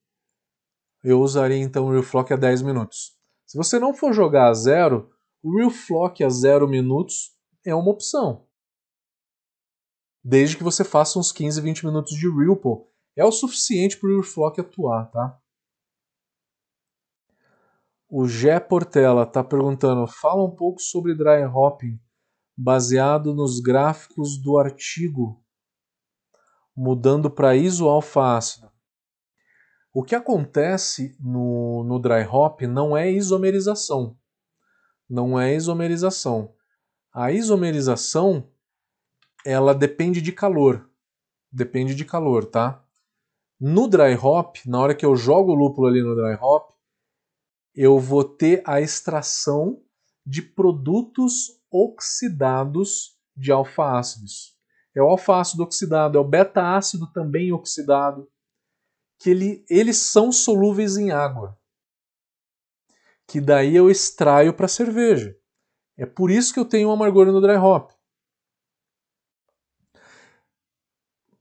eu 1.02 1.20
usaria 1.20 1.58
então 1.58 1.86
o 1.86 1.90
Real 1.90 2.02
Flock 2.02 2.32
a 2.32 2.36
10 2.36 2.62
minutos. 2.62 3.16
Se 3.46 3.56
você 3.56 3.78
não 3.78 3.92
for 3.92 4.12
jogar 4.12 4.48
a 4.48 4.54
zero, 4.54 5.10
o 5.42 5.56
Real 5.56 5.70
Flock 5.70 6.22
a 6.22 6.28
0 6.28 6.68
minutos 6.68 7.36
é 7.64 7.74
uma 7.74 7.90
opção. 7.90 8.46
Desde 10.24 10.56
que 10.56 10.62
você 10.62 10.84
faça 10.84 11.18
uns 11.18 11.32
15, 11.32 11.60
20 11.60 11.86
minutos 11.86 12.14
de 12.14 12.30
Real, 12.30 12.56
pô, 12.56 12.88
é 13.16 13.24
o 13.24 13.32
suficiente 13.32 13.98
para 13.98 14.08
o 14.08 14.12
Real 14.12 14.22
Flock 14.22 14.60
atuar, 14.60 15.10
tá? 15.10 15.41
O 18.14 18.28
Gé 18.28 18.60
Portela 18.60 19.22
está 19.22 19.42
perguntando: 19.42 20.06
fala 20.06 20.44
um 20.44 20.54
pouco 20.54 20.82
sobre 20.82 21.14
dry 21.14 21.46
hopping, 21.46 21.98
baseado 22.54 23.32
nos 23.32 23.58
gráficos 23.58 24.36
do 24.36 24.58
artigo, 24.58 25.42
mudando 26.76 27.30
para 27.30 27.56
isoalfa-ácido. 27.56 28.70
O 29.94 30.04
que 30.04 30.14
acontece 30.14 31.16
no, 31.18 31.84
no 31.84 31.98
dry 31.98 32.26
hop 32.30 32.60
não 32.68 32.94
é 32.94 33.10
isomerização. 33.10 34.14
Não 35.08 35.40
é 35.40 35.54
isomerização. 35.54 36.52
A 37.14 37.32
isomerização 37.32 38.46
ela 39.42 39.74
depende 39.74 40.20
de 40.20 40.32
calor. 40.32 40.86
Depende 41.50 41.94
de 41.94 42.04
calor, 42.04 42.44
tá? 42.44 42.84
No 43.58 43.88
dry 43.88 44.14
hop, 44.22 44.56
na 44.66 44.80
hora 44.80 44.94
que 44.94 45.06
eu 45.06 45.16
jogo 45.16 45.52
o 45.52 45.54
lúpulo 45.54 45.86
ali 45.86 46.02
no 46.02 46.14
dry 46.14 46.36
hop, 46.38 46.72
eu 47.74 47.98
vou 47.98 48.24
ter 48.24 48.62
a 48.66 48.80
extração 48.80 49.82
de 50.24 50.42
produtos 50.42 51.60
oxidados 51.70 53.18
de 53.34 53.50
alfa-ácidos. 53.50 54.56
É 54.94 55.02
o 55.02 55.08
alfa-ácido 55.08 55.62
oxidado, 55.62 56.18
é 56.18 56.20
o 56.20 56.28
beta-ácido 56.28 57.10
também 57.12 57.52
oxidado, 57.52 58.30
que 59.18 59.30
ele, 59.30 59.64
eles 59.70 59.96
são 59.96 60.30
solúveis 60.30 60.96
em 60.96 61.10
água. 61.10 61.58
Que 63.26 63.40
daí 63.40 63.74
eu 63.74 63.90
extraio 63.90 64.52
para 64.52 64.68
cerveja. 64.68 65.34
É 65.96 66.04
por 66.04 66.30
isso 66.30 66.52
que 66.52 66.60
eu 66.60 66.64
tenho 66.64 66.88
um 66.88 66.92
amargor 66.92 67.26
no 67.26 67.40
dry 67.40 67.56
hop. 67.56 67.90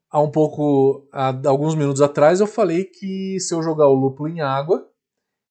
Há 0.10 0.22
um 0.22 0.32
pouco, 0.32 1.08
há 1.12 1.28
alguns 1.48 1.74
minutos 1.74 2.02
atrás, 2.02 2.40
eu 2.40 2.48
falei 2.48 2.86
que 2.86 3.40
se 3.40 3.54
eu 3.54 3.64
jogar 3.64 3.88
o 3.88 3.94
lúpulo 3.94 4.28
em 4.28 4.42
água, 4.42 4.91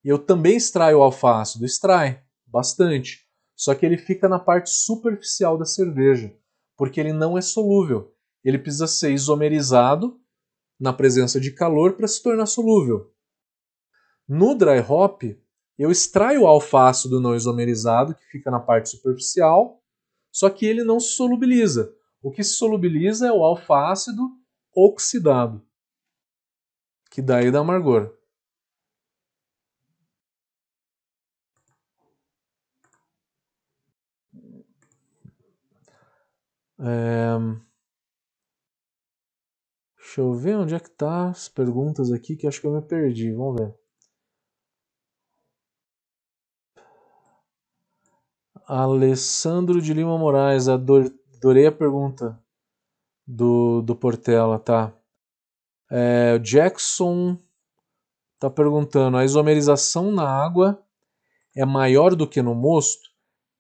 eu 0.08 0.18
também 0.18 0.56
extraio 0.56 0.98
o 0.98 1.02
alfa-ácido. 1.02 1.66
Extrai 1.66 2.22
bastante. 2.46 3.26
Só 3.54 3.74
que 3.74 3.84
ele 3.84 3.98
fica 3.98 4.28
na 4.28 4.38
parte 4.38 4.70
superficial 4.70 5.58
da 5.58 5.66
cerveja, 5.66 6.34
porque 6.76 6.98
ele 6.98 7.12
não 7.12 7.36
é 7.36 7.42
solúvel. 7.42 8.14
Ele 8.42 8.58
precisa 8.58 8.86
ser 8.86 9.12
isomerizado 9.12 10.18
na 10.78 10.92
presença 10.92 11.38
de 11.38 11.52
calor 11.52 11.92
para 11.92 12.08
se 12.08 12.22
tornar 12.22 12.46
solúvel. 12.46 13.12
No 14.26 14.54
dry 14.54 14.80
hop, 14.88 15.22
eu 15.78 15.90
extraio 15.90 16.42
o 16.42 16.46
alfa-ácido 16.46 17.20
não 17.20 17.34
isomerizado, 17.34 18.14
que 18.14 18.24
fica 18.26 18.50
na 18.50 18.60
parte 18.60 18.88
superficial, 18.88 19.82
só 20.32 20.48
que 20.48 20.64
ele 20.64 20.84
não 20.84 20.98
se 20.98 21.08
solubiliza. 21.08 21.92
O 22.22 22.30
que 22.30 22.44
se 22.44 22.54
solubiliza 22.54 23.26
é 23.26 23.32
o 23.32 23.42
alfa-ácido 23.42 24.22
oxidado, 24.74 25.66
que 27.10 27.20
daí 27.20 27.50
dá 27.50 27.60
amargor. 27.60 28.16
É... 36.80 37.38
Deixa 39.96 40.22
eu 40.22 40.32
ver 40.34 40.56
onde 40.56 40.74
é 40.74 40.80
que 40.80 40.90
tá 40.90 41.28
as 41.28 41.48
perguntas 41.48 42.10
aqui 42.10 42.34
que 42.36 42.46
acho 42.46 42.60
que 42.60 42.66
eu 42.66 42.72
me 42.72 42.82
perdi. 42.82 43.32
Vamos 43.32 43.60
ver. 43.60 43.74
Alessandro 48.66 49.82
de 49.82 49.92
Lima 49.92 50.16
Moraes, 50.16 50.68
adorei 50.68 51.66
a 51.66 51.72
pergunta 51.72 52.40
do, 53.26 53.82
do 53.82 53.96
Portela, 53.96 54.60
tá? 54.60 54.92
É, 55.90 56.38
Jackson 56.38 57.36
tá 58.38 58.48
perguntando: 58.48 59.16
a 59.16 59.24
isomerização 59.24 60.12
na 60.12 60.28
água 60.28 60.80
é 61.54 61.64
maior 61.64 62.14
do 62.14 62.28
que 62.28 62.40
no 62.40 62.54
mosto? 62.54 63.10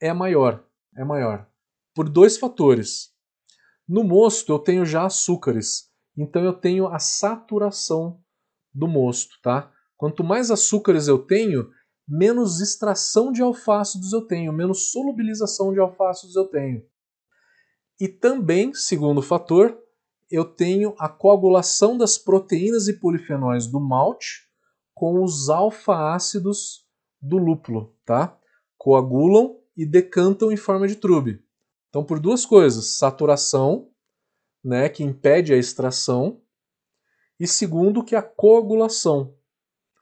É 0.00 0.12
maior, 0.12 0.64
é 0.96 1.04
maior. 1.04 1.49
Por 1.94 2.08
dois 2.08 2.36
fatores. 2.36 3.10
No 3.88 4.04
mosto 4.04 4.52
eu 4.52 4.58
tenho 4.58 4.84
já 4.84 5.04
açúcares, 5.04 5.90
então 6.16 6.44
eu 6.44 6.52
tenho 6.52 6.86
a 6.86 6.98
saturação 6.98 8.20
do 8.72 8.86
mosto, 8.86 9.34
tá? 9.42 9.72
Quanto 9.96 10.22
mais 10.22 10.50
açúcares 10.50 11.08
eu 11.08 11.18
tenho, 11.18 11.68
menos 12.06 12.60
extração 12.60 13.32
de 13.32 13.42
alfácidos 13.42 14.12
eu 14.12 14.26
tenho, 14.26 14.52
menos 14.52 14.90
solubilização 14.90 15.72
de 15.72 15.80
alfácidos 15.80 16.36
eu 16.36 16.46
tenho. 16.46 16.84
E 18.00 18.08
também, 18.08 18.72
segundo 18.72 19.20
fator, 19.20 19.76
eu 20.30 20.44
tenho 20.44 20.94
a 20.98 21.08
coagulação 21.08 21.98
das 21.98 22.16
proteínas 22.16 22.88
e 22.88 22.94
polifenóis 22.94 23.66
do 23.66 23.80
malte 23.80 24.48
com 24.94 25.22
os 25.22 25.48
alfa-ácidos 25.48 26.86
do 27.20 27.36
lúpulo, 27.36 27.94
tá? 28.04 28.38
Coagulam 28.78 29.58
e 29.76 29.84
decantam 29.84 30.52
em 30.52 30.56
forma 30.56 30.86
de 30.86 30.96
trube. 30.96 31.44
Então, 31.90 32.04
por 32.04 32.18
duas 32.18 32.46
coisas: 32.46 32.96
saturação, 32.96 33.90
né, 34.64 34.88
que 34.88 35.04
impede 35.04 35.52
a 35.52 35.56
extração, 35.56 36.40
e 37.38 37.46
segundo, 37.46 38.04
que 38.04 38.16
a 38.16 38.22
coagulação 38.22 39.36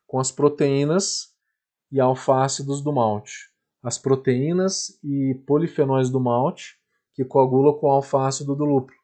com 0.07 0.18
as 0.18 0.32
proteínas 0.32 1.34
e 1.91 2.01
alfácidos 2.01 2.82
do 2.82 2.93
malte. 2.93 3.51
As 3.82 3.99
proteínas 3.99 4.99
e 5.05 5.34
polifenóis 5.47 6.11
do 6.11 6.20
malte 6.20 6.78
que 7.14 7.24
coagulam 7.24 7.78
com 7.78 7.89
o 7.89 7.91
alfácido 7.91 8.55
do 8.55 8.64
lúpulo. 8.64 8.97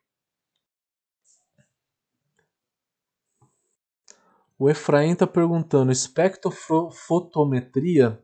O 4.59 4.71
Efraim 4.71 5.13
está 5.13 5.27
perguntando: 5.27 5.93
espectrofotometria 5.93 8.23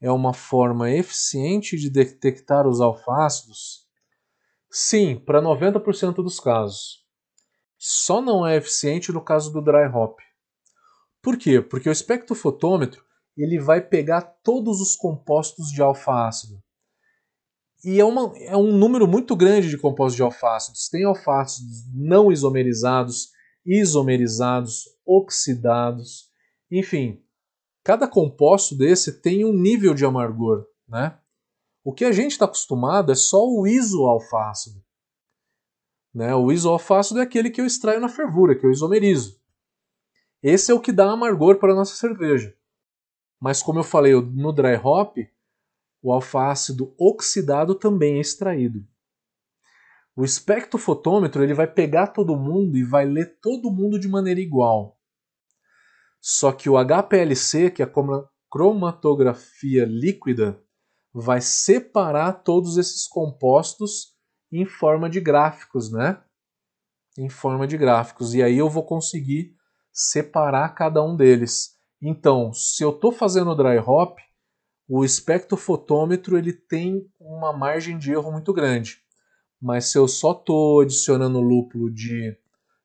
é 0.00 0.10
uma 0.10 0.32
forma 0.32 0.90
eficiente 0.90 1.76
de 1.76 1.90
detectar 1.90 2.66
os 2.66 2.80
alfácidos? 2.80 3.86
Sim, 4.70 5.16
para 5.16 5.42
90% 5.42 6.16
dos 6.16 6.40
casos. 6.40 7.04
Só 7.78 8.20
não 8.20 8.46
é 8.46 8.56
eficiente 8.56 9.12
no 9.12 9.22
caso 9.22 9.52
do 9.52 9.62
dry 9.62 9.86
hop. 9.92 10.18
Por 11.22 11.36
quê? 11.36 11.60
Porque 11.60 11.88
o 11.88 11.92
espectrofotômetro 11.92 13.04
ele 13.36 13.58
vai 13.58 13.80
pegar 13.80 14.22
todos 14.22 14.80
os 14.80 14.96
compostos 14.96 15.70
de 15.70 15.82
alfa-ácido. 15.82 16.62
E 17.84 17.98
é, 17.98 18.04
uma, 18.04 18.32
é 18.38 18.56
um 18.56 18.76
número 18.76 19.08
muito 19.08 19.34
grande 19.34 19.68
de 19.68 19.78
compostos 19.78 20.16
de 20.16 20.22
alfácidos. 20.22 20.88
Tem 20.88 21.04
alfácidos 21.04 21.84
não 21.94 22.30
isomerizados, 22.30 23.30
isomerizados, 23.64 24.84
oxidados, 25.06 26.30
enfim, 26.70 27.22
cada 27.82 28.06
composto 28.06 28.76
desse 28.76 29.20
tem 29.20 29.44
um 29.44 29.52
nível 29.52 29.94
de 29.94 30.04
amargor, 30.04 30.66
né? 30.88 31.18
O 31.82 31.92
que 31.92 32.04
a 32.04 32.12
gente 32.12 32.32
está 32.32 32.44
acostumado 32.44 33.10
é 33.10 33.14
só 33.14 33.42
o 33.46 33.66
isoalfácido. 33.66 34.84
Né? 36.14 36.34
O 36.34 36.52
isoalfácido 36.52 37.20
é 37.20 37.22
aquele 37.22 37.50
que 37.50 37.60
eu 37.60 37.66
extraio 37.66 38.00
na 38.00 38.08
fervura, 38.08 38.54
que 38.54 38.66
eu 38.66 38.70
isomerizo. 38.70 39.40
Esse 40.42 40.70
é 40.70 40.74
o 40.74 40.80
que 40.80 40.92
dá 40.92 41.10
amargor 41.10 41.58
para 41.58 41.72
a 41.72 41.76
nossa 41.76 41.94
cerveja. 41.94 42.54
Mas 43.40 43.62
como 43.62 43.78
eu 43.78 43.84
falei, 43.84 44.12
no 44.12 44.52
dry 44.52 44.76
hop, 44.76 45.16
o 46.02 46.12
alfácido 46.12 46.94
oxidado 46.98 47.74
também 47.74 48.18
é 48.18 48.20
extraído. 48.20 48.86
O 50.14 50.24
espectrofotômetro 50.24 51.42
ele 51.42 51.54
vai 51.54 51.66
pegar 51.66 52.08
todo 52.08 52.36
mundo 52.36 52.76
e 52.76 52.84
vai 52.84 53.06
ler 53.06 53.38
todo 53.40 53.70
mundo 53.70 53.98
de 53.98 54.08
maneira 54.08 54.40
igual. 54.40 54.99
Só 56.20 56.52
que 56.52 56.68
o 56.68 56.76
HPLC, 56.76 57.70
que 57.70 57.82
é 57.82 57.86
a 57.86 57.92
cromatografia 58.50 59.84
líquida, 59.84 60.62
vai 61.12 61.40
separar 61.40 62.44
todos 62.44 62.76
esses 62.76 63.06
compostos 63.08 64.14
em 64.52 64.66
forma 64.66 65.08
de 65.08 65.20
gráficos, 65.20 65.90
né? 65.90 66.22
Em 67.18 67.28
forma 67.28 67.66
de 67.66 67.76
gráficos. 67.76 68.34
E 68.34 68.42
aí 68.42 68.58
eu 68.58 68.68
vou 68.68 68.84
conseguir 68.84 69.54
separar 69.92 70.68
cada 70.74 71.02
um 71.02 71.16
deles. 71.16 71.76
Então, 72.02 72.52
se 72.52 72.82
eu 72.82 72.90
estou 72.90 73.12
fazendo 73.12 73.54
dry 73.54 73.78
hop, 73.78 74.18
o 74.88 75.04
espectrofotômetro 75.04 76.36
ele 76.36 76.52
tem 76.52 77.06
uma 77.18 77.52
margem 77.52 77.98
de 77.98 78.12
erro 78.12 78.32
muito 78.32 78.52
grande. 78.52 78.98
Mas 79.60 79.86
se 79.86 79.98
eu 79.98 80.08
só 80.08 80.32
estou 80.32 80.80
adicionando 80.80 81.40
lúpulo 81.40 81.90
de, 81.90 82.36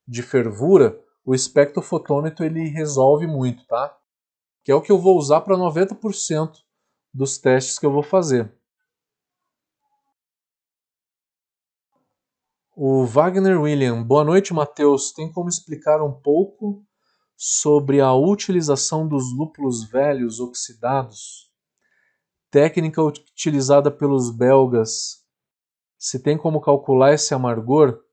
de 0.07 0.21
fervura, 0.21 0.99
o 1.25 1.33
espectrofotômetro 1.33 2.45
ele 2.45 2.69
resolve 2.69 3.25
muito, 3.25 3.65
tá? 3.65 3.97
Que 4.63 4.71
é 4.71 4.75
o 4.75 4.81
que 4.81 4.91
eu 4.91 4.99
vou 4.99 5.17
usar 5.17 5.41
para 5.41 5.57
90% 5.57 6.51
dos 7.11 7.37
testes 7.39 7.79
que 7.79 7.85
eu 7.85 7.91
vou 7.91 8.03
fazer. 8.03 8.53
O 12.75 13.05
Wagner 13.05 13.59
William, 13.59 14.03
boa 14.03 14.23
noite, 14.23 14.53
Matheus. 14.53 15.13
Tem 15.13 15.31
como 15.31 15.49
explicar 15.49 16.03
um 16.03 16.11
pouco 16.11 16.85
sobre 17.35 18.01
a 18.01 18.13
utilização 18.13 19.07
dos 19.07 19.33
lúpulos 19.35 19.89
velhos 19.89 20.39
oxidados? 20.39 21.49
Técnica 22.51 23.01
utilizada 23.01 23.89
pelos 23.89 24.29
belgas. 24.29 25.23
Se 25.97 26.21
tem 26.21 26.37
como 26.37 26.61
calcular 26.61 27.13
esse 27.13 27.33
amargor? 27.33 28.04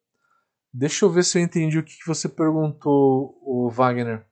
Deixa 0.72 1.04
eu 1.04 1.10
ver 1.10 1.22
se 1.24 1.38
eu 1.38 1.42
entendi 1.42 1.78
o 1.78 1.84
que 1.84 1.98
você 2.06 2.28
perguntou, 2.28 3.38
o 3.42 3.68
Wagner. 3.68 4.26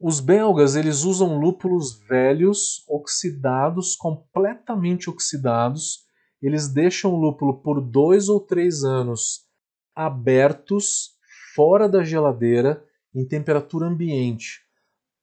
Os 0.00 0.18
belgas 0.18 0.74
eles 0.74 1.04
usam 1.04 1.38
lúpulos 1.38 2.00
velhos, 2.00 2.84
oxidados, 2.88 3.94
completamente 3.94 5.08
oxidados. 5.08 6.00
Eles 6.42 6.66
deixam 6.66 7.12
o 7.12 7.16
lúpulo 7.16 7.62
por 7.62 7.80
dois 7.80 8.28
ou 8.28 8.40
três 8.40 8.82
anos 8.82 9.46
abertos, 9.94 11.12
fora 11.54 11.88
da 11.88 12.02
geladeira, 12.02 12.84
em 13.14 13.24
temperatura 13.24 13.86
ambiente, 13.86 14.62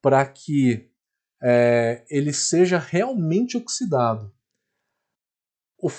para 0.02 0.26
que 0.26 0.90
é, 1.42 2.06
ele 2.10 2.32
seja 2.32 2.78
realmente 2.78 3.58
oxidado. 3.58 4.32
O, 5.78 5.90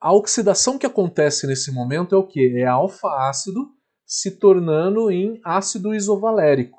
A 0.00 0.12
oxidação 0.12 0.78
que 0.78 0.86
acontece 0.86 1.46
nesse 1.46 1.70
momento 1.70 2.14
é 2.14 2.18
o 2.18 2.26
que? 2.26 2.56
É 2.56 2.64
alfa-ácido 2.64 3.68
se 4.06 4.38
tornando 4.38 5.10
em 5.10 5.40
ácido 5.44 5.94
isovalérico. 5.94 6.78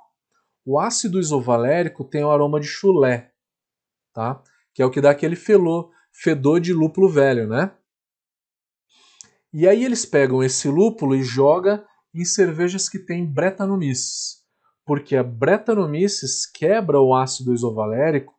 O 0.66 0.80
ácido 0.80 1.20
isovalérico 1.20 2.04
tem 2.04 2.24
o 2.24 2.32
aroma 2.32 2.60
de 2.60 2.68
chulé, 2.68 3.32
tá? 4.14 4.42
que 4.74 4.82
é 4.82 4.86
o 4.86 4.92
que 4.92 5.02
dá 5.02 5.12
aquele 5.12 5.36
fedor 5.36 6.60
de 6.60 6.74
lúpulo 6.74 7.10
velho, 7.10 7.48
né? 7.48 7.72
E 9.54 9.68
aí 9.68 9.84
eles 9.84 10.06
pegam 10.06 10.42
esse 10.42 10.68
lúpulo 10.68 11.16
e 11.16 11.24
jogam 11.24 11.84
em 12.14 12.24
cervejas 12.24 12.88
que 12.88 13.00
têm 13.00 13.26
bretanomices, 13.26 14.44
porque 14.86 15.16
a 15.16 15.24
bretanomices 15.24 16.46
quebra 16.46 17.00
o 17.00 17.14
ácido 17.14 17.54
isovalérico 17.54 18.34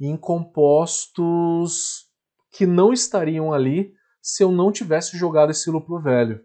em 0.00 0.16
compostos 0.16 2.06
que 2.50 2.66
não 2.66 2.92
estariam 2.92 3.52
ali 3.52 3.94
se 4.20 4.42
eu 4.42 4.52
não 4.52 4.70
tivesse 4.70 5.16
jogado 5.16 5.50
esse 5.50 5.70
lúpulo 5.70 6.00
velho, 6.00 6.44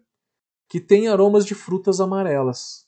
que 0.67 0.79
tem 0.79 1.07
aromas 1.07 1.45
de 1.45 1.53
frutas 1.53 1.99
amarelas. 1.99 2.87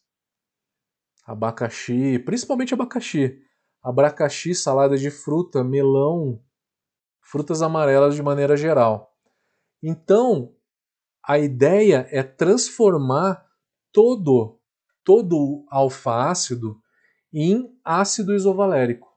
Abacaxi, 1.26 2.20
principalmente 2.20 2.74
abacaxi. 2.74 3.42
Abacaxi, 3.84 4.56
salada 4.56 4.98
de 4.98 5.12
fruta, 5.12 5.64
melão, 5.64 6.42
frutas 7.22 7.62
amarelas 7.62 8.16
de 8.16 8.24
maneira 8.24 8.56
geral. 8.56 9.16
Então, 9.84 10.56
a 11.24 11.38
ideia 11.38 12.08
é 12.10 12.24
transformar 12.24 13.46
todo 13.92 14.58
todo 15.08 15.66
alfa-ácido 15.70 16.82
em 17.32 17.74
ácido 17.82 18.36
isovalérico, 18.36 19.08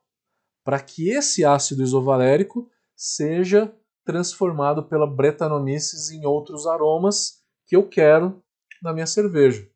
para 0.62 0.78
que 0.78 1.10
esse 1.10 1.44
ácido 1.44 1.82
isovalérico 1.82 2.70
seja 2.94 3.74
transformado 4.10 4.82
pela 4.82 5.06
Brettanomyces 5.06 6.10
em 6.10 6.26
outros 6.26 6.66
aromas 6.66 7.44
que 7.64 7.76
eu 7.76 7.88
quero 7.88 8.42
na 8.82 8.92
minha 8.92 9.06
cerveja. 9.06 9.70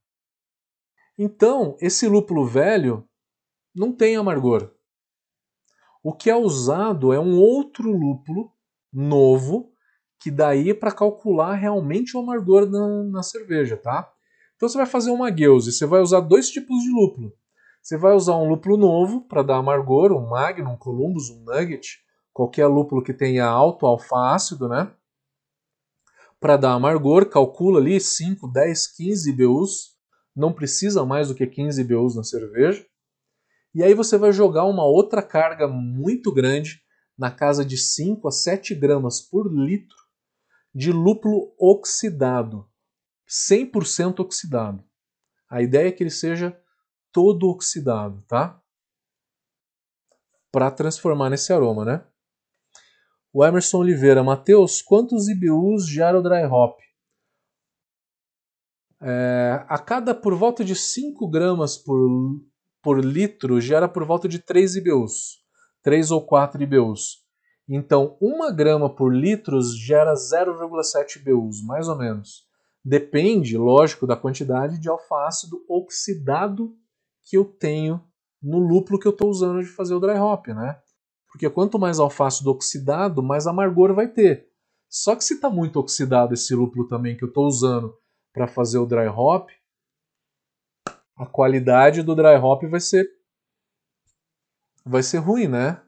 Então, 1.16 1.76
esse 1.80 2.09
lúpulo 2.09 2.45
velho 2.45 3.09
não 3.72 3.93
tem 3.93 4.16
amargor. 4.16 4.72
O 6.03 6.12
que 6.12 6.28
é 6.28 6.35
usado 6.35 7.12
é 7.12 7.20
um 7.20 7.39
outro 7.39 7.89
lúpulo 7.91 8.53
novo 8.93 9.72
que 10.18 10.30
daí 10.30 10.70
é 10.70 10.74
para 10.74 10.91
calcular 10.91 11.55
realmente 11.55 12.16
o 12.16 12.20
amargor 12.20 12.68
na, 12.68 13.05
na, 13.05 13.22
cerveja, 13.22 13.76
tá? 13.76 14.12
Então 14.57 14.68
você 14.68 14.76
vai 14.76 14.87
fazer 14.87 15.11
uma 15.11 15.30
gueuse, 15.30 15.72
você 15.72 15.87
vai 15.87 16.01
usar 16.01 16.20
dois 16.20 16.51
tipos 16.51 16.82
de 16.82 16.91
lúpulo. 16.91 17.32
Você 17.80 17.97
vai 17.97 18.14
usar 18.14 18.37
um 18.37 18.49
lúpulo 18.49 18.76
novo 18.76 19.28
para 19.28 19.43
dar 19.43 19.59
amargor, 19.59 20.12
um 20.12 20.28
Magnum, 20.28 20.72
um 20.72 20.76
Columbus, 20.76 21.30
um 21.30 21.45
Nugget, 21.45 22.04
qualquer 22.35 22.66
lúpulo 22.66 23.03
que 23.03 23.14
tenha 23.14 23.47
alto 23.47 23.87
alfa-ácido, 23.87 24.68
né? 24.68 24.93
Para 26.41 26.57
dar 26.57 26.72
amargor, 26.72 27.30
calcula 27.30 27.80
ali 27.80 27.99
5, 28.01 28.49
10, 28.49 28.87
15 28.89 29.30
IBUs. 29.30 29.95
Não 30.37 30.53
precisa 30.53 31.07
mais 31.07 31.28
do 31.28 31.35
que 31.35 31.47
15 31.47 31.80
IBUs 31.80 32.16
na 32.16 32.24
cerveja. 32.24 32.85
E 33.72 33.82
aí 33.82 33.95
você 33.95 34.18
vai 34.18 34.32
jogar 34.32 34.64
uma 34.64 34.85
outra 34.85 35.22
carga 35.22 35.68
muito 35.68 36.32
grande, 36.32 36.82
na 37.16 37.30
casa 37.30 37.64
de 37.64 37.78
5 37.78 38.26
a 38.26 38.32
7 38.32 38.74
gramas 38.74 39.20
por 39.20 39.47
litro, 39.51 39.97
de 40.74 40.91
lúpulo 40.91 41.55
oxidado, 41.57 42.68
100% 43.28 44.18
oxidado. 44.18 44.85
A 45.49 45.62
ideia 45.62 45.89
é 45.89 45.93
que 45.93 46.03
ele 46.03 46.11
seja 46.11 46.61
todo 47.12 47.49
oxidado, 47.49 48.22
tá? 48.26 48.61
Para 50.51 50.72
transformar 50.72 51.30
nesse 51.30 51.53
aroma, 51.53 51.85
né? 51.85 52.05
O 53.37 53.45
Emerson 53.45 53.78
Oliveira, 53.78 54.22
Matheus, 54.22 54.80
quantos 54.80 55.28
IBUs 55.28 55.89
gera 55.89 56.16
o 56.16 56.22
dry 56.22 56.45
hop? 56.45 56.78
É, 59.03 59.64
a 59.68 59.76
cada 59.76 60.14
por 60.14 60.37
volta 60.37 60.64
de 60.64 60.76
5 60.76 61.28
gramas 61.28 61.76
por, 61.76 62.41
por 62.80 63.05
litro 63.05 63.61
gera 63.61 63.89
por 63.89 64.05
volta 64.05 64.28
de 64.28 64.39
3 64.39 64.76
IBUs, 64.76 65.41
3 65.82 66.12
ou 66.12 66.24
4 66.24 66.62
IBUs. 66.62 67.24
Então, 67.68 68.16
1 68.22 68.55
grama 68.55 68.89
por 68.89 69.12
litro 69.12 69.61
gera 69.61 70.14
0,7 70.14 71.16
IBUs, 71.16 71.61
mais 71.64 71.89
ou 71.89 71.99
menos. 71.99 72.47
Depende, 72.85 73.59
lógico, 73.59 74.07
da 74.07 74.16
quantidade 74.16 74.78
de 74.78 74.89
alfa-ácido 74.89 75.61
oxidado 75.68 76.72
que 77.24 77.37
eu 77.37 77.45
tenho 77.45 78.01
no 78.41 78.59
lúpulo 78.59 78.97
que 78.97 79.09
eu 79.09 79.12
estou 79.12 79.28
usando 79.28 79.61
de 79.61 79.66
fazer 79.70 79.95
o 79.95 79.99
dry 79.99 80.20
hop, 80.20 80.47
né? 80.49 80.78
Porque 81.35 81.51
quanto 81.51 81.80
mais 81.80 81.99
alface 81.99 82.47
oxidado, 82.47 83.20
mais 83.20 83.49
amargor 83.49 83.93
vai 83.93 84.07
ter. 84.07 84.49
Só 84.89 85.16
que 85.16 85.24
se 85.24 85.35
está 85.35 85.51
muito 85.51 85.80
oxidado 85.80 86.32
esse 86.32 86.55
lúpulo 86.55 86.87
também 86.87 87.16
que 87.16 87.24
eu 87.24 87.28
estou 87.28 87.49
usando 87.49 87.99
para 88.32 88.47
fazer 88.47 88.78
o 88.78 88.87
dry 88.87 89.09
hop, 89.09 89.51
a 91.16 91.26
qualidade 91.26 92.05
do 92.05 92.14
dry 92.14 92.37
hop 92.37 92.62
vai 92.66 92.78
ser 92.78 93.11
vai 94.87 95.03
ser 95.03 95.18
ruim, 95.18 95.49
né? 95.49 95.85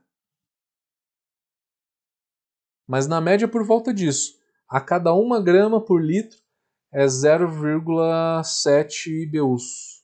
Mas 2.85 3.07
na 3.07 3.21
média 3.21 3.47
por 3.47 3.65
volta 3.65 3.95
disso, 3.95 4.41
a 4.69 4.81
cada 4.81 5.15
uma 5.15 5.41
grama 5.41 5.81
por 5.81 6.03
litro 6.03 6.43
é 6.91 7.07
0,7 7.07 9.23
IBUs. 9.23 9.96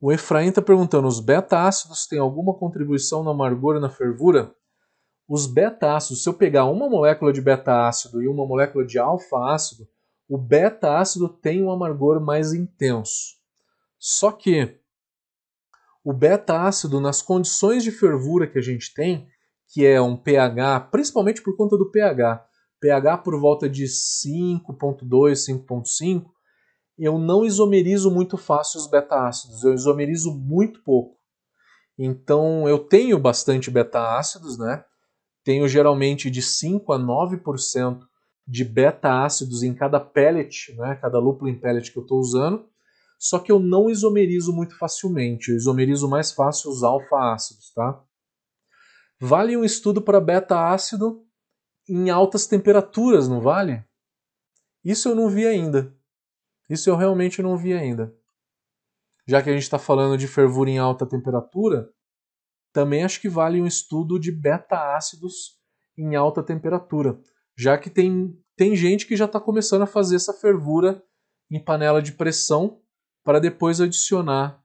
O 0.00 0.12
Efraim 0.12 0.48
está 0.48 0.60
perguntando: 0.60 1.08
os 1.08 1.20
beta-ácidos 1.20 2.06
têm 2.06 2.18
alguma 2.18 2.54
contribuição 2.54 3.22
na 3.22 3.30
amargor 3.30 3.76
e 3.76 3.80
na 3.80 3.88
fervura? 3.88 4.54
Os 5.28 5.46
beta-ácidos, 5.46 6.22
se 6.22 6.28
eu 6.28 6.34
pegar 6.34 6.66
uma 6.66 6.88
molécula 6.88 7.32
de 7.32 7.40
beta-ácido 7.40 8.22
e 8.22 8.28
uma 8.28 8.46
molécula 8.46 8.84
de 8.86 8.98
alfa-ácido, 8.98 9.88
o 10.28 10.38
beta-ácido 10.38 11.28
tem 11.28 11.62
um 11.62 11.70
amargor 11.70 12.20
mais 12.20 12.52
intenso. 12.52 13.36
Só 13.98 14.30
que 14.30 14.78
o 16.04 16.12
beta-ácido, 16.12 17.00
nas 17.00 17.22
condições 17.22 17.82
de 17.82 17.90
fervura 17.90 18.46
que 18.46 18.58
a 18.58 18.62
gente 18.62 18.94
tem, 18.94 19.26
que 19.68 19.84
é 19.84 20.00
um 20.00 20.16
pH, 20.16 20.80
principalmente 20.92 21.42
por 21.42 21.56
conta 21.56 21.76
do 21.76 21.90
pH, 21.90 22.46
pH 22.80 23.18
por 23.18 23.40
volta 23.40 23.68
de 23.68 23.84
5.2, 23.84 25.02
5.5, 25.66 26.26
eu 26.98 27.18
não 27.18 27.44
isomerizo 27.44 28.10
muito 28.10 28.36
fácil 28.36 28.80
os 28.80 28.86
beta-ácidos, 28.86 29.64
eu 29.64 29.74
isomerizo 29.74 30.34
muito 30.34 30.82
pouco. 30.82 31.16
Então 31.98 32.68
eu 32.68 32.78
tenho 32.78 33.18
bastante 33.18 33.70
beta-ácidos, 33.70 34.58
né? 34.58 34.84
Tenho 35.44 35.68
geralmente 35.68 36.30
de 36.30 36.42
5 36.42 36.92
a 36.92 36.98
9% 36.98 38.00
de 38.46 38.64
beta-ácidos 38.64 39.62
em 39.62 39.74
cada 39.74 39.98
pellet, 39.98 40.74
né? 40.76 40.96
cada 41.00 41.18
lúpulo 41.18 41.50
em 41.50 41.58
pellet 41.58 41.90
que 41.90 41.98
eu 41.98 42.02
estou 42.02 42.18
usando, 42.18 42.68
só 43.18 43.38
que 43.38 43.50
eu 43.50 43.58
não 43.58 43.90
isomerizo 43.90 44.52
muito 44.52 44.76
facilmente, 44.78 45.50
eu 45.50 45.56
isomerizo 45.56 46.08
mais 46.08 46.32
fácil 46.32 46.70
os 46.70 46.82
alfa-ácidos. 46.82 47.72
Tá? 47.72 48.00
Vale 49.20 49.56
um 49.56 49.64
estudo 49.64 50.00
para 50.02 50.20
beta-ácido 50.20 51.24
em 51.88 52.10
altas 52.10 52.46
temperaturas, 52.46 53.28
não 53.28 53.40
vale? 53.40 53.84
Isso 54.84 55.08
eu 55.08 55.14
não 55.14 55.28
vi 55.28 55.46
ainda. 55.46 55.95
Isso 56.68 56.90
eu 56.90 56.96
realmente 56.96 57.42
não 57.42 57.56
vi 57.56 57.72
ainda. 57.72 58.14
Já 59.26 59.42
que 59.42 59.50
a 59.50 59.52
gente 59.52 59.62
está 59.62 59.78
falando 59.78 60.16
de 60.16 60.28
fervura 60.28 60.70
em 60.70 60.78
alta 60.78 61.06
temperatura, 61.06 61.90
também 62.72 63.04
acho 63.04 63.20
que 63.20 63.28
vale 63.28 63.60
um 63.60 63.66
estudo 63.66 64.18
de 64.18 64.30
beta-ácidos 64.30 65.58
em 65.96 66.14
alta 66.14 66.42
temperatura, 66.42 67.18
já 67.56 67.78
que 67.78 67.88
tem, 67.88 68.38
tem 68.54 68.76
gente 68.76 69.06
que 69.06 69.16
já 69.16 69.24
está 69.24 69.40
começando 69.40 69.82
a 69.82 69.86
fazer 69.86 70.16
essa 70.16 70.34
fervura 70.34 71.02
em 71.50 71.62
panela 71.62 72.02
de 72.02 72.12
pressão 72.12 72.82
para 73.24 73.40
depois 73.40 73.80
adicionar 73.80 74.62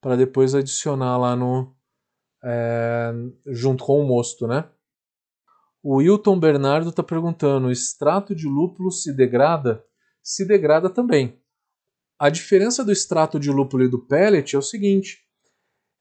para 0.00 0.16
depois 0.16 0.54
adicionar 0.54 1.18
lá 1.18 1.36
no 1.36 1.76
é, 2.42 3.12
junto 3.46 3.84
com 3.84 4.00
o 4.00 4.06
mosto, 4.06 4.46
né? 4.46 4.68
O 5.82 5.96
Wilton 5.96 6.38
Bernardo 6.38 6.90
está 6.90 7.02
perguntando: 7.02 7.68
o 7.68 7.72
extrato 7.72 8.34
de 8.34 8.46
lúpulo 8.46 8.90
se 8.90 9.14
degrada? 9.14 9.82
Se 10.22 10.46
degrada 10.46 10.90
também. 10.90 11.40
A 12.18 12.28
diferença 12.28 12.84
do 12.84 12.92
extrato 12.92 13.40
de 13.40 13.50
lúpulo 13.50 13.84
e 13.84 13.88
do 13.88 14.06
pellet 14.06 14.54
é 14.54 14.58
o 14.58 14.62
seguinte: 14.62 15.18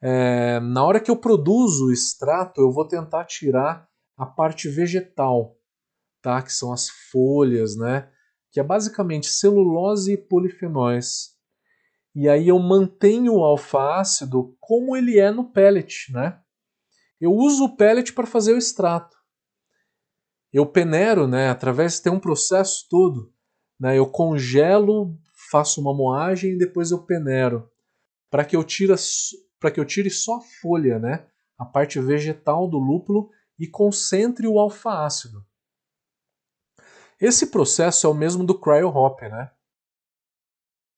é, 0.02 0.60
na 0.60 0.84
hora 0.84 1.00
que 1.00 1.10
eu 1.10 1.16
produzo 1.16 1.86
o 1.86 1.94
extrato, 1.94 2.60
eu 2.60 2.72
vou 2.72 2.86
tentar 2.86 3.24
tirar 3.24 3.88
a 4.18 4.26
parte 4.26 4.68
vegetal, 4.68 5.58
tá? 6.22 6.42
que 6.42 6.52
são 6.52 6.74
as 6.74 6.90
folhas, 7.10 7.78
né? 7.78 8.12
que 8.52 8.60
é 8.60 8.64
basicamente 8.64 9.28
celulose 9.28 10.14
e 10.14 10.18
polifenóis. 10.18 11.38
E 12.14 12.28
aí 12.28 12.50
eu 12.50 12.60
mantenho 12.60 13.36
o 13.36 13.44
alfa-ácido 13.44 14.58
como 14.60 14.98
ele 14.98 15.18
é 15.18 15.32
no 15.32 15.54
pellet. 15.54 16.12
Né? 16.12 16.38
Eu 17.22 17.32
uso 17.32 17.64
o 17.64 17.78
pellet 17.78 18.12
para 18.12 18.26
fazer 18.26 18.54
o 18.54 18.58
extrato 18.58 19.19
eu 20.52 20.66
peneiro, 20.66 21.28
né, 21.28 21.50
através 21.50 22.00
tem 22.00 22.12
um 22.12 22.20
processo 22.20 22.88
todo, 22.90 23.34
né, 23.80 23.98
eu 23.98 24.10
congelo, 24.10 25.18
faço 25.52 25.80
uma 25.80 25.94
moagem 25.94 26.54
e 26.54 26.58
depois 26.58 26.92
eu 26.92 27.06
peneiro, 27.06 27.70
para 28.30 28.44
que 28.44 28.56
eu 28.56 28.64
tire 28.64 28.94
para 29.60 29.72
que 29.72 29.80
eu 29.80 29.86
tire 29.86 30.10
só 30.10 30.38
a 30.38 30.42
folha, 30.62 31.00
né, 31.00 31.28
a 31.58 31.66
parte 31.66 32.00
vegetal 32.00 32.68
do 32.68 32.78
lúpulo 32.78 33.30
e 33.60 33.68
concentre 33.68 34.48
o 34.48 34.58
alfa-ácido. 34.58 35.46
Esse 37.20 37.48
processo 37.48 38.08
é 38.08 38.10
o 38.10 38.14
mesmo 38.14 38.46
do 38.46 38.58
cryo-hop, 38.58 39.22
né? 39.24 39.52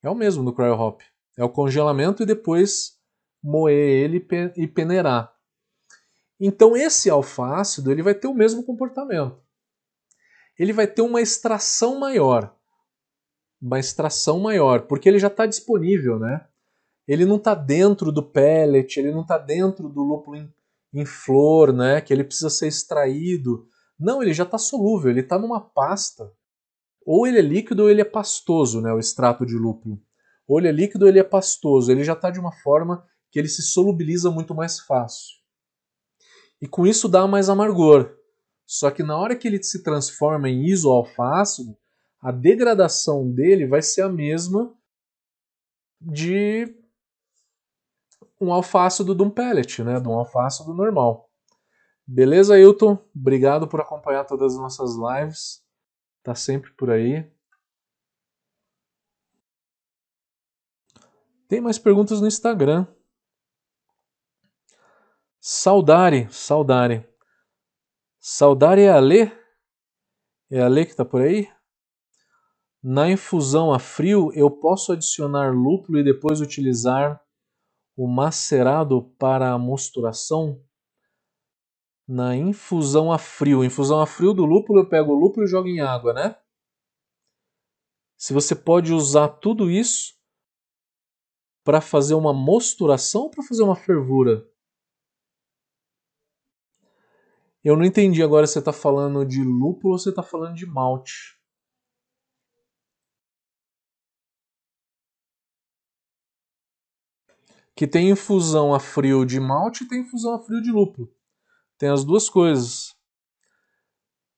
É 0.03 0.09
o 0.09 0.13
mesmo 0.13 0.45
do 0.45 0.53
cryo-hop. 0.53 1.01
É 1.35 1.43
o 1.43 1.49
congelamento 1.49 2.21
e 2.21 2.27
depois 2.27 2.99
moer 3.43 4.03
ele 4.03 4.27
e 4.55 4.67
peneirar. 4.67 5.33
Então 6.43 6.75
esse 6.75 7.07
alfa-ácido 7.07 7.91
ele 7.91 8.01
vai 8.01 8.15
ter 8.15 8.27
o 8.27 8.33
mesmo 8.33 8.63
comportamento. 8.63 9.39
Ele 10.57 10.73
vai 10.73 10.87
ter 10.87 11.03
uma 11.03 11.21
extração 11.21 11.99
maior. 11.99 12.57
Uma 13.61 13.79
extração 13.79 14.39
maior, 14.39 14.87
porque 14.87 15.07
ele 15.07 15.19
já 15.19 15.27
está 15.27 15.45
disponível, 15.45 16.17
né? 16.17 16.47
Ele 17.07 17.25
não 17.25 17.35
está 17.35 17.53
dentro 17.53 18.11
do 18.11 18.23
pellet, 18.23 18.97
ele 18.99 19.11
não 19.11 19.21
está 19.21 19.37
dentro 19.37 19.87
do 19.87 20.01
lúpulo 20.01 20.35
em, 20.35 20.51
em 20.91 21.05
flor, 21.05 21.71
né? 21.71 22.01
Que 22.01 22.11
ele 22.11 22.23
precisa 22.23 22.49
ser 22.49 22.67
extraído. 22.67 23.67
Não, 23.99 24.23
ele 24.23 24.33
já 24.33 24.43
está 24.43 24.57
solúvel, 24.57 25.11
ele 25.11 25.19
está 25.19 25.37
numa 25.37 25.61
pasta. 25.61 26.31
Ou 27.05 27.27
ele 27.27 27.37
é 27.37 27.41
líquido 27.41 27.83
ou 27.83 27.89
ele 27.89 28.01
é 28.01 28.05
pastoso, 28.05 28.81
né? 28.81 28.91
O 28.91 28.99
extrato 28.99 29.45
de 29.45 29.55
lúpulo. 29.55 30.01
Ou 30.47 30.57
ele 30.57 30.69
é 30.69 30.71
líquido 30.71 31.05
ou 31.05 31.09
ele 31.09 31.19
é 31.19 31.23
pastoso. 31.23 31.91
Ele 31.91 32.03
já 32.03 32.13
está 32.13 32.31
de 32.31 32.39
uma 32.39 32.51
forma 32.51 33.05
que 33.29 33.37
ele 33.37 33.47
se 33.47 33.61
solubiliza 33.61 34.31
muito 34.31 34.55
mais 34.55 34.79
fácil. 34.79 35.40
E 36.61 36.67
com 36.67 36.85
isso 36.85 37.09
dá 37.09 37.25
mais 37.27 37.49
amargor. 37.49 38.15
Só 38.65 38.91
que 38.91 39.03
na 39.03 39.17
hora 39.17 39.35
que 39.35 39.47
ele 39.47 39.61
se 39.61 39.83
transforma 39.83 40.49
em 40.49 40.65
isoalfácido, 40.65 41.75
a 42.21 42.31
degradação 42.31 43.29
dele 43.29 43.65
vai 43.67 43.81
ser 43.81 44.03
a 44.03 44.09
mesma 44.09 44.73
de 45.99 46.73
um 48.39 48.53
alfácido 48.53 49.13
de 49.13 49.23
um 49.23 49.29
pellet, 49.29 49.83
né? 49.83 49.99
de 49.99 50.07
um 50.07 50.13
alfácido 50.13 50.73
normal. 50.73 51.29
Beleza, 52.05 52.55
Ailton? 52.55 52.97
Obrigado 53.15 53.67
por 53.67 53.81
acompanhar 53.81 54.25
todas 54.25 54.53
as 54.53 54.59
nossas 54.59 54.95
lives. 54.95 55.63
Tá 56.23 56.35
sempre 56.35 56.71
por 56.73 56.89
aí. 56.89 57.29
Tem 61.47 61.59
mais 61.59 61.77
perguntas 61.77 62.21
no 62.21 62.27
Instagram. 62.27 62.87
Saudare, 65.43 66.27
Saudare. 66.29 67.09
Saudare 68.19 68.83
é 68.83 68.91
a 68.91 68.99
Lê? 68.99 69.31
É 70.51 70.61
a 70.61 70.67
Lê 70.67 70.85
que 70.85 70.91
está 70.91 71.03
por 71.03 71.19
aí? 71.19 71.51
Na 72.83 73.09
infusão 73.09 73.73
a 73.73 73.79
frio, 73.79 74.31
eu 74.35 74.51
posso 74.51 74.91
adicionar 74.91 75.51
lúpulo 75.51 75.97
e 75.97 76.03
depois 76.03 76.41
utilizar 76.41 77.19
o 77.97 78.07
macerado 78.07 79.15
para 79.17 79.51
a 79.51 79.57
mosturação? 79.57 80.63
Na 82.07 82.35
infusão 82.35 83.11
a 83.11 83.17
frio. 83.17 83.63
Infusão 83.63 83.99
a 83.99 84.05
frio 84.05 84.35
do 84.35 84.45
lúpulo, 84.45 84.81
eu 84.81 84.89
pego 84.89 85.11
o 85.11 85.19
lúpulo 85.19 85.47
e 85.47 85.49
jogo 85.49 85.67
em 85.67 85.79
água, 85.79 86.13
né? 86.13 86.35
Se 88.15 88.31
você 88.31 88.53
pode 88.53 88.93
usar 88.93 89.27
tudo 89.27 89.71
isso 89.71 90.13
para 91.63 91.81
fazer 91.81 92.13
uma 92.13 92.31
mosturação 92.31 93.23
ou 93.23 93.31
para 93.31 93.43
fazer 93.43 93.63
uma 93.63 93.75
fervura? 93.75 94.50
Eu 97.63 97.77
não 97.77 97.85
entendi 97.85 98.23
agora 98.23 98.47
se 98.47 98.53
você 98.53 98.59
está 98.59 98.73
falando 98.73 99.23
de 99.23 99.43
lúpulo 99.43 99.93
ou 99.93 99.97
se 99.97 100.05
você 100.05 100.09
está 100.09 100.23
falando 100.23 100.55
de 100.55 100.65
malte. 100.65 101.39
Que 107.75 107.87
tem 107.87 108.09
infusão 108.09 108.73
a 108.73 108.79
frio 108.79 109.25
de 109.25 109.39
malte 109.39 109.83
e 109.83 109.87
tem 109.87 110.01
infusão 110.01 110.33
a 110.33 110.39
frio 110.39 110.61
de 110.61 110.71
lúpulo. 110.71 111.13
Tem 111.77 111.89
as 111.89 112.03
duas 112.03 112.29
coisas. 112.29 112.95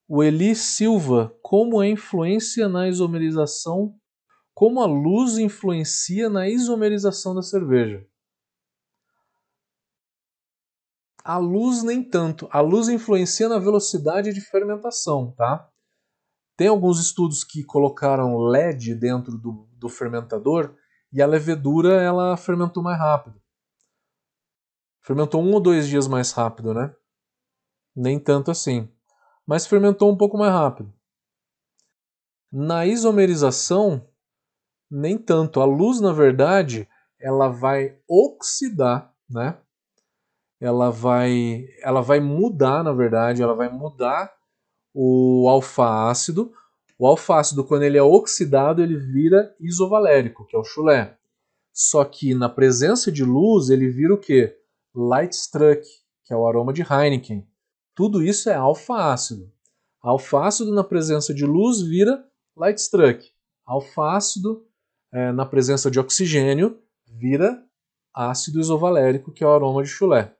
O 0.08 0.22
Eli 0.22 0.54
Silva, 0.54 1.34
como 1.42 1.80
a 1.80 1.88
influência 1.88 2.68
na 2.68 2.90
isomerização, 2.90 3.98
como 4.54 4.82
a 4.82 4.86
luz 4.86 5.38
influencia 5.38 6.30
na 6.30 6.48
isomerização 6.48 7.34
da 7.34 7.42
cerveja? 7.42 8.06
A 11.24 11.38
luz 11.38 11.84
nem 11.84 12.04
tanto. 12.04 12.50
A 12.52 12.60
luz 12.60 12.90
influencia 12.90 13.48
na 13.48 13.58
velocidade 13.58 14.34
de 14.34 14.42
fermentação, 14.42 15.32
tá? 15.32 15.70
Tem 16.58 16.68
alguns 16.68 17.00
estudos 17.00 17.44
que 17.44 17.64
colocaram 17.64 18.38
LED 18.38 18.94
dentro 18.96 19.38
do, 19.38 19.68
do 19.72 19.88
fermentador 19.88 20.76
e 21.12 21.22
a 21.22 21.26
levedura 21.26 22.02
ela 22.02 22.36
fermentou 22.36 22.84
mais 22.84 23.00
rápido. 23.00 23.42
Fermentou 25.02 25.42
um 25.42 25.54
ou 25.54 25.62
dois 25.62 25.88
dias 25.88 26.08
mais 26.08 26.32
rápido, 26.32 26.74
né? 26.74 26.94
Nem 27.96 28.20
tanto 28.20 28.52
assim. 28.52 28.90
Mas 29.46 29.66
fermentou 29.66 30.12
um 30.12 30.18
pouco 30.18 30.38
mais 30.38 30.52
rápido. 30.52 30.94
Na 32.52 32.86
isomerização, 32.86 34.08
nem 34.90 35.18
tanto. 35.18 35.60
A 35.62 35.66
luz, 35.66 36.00
na 36.00 36.12
verdade, 36.14 36.88
ela 37.20 37.48
vai 37.50 38.00
oxidar, 38.08 39.14
né? 39.30 39.63
Ela 40.64 40.90
vai, 40.90 41.68
ela 41.82 42.00
vai 42.00 42.22
mudar, 42.22 42.86
na 42.86 42.94
verdade, 42.94 43.44
ela 43.44 43.54
vai 43.54 43.68
mudar 43.68 44.34
o 44.94 45.46
alfa-ácido. 45.50 46.54
O 46.98 47.06
alfa-ácido, 47.06 47.66
quando 47.66 47.84
ele 47.84 47.98
é 47.98 48.02
oxidado, 48.02 48.82
ele 48.82 48.96
vira 48.96 49.54
isovalérico, 49.60 50.46
que 50.48 50.56
é 50.56 50.60
o 50.60 50.64
chulé. 50.64 51.18
Só 51.74 52.06
que 52.06 52.34
na 52.34 52.48
presença 52.48 53.12
de 53.12 53.26
luz, 53.26 53.70
ele 53.70 53.90
vira 53.90 54.14
o 54.14 54.18
quê? 54.18 54.58
Lightstruck, 54.96 55.86
que 56.24 56.34
é 56.34 56.38
o 56.38 56.48
aroma 56.48 56.72
de 56.72 56.82
Heineken. 56.82 57.46
Tudo 57.94 58.24
isso 58.24 58.50
é 58.50 58.54
alfa-ácido. 58.54 59.52
Alfa-ácido 60.02 60.74
na 60.74 60.84
presença 60.84 61.34
de 61.34 61.46
luz 61.46 61.82
vira 61.82 62.26
Lightstruck. 62.56 63.30
Alfa-ácido 63.66 64.66
é, 65.12 65.30
na 65.34 65.46
presença 65.46 65.92
de 65.92 66.00
oxigênio 66.00 66.80
vira 67.06 67.62
ácido 68.14 68.62
isovalérico, 68.62 69.30
que 69.30 69.44
é 69.44 69.48
o 69.48 69.52
aroma 69.52 69.84
de 69.84 69.90
chulé. 69.90 70.34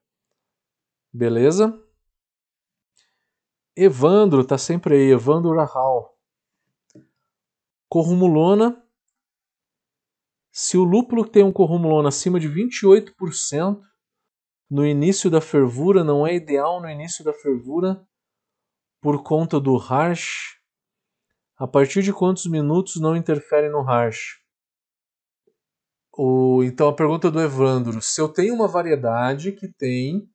Beleza? 1.14 1.80
Evandro 3.76 4.44
tá 4.44 4.58
sempre 4.58 4.96
aí, 4.96 5.12
Evandro 5.12 5.56
Rahal. 5.56 6.18
Corrumulona. 7.88 8.84
Se 10.52 10.76
o 10.76 10.84
lúpulo 10.84 11.28
tem 11.28 11.44
um 11.44 11.52
corrumulona 11.52 12.10
acima 12.10 12.40
de 12.40 12.50
28%, 12.50 13.80
no 14.70 14.86
início 14.86 15.30
da 15.30 15.40
fervura, 15.40 16.04
não 16.04 16.26
é 16.26 16.34
ideal 16.34 16.82
no 16.82 16.90
início 16.90 17.24
da 17.24 17.32
fervura 17.32 18.04
por 19.00 19.22
conta 19.22 19.60
do 19.60 19.78
harsh. 19.78 20.60
A 21.56 21.68
partir 21.68 22.02
de 22.02 22.12
quantos 22.12 22.48
minutos 22.48 23.00
não 23.00 23.16
interfere 23.16 23.70
no 23.70 23.84
harsh? 23.84 24.42
O, 26.12 26.64
então 26.64 26.88
a 26.88 26.96
pergunta 26.96 27.30
do 27.30 27.40
Evandro, 27.40 28.02
se 28.02 28.20
eu 28.20 28.30
tenho 28.30 28.56
uma 28.56 28.68
variedade 28.68 29.52
que 29.52 29.68
tem 29.68 30.33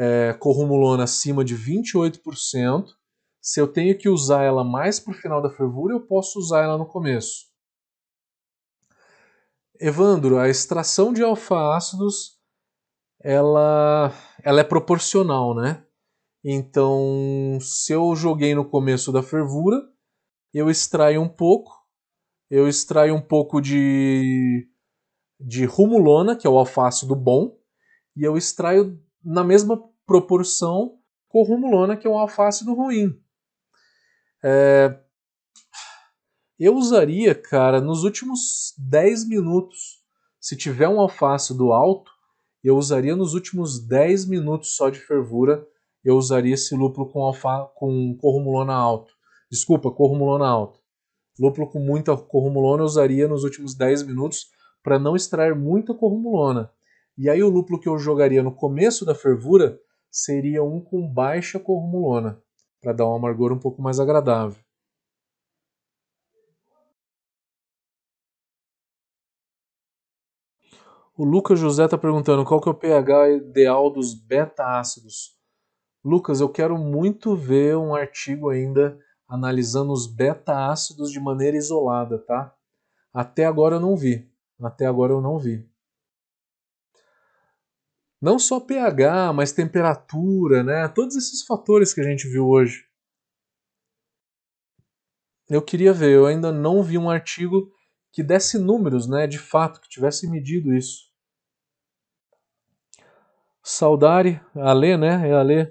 é, 0.00 0.32
corrumulona 0.32 1.04
acima 1.04 1.44
de 1.44 1.54
28%. 1.54 2.86
Se 3.38 3.60
eu 3.60 3.68
tenho 3.68 3.96
que 3.98 4.08
usar 4.08 4.44
ela 4.44 4.64
mais 4.64 4.98
para 4.98 5.12
o 5.12 5.16
final 5.16 5.42
da 5.42 5.50
fervura, 5.50 5.92
eu 5.92 6.00
posso 6.00 6.38
usar 6.38 6.62
ela 6.62 6.78
no 6.78 6.86
começo. 6.86 7.50
Evandro, 9.78 10.38
a 10.38 10.48
extração 10.48 11.12
de 11.12 11.22
alfa-ácidos 11.22 12.38
ela, 13.22 14.10
ela 14.42 14.60
é 14.60 14.64
proporcional, 14.64 15.54
né? 15.54 15.84
Então, 16.42 17.58
se 17.60 17.92
eu 17.92 18.16
joguei 18.16 18.54
no 18.54 18.64
começo 18.64 19.12
da 19.12 19.22
fervura, 19.22 19.76
eu 20.54 20.70
extraio 20.70 21.20
um 21.20 21.28
pouco, 21.28 21.72
eu 22.48 22.66
extraio 22.66 23.14
um 23.14 23.20
pouco 23.20 23.60
de, 23.60 24.66
de 25.38 25.66
rumulona, 25.66 26.34
que 26.34 26.46
é 26.46 26.50
o 26.50 26.58
alfácido 26.58 27.14
bom, 27.14 27.58
e 28.16 28.24
eu 28.24 28.38
extraio 28.38 28.98
na 29.22 29.44
mesma 29.44 29.89
proporção 30.10 30.98
com 31.28 31.44
rumulona, 31.44 31.96
que 31.96 32.04
é 32.04 32.10
um 32.10 32.18
alfácido 32.18 32.74
ruim. 32.74 33.16
É... 34.42 34.98
Eu 36.58 36.74
usaria, 36.74 37.32
cara, 37.32 37.80
nos 37.80 38.02
últimos 38.02 38.74
10 38.76 39.28
minutos, 39.28 40.02
se 40.40 40.56
tiver 40.56 40.88
um 40.88 40.98
alfácido 40.98 41.72
alto, 41.72 42.10
eu 42.62 42.76
usaria 42.76 43.14
nos 43.14 43.34
últimos 43.34 43.78
10 43.86 44.26
minutos 44.26 44.74
só 44.74 44.90
de 44.90 44.98
fervura, 44.98 45.64
eu 46.04 46.16
usaria 46.16 46.54
esse 46.54 46.74
lúpulo 46.74 47.08
com, 47.08 47.22
alfa... 47.22 47.70
com 47.76 48.16
corrumulona 48.16 48.74
alto. 48.74 49.14
Desculpa, 49.48 49.92
corrumulona 49.92 50.48
alto. 50.48 50.80
Lúpulo 51.38 51.70
com 51.70 51.78
muita 51.78 52.16
corrumulona 52.16 52.82
eu 52.82 52.86
usaria 52.86 53.28
nos 53.28 53.44
últimos 53.44 53.76
10 53.76 54.02
minutos 54.02 54.48
para 54.82 54.98
não 54.98 55.14
extrair 55.14 55.54
muita 55.54 55.94
corrumulona. 55.94 56.68
E 57.16 57.30
aí 57.30 57.40
o 57.44 57.48
lúpulo 57.48 57.78
que 57.78 57.88
eu 57.88 57.96
jogaria 57.96 58.42
no 58.42 58.50
começo 58.50 59.04
da 59.04 59.14
fervura 59.14 59.78
seria 60.10 60.62
um 60.62 60.80
com 60.80 61.06
baixa 61.06 61.58
cormulona, 61.58 62.42
para 62.80 62.92
dar 62.92 63.06
um 63.06 63.14
amargor 63.14 63.52
um 63.52 63.58
pouco 63.58 63.80
mais 63.80 64.00
agradável. 64.00 64.60
O 71.16 71.24
Lucas 71.24 71.58
José 71.58 71.84
está 71.84 71.98
perguntando 71.98 72.44
qual 72.44 72.60
que 72.60 72.68
é 72.68 72.72
o 72.72 72.74
pH 72.74 73.30
ideal 73.30 73.90
dos 73.90 74.14
beta-ácidos. 74.14 75.36
Lucas, 76.02 76.40
eu 76.40 76.48
quero 76.48 76.78
muito 76.78 77.36
ver 77.36 77.76
um 77.76 77.94
artigo 77.94 78.48
ainda 78.48 78.98
analisando 79.28 79.92
os 79.92 80.06
beta-ácidos 80.06 81.12
de 81.12 81.20
maneira 81.20 81.56
isolada, 81.56 82.18
tá? 82.18 82.54
Até 83.12 83.44
agora 83.44 83.76
eu 83.76 83.80
não 83.80 83.96
vi. 83.96 84.28
Até 84.60 84.86
agora 84.86 85.12
eu 85.12 85.20
não 85.20 85.38
vi. 85.38 85.69
Não 88.20 88.38
só 88.38 88.60
pH, 88.60 89.32
mas 89.32 89.52
temperatura, 89.52 90.62
né? 90.62 90.86
Todos 90.88 91.16
esses 91.16 91.44
fatores 91.44 91.94
que 91.94 92.00
a 92.00 92.04
gente 92.04 92.28
viu 92.28 92.46
hoje. 92.46 92.86
Eu 95.48 95.62
queria 95.62 95.92
ver, 95.92 96.14
eu 96.14 96.26
ainda 96.26 96.52
não 96.52 96.82
vi 96.82 96.96
um 96.98 97.10
artigo 97.10 97.72
que 98.12 98.22
desse 98.22 98.58
números, 98.58 99.08
né, 99.08 99.26
de 99.26 99.38
fato, 99.38 99.80
que 99.80 99.88
tivesse 99.88 100.28
medido 100.28 100.74
isso. 100.74 101.10
Saudare, 103.62 104.40
Ale, 104.54 104.96
né? 104.96 105.28
É 105.28 105.32
Ale. 105.32 105.66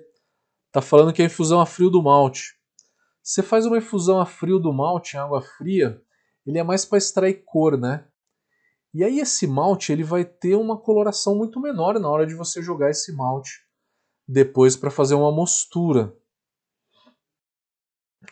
Tá 0.72 0.82
falando 0.82 1.14
que 1.14 1.22
é 1.22 1.26
a 1.26 1.28
infusão 1.28 1.60
a 1.60 1.66
frio 1.66 1.90
do 1.90 2.04
malte. 2.04 2.58
Você 3.22 3.44
faz 3.44 3.66
uma 3.66 3.78
infusão 3.78 4.20
a 4.20 4.26
frio 4.26 4.60
do 4.60 4.74
malte 4.74 5.16
em 5.16 5.20
água 5.20 5.42
fria, 5.42 6.02
ele 6.46 6.58
é 6.58 6.64
mais 6.64 6.84
para 6.84 6.98
extrair 6.98 7.44
cor, 7.46 7.78
né? 7.78 8.08
E 8.94 9.04
aí 9.04 9.20
esse 9.20 9.46
malte 9.46 9.92
ele 9.92 10.04
vai 10.04 10.26
ter 10.26 10.56
uma 10.56 10.78
coloração 10.78 11.36
muito 11.36 11.60
menor 11.60 12.00
na 12.00 12.10
hora 12.10 12.26
de 12.26 12.34
você 12.34 12.62
jogar 12.62 12.90
esse 12.90 13.14
malte 13.14 13.64
depois 14.28 14.76
para 14.76 14.90
fazer 14.90 15.16
uma 15.16 15.32
mostura. 15.32 16.16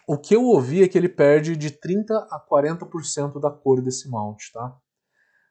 O 0.08 0.18
que 0.18 0.36
eu 0.36 0.44
ouvi 0.44 0.84
é 0.84 0.88
que 0.88 0.98
ele 0.98 1.10
perde 1.10 1.56
de 1.56 1.72
30 1.72 2.16
a 2.32 2.40
40% 2.40 3.40
da 3.40 3.52
cor 3.52 3.82
desse 3.82 4.10
malte, 4.10 4.52
tá? 4.52 4.80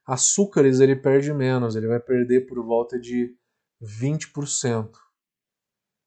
Açúcares 0.06 0.80
ele 0.80 0.94
perde 0.94 1.32
menos, 1.32 1.74
ele 1.74 1.88
vai 1.88 2.00
perder 2.00 2.46
por 2.46 2.64
volta 2.64 2.98
de 2.98 3.36
20%. 3.82 4.90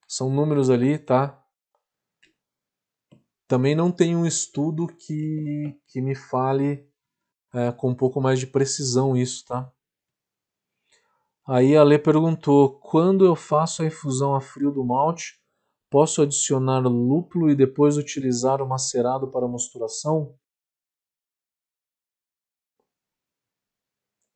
São 0.07 0.29
números 0.29 0.69
ali, 0.69 0.97
tá? 0.97 1.41
Também 3.47 3.75
não 3.75 3.91
tem 3.91 4.15
um 4.15 4.25
estudo 4.25 4.87
que, 4.87 5.79
que 5.87 6.01
me 6.01 6.15
fale 6.15 6.88
é, 7.53 7.71
com 7.71 7.89
um 7.89 7.95
pouco 7.95 8.21
mais 8.21 8.39
de 8.39 8.47
precisão 8.47 9.15
isso, 9.15 9.45
tá? 9.45 9.71
Aí 11.47 11.75
a 11.75 11.83
Lê 11.83 11.97
perguntou: 11.97 12.79
quando 12.79 13.25
eu 13.25 13.35
faço 13.35 13.81
a 13.81 13.85
infusão 13.85 14.35
a 14.35 14.41
frio 14.41 14.71
do 14.71 14.85
malte, 14.85 15.39
posso 15.89 16.21
adicionar 16.21 16.79
lúpulo 16.79 17.49
e 17.49 17.55
depois 17.55 17.97
utilizar 17.97 18.61
o 18.61 18.67
macerado 18.67 19.31
para 19.31 19.47
mosturação? 19.47 20.37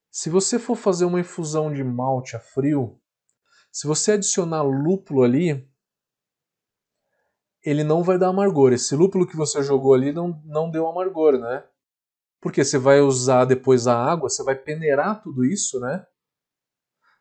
Se 0.10 0.30
você 0.30 0.58
for 0.58 0.76
fazer 0.76 1.06
uma 1.06 1.20
infusão 1.20 1.74
de 1.74 1.84
malte 1.84 2.36
a 2.36 2.40
frio, 2.40 3.00
se 3.72 3.88
você 3.88 4.14
adicionar 4.14 4.62
lúpulo 4.62 5.24
ali, 5.24 5.68
ele 7.64 7.84
não 7.84 8.04
vai 8.04 8.18
dar 8.20 8.30
amargor. 8.30 8.74
Esse 8.74 8.96
lúpulo 8.96 9.26
que 9.26 9.36
você 9.36 9.64
jogou 9.64 9.94
ali 9.94 10.12
não, 10.12 10.42
não 10.46 10.70
deu 10.70 10.88
amargor, 10.88 11.40
né? 11.40 11.64
Porque 12.44 12.62
você 12.62 12.78
vai 12.78 13.00
usar 13.00 13.46
depois 13.46 13.88
a 13.88 13.98
água, 13.98 14.30
você 14.30 14.44
vai 14.44 14.54
peneirar 14.54 15.24
tudo 15.24 15.46
isso, 15.46 15.80
né? 15.80 16.06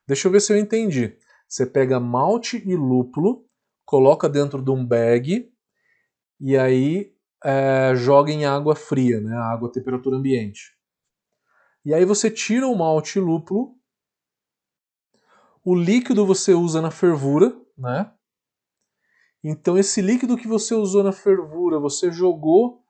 Deixa 0.05 0.27
eu 0.27 0.33
ver 0.33 0.41
se 0.41 0.53
eu 0.53 0.59
entendi. 0.59 1.17
Você 1.47 1.65
pega 1.65 2.01
malte 2.01 2.61
e 2.69 2.75
lúpulo, 2.75 3.47
coloca 3.85 4.29
dentro 4.29 4.61
de 4.61 4.73
um 4.73 4.85
bag 4.85 5.49
e 6.41 6.57
aí 6.59 7.15
é, 7.45 7.95
joga 7.95 8.33
em 8.33 8.45
água 8.45 8.75
fria, 8.75 9.21
né? 9.21 9.37
Água 9.37 9.69
a 9.69 9.73
temperatura 9.73 10.17
ambiente. 10.17 10.77
E 11.85 11.95
aí 11.95 12.05
você 12.05 12.29
tira 12.29 12.67
o 12.67 12.77
malte 12.77 13.21
e 13.21 13.23
lúpulo 13.23 13.77
o 15.65 15.77
líquido 15.77 16.27
você 16.27 16.53
usa 16.53 16.83
na 16.83 16.91
fervura, 16.91 17.57
né? 17.79 18.13
Então 19.45 19.79
esse 19.79 20.03
líquido 20.03 20.37
que 20.37 20.49
você 20.49 20.75
usou 20.75 21.05
na 21.05 21.13
fervura, 21.13 21.79
você 21.79 22.11
jogou 22.11 22.82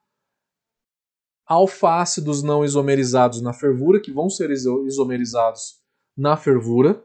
alfa-ácidos 1.46 2.42
não 2.42 2.64
isomerizados 2.64 3.40
na 3.40 3.52
fervura, 3.52 4.00
que 4.00 4.12
vão 4.12 4.30
ser 4.30 4.50
isomerizados 4.50 5.80
na 6.16 6.36
fervura, 6.36 7.04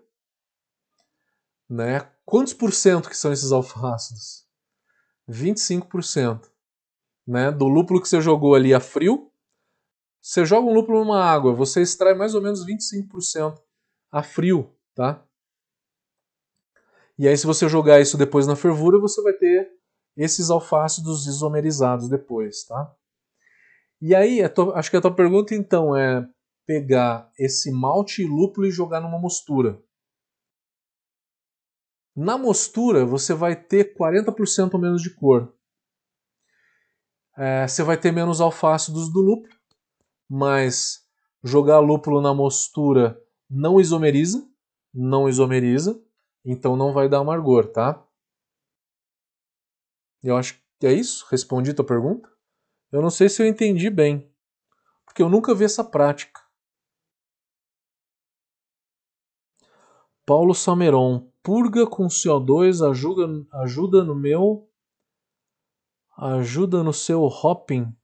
né? 1.69 2.09
Quantos 2.25 2.53
por 2.53 2.73
cento 2.73 3.09
que 3.09 3.17
são 3.17 3.31
esses 3.31 3.51
alfa-ácidos? 3.51 4.45
25%. 5.29 6.49
Né? 7.25 7.51
Do 7.51 7.67
lúpulo 7.67 8.01
que 8.01 8.07
você 8.07 8.21
jogou 8.21 8.55
ali 8.55 8.73
a 8.73 8.79
frio, 8.79 9.31
você 10.21 10.45
joga 10.45 10.67
um 10.67 10.73
lúpulo 10.73 10.99
numa 10.99 11.23
água, 11.23 11.53
você 11.53 11.81
extrai 11.81 12.13
mais 12.13 12.33
ou 12.33 12.41
menos 12.41 12.65
25% 12.65 13.61
a 14.11 14.23
frio, 14.23 14.73
tá? 14.95 15.23
E 17.17 17.27
aí, 17.27 17.37
se 17.37 17.45
você 17.45 17.67
jogar 17.67 17.99
isso 17.99 18.17
depois 18.17 18.45
na 18.45 18.55
fervura, 18.55 18.99
você 18.99 19.21
vai 19.21 19.33
ter 19.33 19.71
esses 20.15 20.49
alfácidos 20.49 21.25
isomerizados 21.27 22.07
depois, 22.09 22.63
tá? 22.63 22.93
E 24.01 24.13
aí, 24.13 24.41
acho 24.75 24.91
que 24.91 24.97
a 24.97 25.01
tua 25.01 25.13
pergunta 25.13 25.55
então 25.55 25.95
é 25.95 26.27
pegar 26.65 27.31
esse 27.37 27.71
malte 27.71 28.21
e 28.21 28.27
lúpulo 28.27 28.67
e 28.67 28.71
jogar 28.71 29.01
numa 29.01 29.19
mostura. 29.19 29.81
Na 32.15 32.37
mostura, 32.37 33.05
você 33.05 33.33
vai 33.33 33.55
ter 33.55 33.95
40% 33.95 34.77
menos 34.79 35.01
de 35.01 35.13
cor. 35.13 35.53
É, 37.37 37.67
você 37.67 37.83
vai 37.83 37.97
ter 37.97 38.11
menos 38.11 38.41
alfácidos 38.41 39.11
do 39.11 39.21
lúpulo, 39.21 39.55
mas 40.29 41.05
jogar 41.43 41.79
lúpulo 41.79 42.19
na 42.21 42.33
mostura 42.33 43.19
não 43.49 43.79
isomeriza, 43.79 44.47
não 44.93 45.29
isomeriza 45.29 46.03
então 46.49 46.77
não 46.77 46.93
vai 46.93 47.09
dar 47.09 47.19
amargor, 47.19 47.67
tá? 47.67 48.01
Eu 50.23 50.37
acho 50.37 50.57
que 50.79 50.87
é 50.87 50.93
isso. 50.93 51.27
Respondi 51.29 51.73
tua 51.73 51.85
pergunta? 51.85 52.29
Eu 52.91 53.01
não 53.01 53.09
sei 53.09 53.27
se 53.27 53.41
eu 53.41 53.47
entendi 53.47 53.89
bem, 53.89 54.31
porque 55.05 55.21
eu 55.21 55.29
nunca 55.29 55.53
vi 55.53 55.65
essa 55.65 55.83
prática. 55.83 56.41
Paulo 60.25 60.53
Sameron, 60.53 61.31
purga 61.41 61.87
com 61.87 62.07
CO2 62.07 62.81
ajuda, 62.81 63.47
ajuda 63.53 64.03
no 64.03 64.13
meu 64.13 64.69
ajuda 66.17 66.83
no 66.83 66.91
seu 66.91 67.23
hopping? 67.23 67.95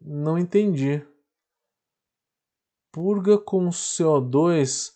Não 0.00 0.36
entendi. 0.36 1.06
Purga 2.90 3.38
com 3.38 3.68
CO2 3.68 4.92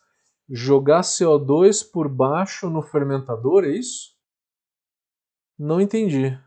jogar 0.48 1.02
CO2 1.02 1.90
por 1.90 2.08
baixo 2.08 2.68
no 2.68 2.82
fermentador, 2.82 3.64
é 3.64 3.70
isso? 3.70 4.16
Não 5.58 5.80
entendi. 5.80 6.38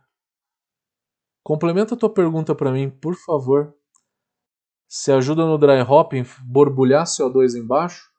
Complementa 1.43 1.95
a 1.95 1.97
tua 1.97 2.13
pergunta 2.13 2.53
para 2.53 2.71
mim, 2.71 2.89
por 2.89 3.15
favor. 3.15 3.73
Se 4.87 5.11
ajuda 5.11 5.45
no 5.45 5.57
dry 5.57 5.81
hopping 5.81 6.25
borbulhar 6.43 7.05
CO2 7.05 7.55
embaixo? 7.55 8.09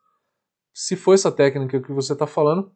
Se 0.73 0.97
for 0.97 1.15
essa 1.15 1.31
técnica 1.31 1.81
que 1.81 1.93
você 1.93 2.13
está 2.13 2.27
falando, 2.27 2.73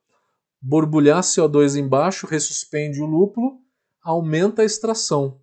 borbulhar 0.61 1.21
CO2 1.23 1.79
embaixo 1.79 2.27
ressuspende 2.27 3.01
o 3.01 3.07
lúpulo, 3.07 3.61
aumenta 4.03 4.63
a 4.63 4.65
extração. 4.65 5.41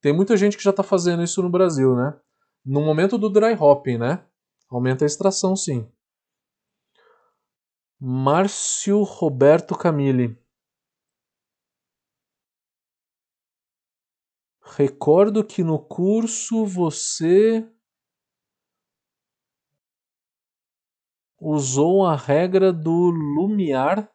Tem 0.00 0.12
muita 0.12 0.36
gente 0.36 0.56
que 0.56 0.62
já 0.62 0.70
está 0.70 0.82
fazendo 0.82 1.22
isso 1.22 1.42
no 1.42 1.50
Brasil, 1.50 1.94
né? 1.94 2.18
No 2.64 2.80
momento 2.80 3.16
do 3.16 3.30
dry 3.30 3.54
hopping, 3.58 3.98
né? 3.98 4.24
Aumenta 4.68 5.04
a 5.04 5.06
extração, 5.06 5.54
sim. 5.54 5.88
Márcio 7.98 9.02
Roberto 9.02 9.76
Camille 9.76 10.38
Recordo 14.76 15.42
que 15.42 15.64
no 15.64 15.78
curso 15.78 16.66
você 16.66 17.66
usou 21.40 22.04
a 22.04 22.14
regra 22.14 22.72
do 22.72 23.10
Lumiar 23.10 24.12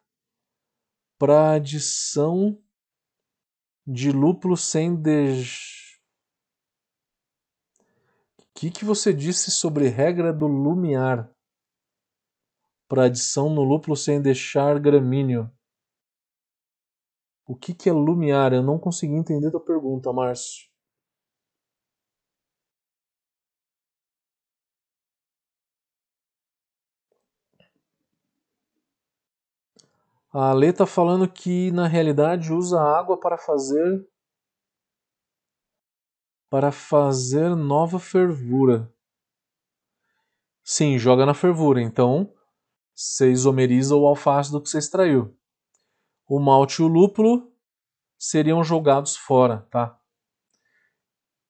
para 1.18 1.54
adição 1.54 2.62
de 3.86 4.12
lúpulo 4.12 4.56
sem 4.56 4.94
de... 4.94 5.42
O 8.38 8.44
que, 8.54 8.70
que 8.70 8.84
você 8.84 9.12
disse 9.12 9.50
sobre 9.50 9.88
regra 9.88 10.32
do 10.32 10.46
Lumiar? 10.46 11.32
para 12.92 13.06
adição 13.06 13.48
no 13.48 13.62
lúpulo 13.62 13.96
sem 13.96 14.20
deixar 14.20 14.78
gramíneo. 14.78 15.50
O 17.52 17.54
que, 17.54 17.74
que 17.74 17.90
é 17.90 17.92
lumiar? 17.92 18.54
Eu 18.54 18.62
não 18.62 18.78
consegui 18.78 19.12
entender 19.12 19.48
a 19.48 19.50
tua 19.50 19.60
pergunta, 19.60 20.10
Márcio. 20.10 20.70
A 30.32 30.50
Lê 30.54 30.68
está 30.70 30.86
falando 30.86 31.30
que 31.30 31.70
na 31.72 31.86
realidade 31.86 32.54
usa 32.54 32.80
água 32.80 33.20
para 33.20 33.36
fazer 33.36 34.02
para 36.48 36.72
fazer 36.72 37.54
nova 37.54 37.98
fervura. 37.98 38.90
Sim, 40.64 40.98
joga 40.98 41.26
na 41.26 41.34
fervura. 41.34 41.82
Então, 41.82 42.32
você 42.94 43.30
isomeriza 43.30 43.94
o 43.94 44.06
alfácido 44.06 44.62
que 44.62 44.70
você 44.70 44.78
extraiu. 44.78 45.36
O 46.34 46.40
malte 46.40 46.80
e 46.80 46.82
o 46.82 46.88
lúpulo 46.88 47.52
seriam 48.18 48.64
jogados 48.64 49.14
fora, 49.14 49.68
tá? 49.70 50.00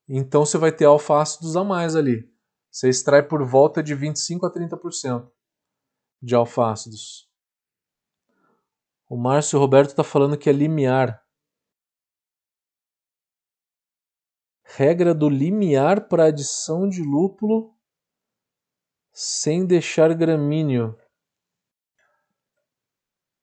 Então 0.09 0.45
você 0.45 0.59
vai 0.59 0.73
ter 0.73 0.87
alfa-ácidos 0.87 1.55
a 1.55 1.63
mais 1.63 1.95
ali. 1.95 2.29
Você 2.69 2.89
extrai 2.89 3.23
por 3.23 3.47
volta 3.47 3.81
de 3.81 3.95
25 3.95 4.45
a 4.45 4.53
30% 4.53 5.31
de 6.21 6.35
alfa-ácidos. 6.35 7.31
O 9.09 9.17
Márcio 9.17 9.57
Roberto 9.57 9.91
está 9.91 10.03
falando 10.03 10.37
que 10.37 10.51
é 10.51 10.53
limiar. 10.53 11.25
Regra 14.65 15.15
do 15.15 15.29
limiar 15.29 16.09
para 16.09 16.25
adição 16.25 16.89
de 16.89 17.05
lúpulo 17.05 17.73
sem 19.13 19.65
deixar 19.65 20.13
gramíneo. 20.13 20.99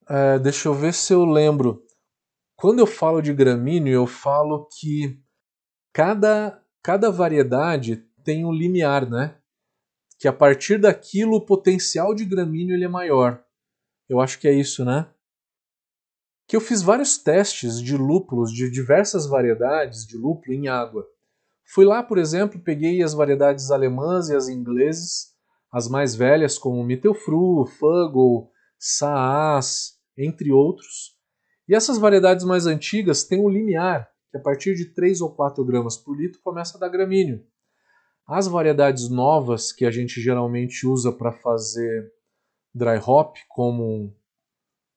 É, 0.10 0.40
deixa 0.40 0.68
eu 0.68 0.74
ver 0.74 0.92
se 0.92 1.14
eu 1.14 1.24
lembro. 1.24 1.86
Quando 2.56 2.80
eu 2.80 2.88
falo 2.88 3.22
de 3.22 3.32
gramíneo, 3.32 3.94
eu 3.94 4.08
falo 4.08 4.68
que 4.80 5.22
cada, 5.94 6.60
cada 6.82 7.12
variedade 7.12 7.98
tem 8.24 8.44
um 8.44 8.52
limiar, 8.52 9.08
né? 9.08 9.38
Que 10.18 10.28
a 10.28 10.34
partir 10.34 10.80
daquilo 10.80 11.36
o 11.36 11.46
potencial 11.46 12.16
de 12.16 12.26
gramíneo 12.26 12.76
ele 12.76 12.86
é 12.86 12.90
maior. 12.90 13.44
Eu 14.10 14.20
acho 14.20 14.40
que 14.40 14.48
é 14.48 14.52
isso, 14.52 14.84
né? 14.84 15.08
Que 16.48 16.56
eu 16.56 16.62
fiz 16.62 16.82
vários 16.82 17.20
testes 17.20 17.80
de 17.80 17.96
lúpulos 17.96 18.52
de 18.52 18.72
diversas 18.72 19.28
variedades 19.28 20.08
de 20.08 20.18
lúpulo 20.18 20.54
em 20.54 20.68
água. 20.68 21.06
Fui 21.72 21.86
lá, 21.86 22.02
por 22.02 22.18
exemplo, 22.18 22.60
peguei 22.60 23.04
as 23.04 23.14
variedades 23.14 23.70
alemãs 23.70 24.30
e 24.30 24.36
as 24.36 24.48
ingleses, 24.50 25.36
as 25.72 25.88
mais 25.88 26.16
velhas 26.16 26.58
como 26.58 26.84
Mittelfru, 26.84 27.68
Fuggle, 27.68 28.50
Saaz, 28.80 29.99
entre 30.20 30.52
outros. 30.52 31.18
E 31.68 31.74
essas 31.74 31.98
variedades 31.98 32.46
mais 32.46 32.66
antigas 32.66 33.24
têm 33.24 33.40
um 33.40 33.50
limiar, 33.50 34.10
que 34.30 34.38
a 34.38 34.42
partir 34.42 34.76
de 34.76 34.86
3 34.94 35.22
ou 35.22 35.34
4 35.34 35.64
gramas 35.64 35.98
por 35.98 36.18
litro 36.18 36.42
começa 36.44 36.78
a 36.78 36.80
dar 36.80 36.90
gramíneo. 36.90 37.44
As 38.28 38.48
variedades 38.48 39.10
novas 39.10 39.72
que 39.72 39.86
a 39.86 39.92
gente 39.92 40.22
geralmente 40.22 40.86
usa 40.86 41.12
para 41.12 41.32
fazer 41.32 42.12
dry 42.74 43.00
hop, 43.04 43.38
como 43.48 43.84
um 43.84 44.14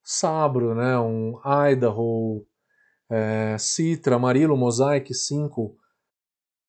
Sabro, 0.05 0.75
né, 0.75 0.99
um 0.99 1.41
Idaho, 1.71 2.45
é, 3.09 3.57
Citra, 3.57 4.17
Amarillo, 4.17 4.57
Mosaic 4.57 5.15
5, 5.15 5.77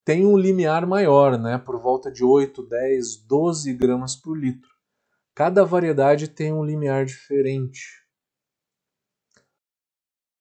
tem 0.04 0.24
um 0.24 0.36
limiar 0.36 0.86
maior, 0.86 1.38
né, 1.38 1.58
por 1.58 1.80
volta 1.80 2.12
de 2.12 2.22
8, 2.22 2.62
10, 2.62 3.16
12 3.26 3.74
gramas 3.74 4.14
por 4.14 4.38
litro. 4.38 4.70
Cada 5.34 5.64
variedade 5.64 6.28
tem 6.28 6.52
um 6.52 6.64
limiar 6.64 7.04
diferente. 7.04 8.03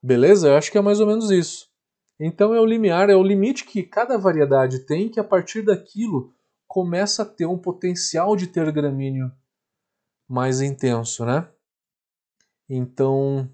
Beleza? 0.03 0.49
Eu 0.49 0.57
acho 0.57 0.69
que 0.69 0.77
é 0.77 0.81
mais 0.81 0.99
ou 0.99 1.07
menos 1.07 1.31
isso. 1.31 1.71
Então 2.19 2.53
é 2.53 2.59
o 2.59 2.65
limiar, 2.65 3.09
é 3.09 3.15
o 3.15 3.23
limite 3.23 3.63
que 3.63 3.81
cada 3.81 4.17
variedade 4.17 4.79
tem, 4.79 5.07
que 5.07 5.17
a 5.17 5.23
partir 5.23 5.61
daquilo 5.61 6.35
começa 6.67 7.23
a 7.23 7.25
ter 7.25 7.45
um 7.45 7.57
potencial 7.57 8.35
de 8.35 8.47
ter 8.47 8.69
gramíneo 8.73 9.31
mais 10.27 10.59
intenso, 10.59 11.25
né? 11.25 11.49
Então 12.69 13.49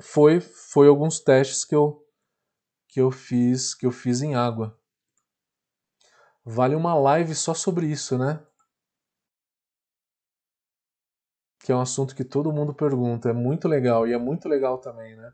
foi 0.00 0.38
foi 0.40 0.86
alguns 0.86 1.18
testes 1.18 1.64
que 1.64 1.74
eu 1.74 2.06
que 2.88 3.00
eu 3.00 3.10
fiz 3.10 3.74
que 3.74 3.84
eu 3.84 3.90
fiz 3.90 4.22
em 4.22 4.36
água. 4.36 4.78
Vale 6.44 6.76
uma 6.76 6.94
live 6.94 7.34
só 7.34 7.52
sobre 7.52 7.86
isso, 7.86 8.16
né? 8.16 8.40
Que 11.66 11.72
é 11.72 11.74
um 11.74 11.80
assunto 11.80 12.14
que 12.14 12.22
todo 12.22 12.52
mundo 12.52 12.72
pergunta. 12.72 13.28
É 13.28 13.32
muito 13.32 13.66
legal 13.66 14.06
e 14.06 14.12
é 14.12 14.16
muito 14.16 14.48
legal 14.48 14.78
também, 14.78 15.16
né? 15.16 15.32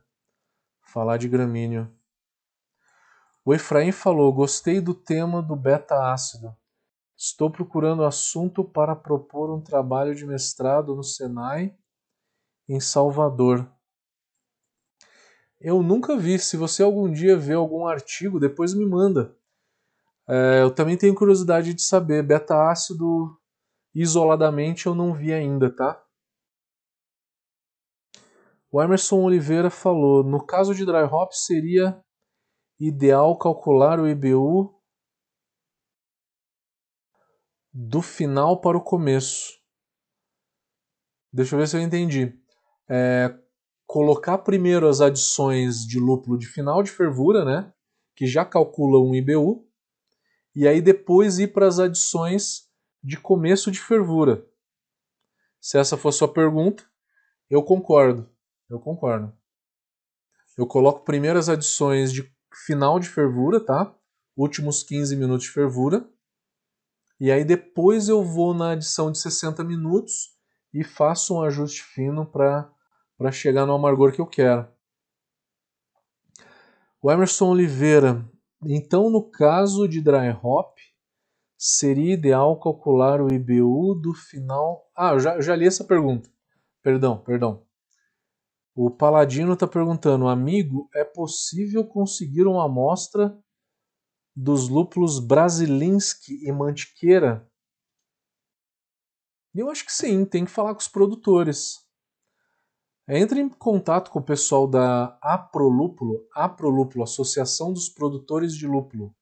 Falar 0.80 1.18
de 1.18 1.28
gramíneo. 1.28 1.95
O 3.45 3.53
Efraim 3.53 3.93
falou: 3.93 4.33
Gostei 4.33 4.80
do 4.80 4.95
tema 4.95 5.43
do 5.43 5.55
beta-ácido. 5.55 6.57
Estou 7.14 7.51
procurando 7.51 8.03
assunto 8.03 8.64
para 8.64 8.97
propor 8.97 9.51
um 9.51 9.61
trabalho 9.61 10.14
de 10.14 10.24
mestrado 10.24 10.97
no 10.97 11.05
Senai, 11.05 11.76
em 12.66 12.80
Salvador. 12.80 13.70
Eu 15.61 15.83
nunca 15.83 16.16
vi. 16.16 16.39
Se 16.39 16.57
você 16.57 16.83
algum 16.83 17.12
dia 17.12 17.37
vê 17.37 17.53
algum 17.53 17.87
artigo, 17.87 18.41
depois 18.41 18.72
me 18.72 18.87
manda. 18.87 19.37
É, 20.26 20.62
eu 20.62 20.70
também 20.70 20.97
tenho 20.97 21.14
curiosidade 21.14 21.74
de 21.74 21.83
saber. 21.83 22.22
Beta-ácido 22.22 23.39
isoladamente 23.95 24.87
eu 24.87 24.95
não 24.95 25.12
vi 25.12 25.30
ainda, 25.30 25.68
tá? 25.68 26.03
O 28.73 28.83
Emerson 28.83 29.23
Oliveira 29.23 29.68
falou: 29.68 30.25
no 30.25 30.43
caso 30.43 30.75
de 30.75 30.87
dry 30.87 31.03
hop 31.03 31.31
seria 31.33 32.03
ideal 32.81 33.39
calcular 33.39 34.01
o 34.01 34.09
IBU 34.09 34.75
do 37.70 38.01
final 38.01 38.62
para 38.62 38.79
o 38.79 38.83
começo. 38.83 39.53
Deixa 41.31 41.55
eu 41.55 41.59
ver 41.59 41.68
se 41.68 41.77
eu 41.77 41.83
entendi. 41.83 42.35
É, 42.89 43.39
colocar 43.87 44.39
primeiro 44.39 44.89
as 44.89 45.03
adições 45.03 45.87
de 45.87 46.01
lúpulo 46.01 46.39
de 46.39 46.47
final 46.47 46.83
de 46.83 46.91
fervura, 46.91 47.45
né, 47.45 47.73
que 48.16 48.27
já 48.27 48.43
calculam 48.43 49.07
um 49.07 49.14
IBU, 49.14 49.68
e 50.55 50.66
aí 50.66 50.81
depois 50.81 51.39
ir 51.39 51.53
para 51.53 51.66
as 51.66 51.79
adições 51.79 52.70
de 53.03 53.18
começo 53.18 53.70
de 53.70 53.81
fervura. 53.81 54.47
Se 55.61 55.79
essa 55.79 55.97
for 55.97 56.09
a 56.09 56.12
sua 56.12 56.33
pergunta, 56.33 56.85
eu 57.51 57.62
concordo. 57.62 58.32
Eu 58.73 58.81
concordo. 58.81 59.31
Eu 60.57 60.66
coloco 60.66 61.05
primeiro 61.05 61.39
as 61.39 61.51
adições 61.51 62.11
de 62.11 62.25
final 62.66 62.99
de 62.99 63.07
fervura, 63.07 63.61
tá? 63.61 63.95
Últimos 64.35 64.83
15 64.83 65.14
minutos 65.14 65.45
de 65.45 65.53
fervura. 65.53 66.09
E 67.20 67.31
aí 67.31 67.45
depois 67.45 68.09
eu 68.09 68.25
vou 68.25 68.55
na 68.55 68.70
adição 68.70 69.12
de 69.12 69.18
60 69.18 69.62
minutos 69.62 70.35
e 70.73 70.83
faço 70.83 71.35
um 71.35 71.43
ajuste 71.43 71.83
fino 71.83 72.25
para 72.25 73.31
chegar 73.31 73.67
no 73.67 73.75
amargor 73.75 74.11
que 74.11 74.22
eu 74.22 74.26
quero. 74.26 74.67
O 77.03 77.13
Emerson 77.13 77.51
Oliveira. 77.51 78.26
Então, 78.64 79.11
no 79.11 79.30
caso 79.30 79.87
de 79.87 80.01
dry 80.01 80.30
hop, 80.42 80.79
seria 81.59 82.14
ideal 82.14 82.59
calcular 82.59 83.21
o 83.21 83.30
IBU 83.30 83.96
do 83.96 84.14
final. 84.14 84.91
Ah, 84.96 85.13
eu 85.13 85.21
já, 85.21 85.34
eu 85.34 85.42
já 85.42 85.55
li 85.55 85.67
essa 85.67 85.84
pergunta. 85.84 86.30
Perdão, 86.83 87.18
perdão. 87.18 87.67
O 88.74 88.90
Paladino 88.90 89.53
está 89.53 89.66
perguntando, 89.66 90.26
amigo, 90.28 90.88
é 90.94 91.04
possível 91.04 91.86
conseguir 91.86 92.46
uma 92.46 92.64
amostra 92.64 93.38
dos 94.34 94.66
lúpulos 94.66 95.18
Brasilinski 95.18 96.46
e 96.46 96.50
Mantiqueira? 96.50 97.46
Eu 99.54 99.68
acho 99.68 99.84
que 99.84 99.92
sim, 99.92 100.24
tem 100.24 100.46
que 100.46 100.50
falar 100.50 100.72
com 100.72 100.80
os 100.80 100.88
produtores. 100.88 101.86
Entre 103.07 103.40
em 103.40 103.49
contato 103.50 104.11
com 104.11 104.20
o 104.20 104.24
pessoal 104.24 104.66
da 104.66 105.18
Aprolúpulo, 105.20 106.26
Aprolúpulo, 106.32 107.04
Associação 107.04 107.74
dos 107.74 107.90
Produtores 107.90 108.57
de 108.57 108.66
Lúpulo. 108.66 109.14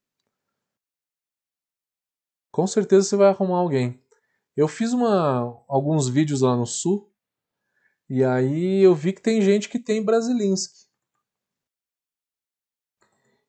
Com 2.53 2.69
certeza 2.69 3.09
você 3.09 3.17
vai 3.17 3.31
arrumar 3.31 3.59
alguém. 3.59 4.01
Eu 4.57 4.69
fiz 4.69 4.93
uma, 4.93 5.61
alguns 5.67 6.09
vídeos 6.09 6.43
lá 6.43 6.57
no 6.57 6.67
sul 6.67 7.10
e 8.11 8.25
aí 8.25 8.83
eu 8.83 8.93
vi 8.93 9.13
que 9.13 9.23
tem 9.23 9.41
gente 9.41 9.69
que 9.69 9.79
tem 9.79 10.05
Brasilinski. 10.05 10.91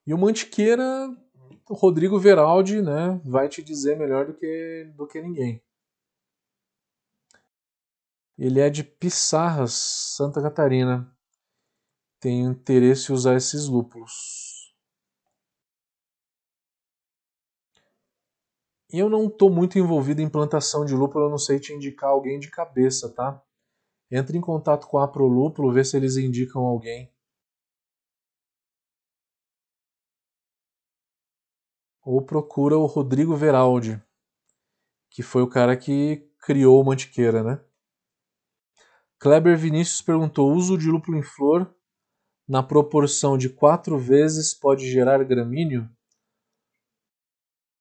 E 0.05 0.13
o 0.13 0.17
Mantiqueira, 0.19 0.85
o 1.67 1.73
Rodrigo 1.73 2.19
Veraldi, 2.19 2.79
né, 2.79 3.19
vai 3.25 3.49
te 3.49 3.63
dizer 3.63 3.97
melhor 3.97 4.27
do 4.27 4.35
que, 4.35 4.93
do 4.95 5.07
que 5.07 5.19
ninguém. 5.19 5.63
Ele 8.37 8.59
é 8.59 8.69
de 8.69 8.83
Pissarras, 8.83 9.73
Santa 10.15 10.39
Catarina. 10.39 11.11
Tem 12.19 12.41
interesse 12.41 13.11
em 13.11 13.15
usar 13.15 13.35
esses 13.35 13.67
lúpulos. 13.67 14.75
Eu 18.91 19.09
não 19.09 19.25
estou 19.25 19.49
muito 19.49 19.79
envolvido 19.79 20.21
em 20.21 20.29
plantação 20.29 20.85
de 20.85 20.93
lúpulo, 20.93 21.25
eu 21.25 21.29
não 21.31 21.39
sei 21.39 21.59
te 21.59 21.73
indicar 21.73 22.11
alguém 22.11 22.39
de 22.39 22.51
cabeça, 22.51 23.09
tá? 23.09 23.43
Entre 24.11 24.37
em 24.37 24.41
contato 24.41 24.87
com 24.87 24.97
a 24.97 25.07
Prolúpulo, 25.07 25.71
vê 25.71 25.85
se 25.85 25.95
eles 25.95 26.17
indicam 26.17 26.63
alguém. 26.63 27.09
Ou 32.03 32.21
procura 32.21 32.77
o 32.77 32.85
Rodrigo 32.85 33.35
Veraldi, 33.35 34.03
que 35.09 35.23
foi 35.23 35.41
o 35.41 35.49
cara 35.49 35.77
que 35.77 36.29
criou 36.39 36.81
o 36.81 36.83
Mantiqueira, 36.83 37.41
né? 37.41 37.63
Kleber 39.17 39.57
Vinícius 39.57 40.01
perguntou: 40.01 40.51
uso 40.51 40.77
de 40.77 40.89
lúpulo 40.89 41.17
em 41.17 41.23
flor 41.23 41.73
na 42.47 42.61
proporção 42.61 43.37
de 43.37 43.47
quatro 43.47 43.97
vezes 43.97 44.53
pode 44.53 44.91
gerar 44.91 45.23
gramíneo? 45.23 45.83
O 45.83 45.89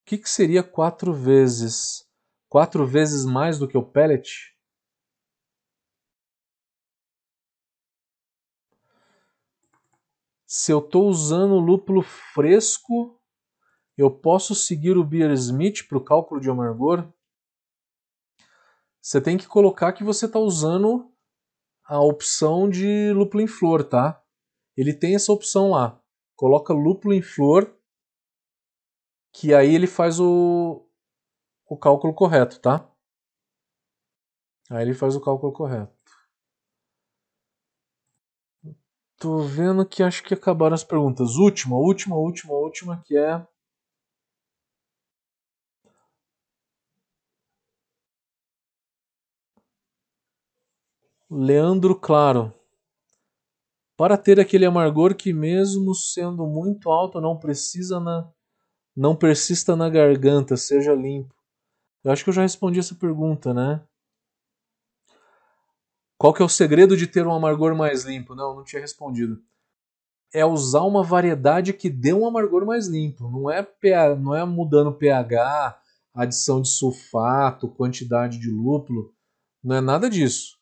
que, 0.04 0.18
que 0.18 0.28
seria 0.28 0.62
quatro 0.62 1.12
vezes? 1.12 2.06
Quatro 2.48 2.86
vezes 2.86 3.24
mais 3.24 3.58
do 3.58 3.66
que 3.66 3.76
o 3.76 3.82
pellet? 3.82 4.54
Se 10.52 10.72
eu 10.72 10.80
estou 10.80 11.08
usando 11.08 11.60
lúpulo 11.60 12.02
fresco, 12.02 13.16
eu 13.96 14.10
posso 14.10 14.52
seguir 14.52 14.98
o 14.98 15.04
Beer 15.04 15.30
Smith 15.30 15.86
para 15.86 15.96
o 15.96 16.04
cálculo 16.04 16.40
de 16.40 16.50
amargor? 16.50 17.08
Você 19.00 19.20
tem 19.20 19.38
que 19.38 19.46
colocar 19.46 19.92
que 19.92 20.02
você 20.02 20.26
está 20.26 20.40
usando 20.40 21.08
a 21.84 22.00
opção 22.00 22.68
de 22.68 23.12
lúpulo 23.12 23.44
em 23.44 23.46
flor, 23.46 23.84
tá? 23.84 24.20
Ele 24.76 24.92
tem 24.92 25.14
essa 25.14 25.32
opção 25.32 25.70
lá. 25.70 26.02
Coloca 26.34 26.74
lúpulo 26.74 27.14
em 27.14 27.22
flor, 27.22 27.72
que 29.32 29.54
aí 29.54 29.72
ele 29.72 29.86
faz 29.86 30.18
o, 30.18 30.84
o 31.64 31.78
cálculo 31.78 32.12
correto, 32.12 32.60
tá? 32.60 32.92
Aí 34.68 34.82
ele 34.82 34.94
faz 34.94 35.14
o 35.14 35.20
cálculo 35.20 35.52
correto. 35.52 35.99
Tô 39.20 39.40
vendo 39.42 39.84
que 39.84 40.02
acho 40.02 40.22
que 40.22 40.32
acabaram 40.32 40.74
as 40.74 40.82
perguntas. 40.82 41.36
Última, 41.36 41.76
última, 41.76 42.16
última, 42.16 42.54
última, 42.54 43.02
que 43.04 43.18
é. 43.18 43.46
Leandro 51.30 51.94
Claro. 51.94 52.52
Para 53.98 54.16
ter 54.16 54.40
aquele 54.40 54.64
amargor 54.64 55.14
que, 55.14 55.32
mesmo 55.34 55.94
sendo 55.94 56.46
muito 56.46 56.88
alto, 56.90 57.20
não 57.20 57.38
precisa 57.38 58.00
na, 58.00 58.26
não 58.96 59.16
persista 59.16 59.76
na 59.76 59.90
garganta, 59.90 60.56
seja 60.56 60.94
limpo. 60.94 61.34
Eu 62.04 62.12
acho 62.12 62.24
que 62.24 62.30
eu 62.30 62.34
já 62.34 62.42
respondi 62.42 62.80
essa 62.80 62.94
pergunta, 62.94 63.54
né? 63.54 63.82
Qual 66.20 66.34
que 66.34 66.42
é 66.42 66.44
o 66.44 66.50
segredo 66.50 66.98
de 66.98 67.06
ter 67.06 67.26
um 67.26 67.32
amargor 67.32 67.74
mais 67.74 68.04
limpo? 68.04 68.34
Não, 68.34 68.54
não 68.54 68.62
tinha 68.62 68.82
respondido. 68.82 69.42
É 70.34 70.44
usar 70.44 70.82
uma 70.82 71.02
variedade 71.02 71.72
que 71.72 71.88
dê 71.88 72.12
um 72.12 72.26
amargor 72.26 72.66
mais 72.66 72.88
limpo. 72.88 73.26
Não 73.30 73.50
é, 73.50 73.62
pH, 73.62 74.16
não 74.16 74.34
é 74.34 74.44
mudando 74.44 74.92
pH, 74.92 75.80
adição 76.12 76.60
de 76.60 76.68
sulfato, 76.68 77.70
quantidade 77.70 78.38
de 78.38 78.50
lúpulo. 78.50 79.14
Não 79.64 79.76
é 79.76 79.80
nada 79.80 80.10
disso. 80.10 80.58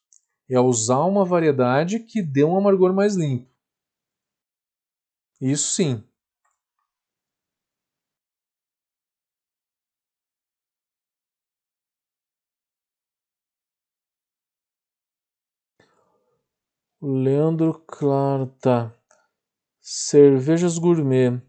É 0.48 0.60
usar 0.60 1.00
uma 1.00 1.24
variedade 1.24 1.98
que 1.98 2.22
dê 2.22 2.44
um 2.44 2.56
amargor 2.56 2.94
mais 2.94 3.16
limpo. 3.16 3.50
Isso 5.40 5.72
sim. 5.72 6.07
Leandro 17.00 17.74
Clarta. 17.86 18.92
Cervejas 19.80 20.78
gourmet. 20.78 21.40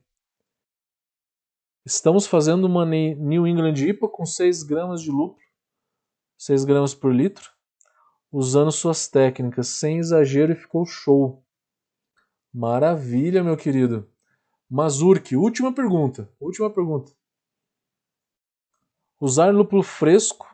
Estamos 1.83 2.27
fazendo 2.27 2.65
uma 2.65 2.85
New 2.85 3.47
England 3.47 3.73
IPA 3.73 4.09
com 4.09 4.27
6 4.27 4.61
gramas 4.61 5.01
de 5.01 5.09
lúpulo, 5.09 5.41
6 6.37 6.65
gramas 6.65 6.93
por 6.93 7.11
litro, 7.11 7.49
usando 8.31 8.71
suas 8.71 9.07
técnicas, 9.07 9.69
sem 9.69 9.97
exagero 9.97 10.51
e 10.51 10.55
ficou 10.55 10.85
show. 10.85 11.43
Maravilha, 12.53 13.43
meu 13.43 13.57
querido. 13.57 14.07
Mazurk, 14.69 15.35
última 15.35 15.73
pergunta. 15.73 16.31
Última 16.39 16.69
pergunta. 16.69 17.11
Usar 19.19 19.51
lúpulo 19.51 19.81
fresco 19.81 20.47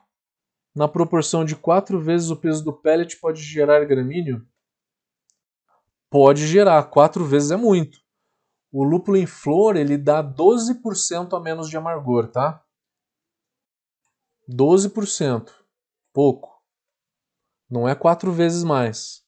na 0.74 0.88
proporção 0.88 1.44
de 1.44 1.54
4 1.54 2.00
vezes 2.00 2.30
o 2.30 2.38
peso 2.38 2.64
do 2.64 2.72
pellet 2.72 3.18
pode 3.18 3.42
gerar 3.44 3.84
gramíneo? 3.84 4.48
Pode 6.16 6.48
gerar. 6.48 6.82
Quatro 6.84 7.26
vezes 7.26 7.52
é 7.52 7.58
muito. 7.58 8.00
O 8.72 8.86
lúpulo 8.86 9.18
em 9.18 9.26
flor 9.26 9.76
ele 9.76 9.98
dá 9.98 10.24
12% 10.24 11.36
a 11.36 11.42
menos 11.42 11.70
de 11.70 11.76
amargor, 11.76 12.32
tá? 12.32 12.64
12%. 14.50 15.52
Pouco. 16.14 16.64
Não 17.70 17.86
é 17.86 17.94
quatro 17.94 18.32
vezes 18.32 18.64
mais. 18.64 19.26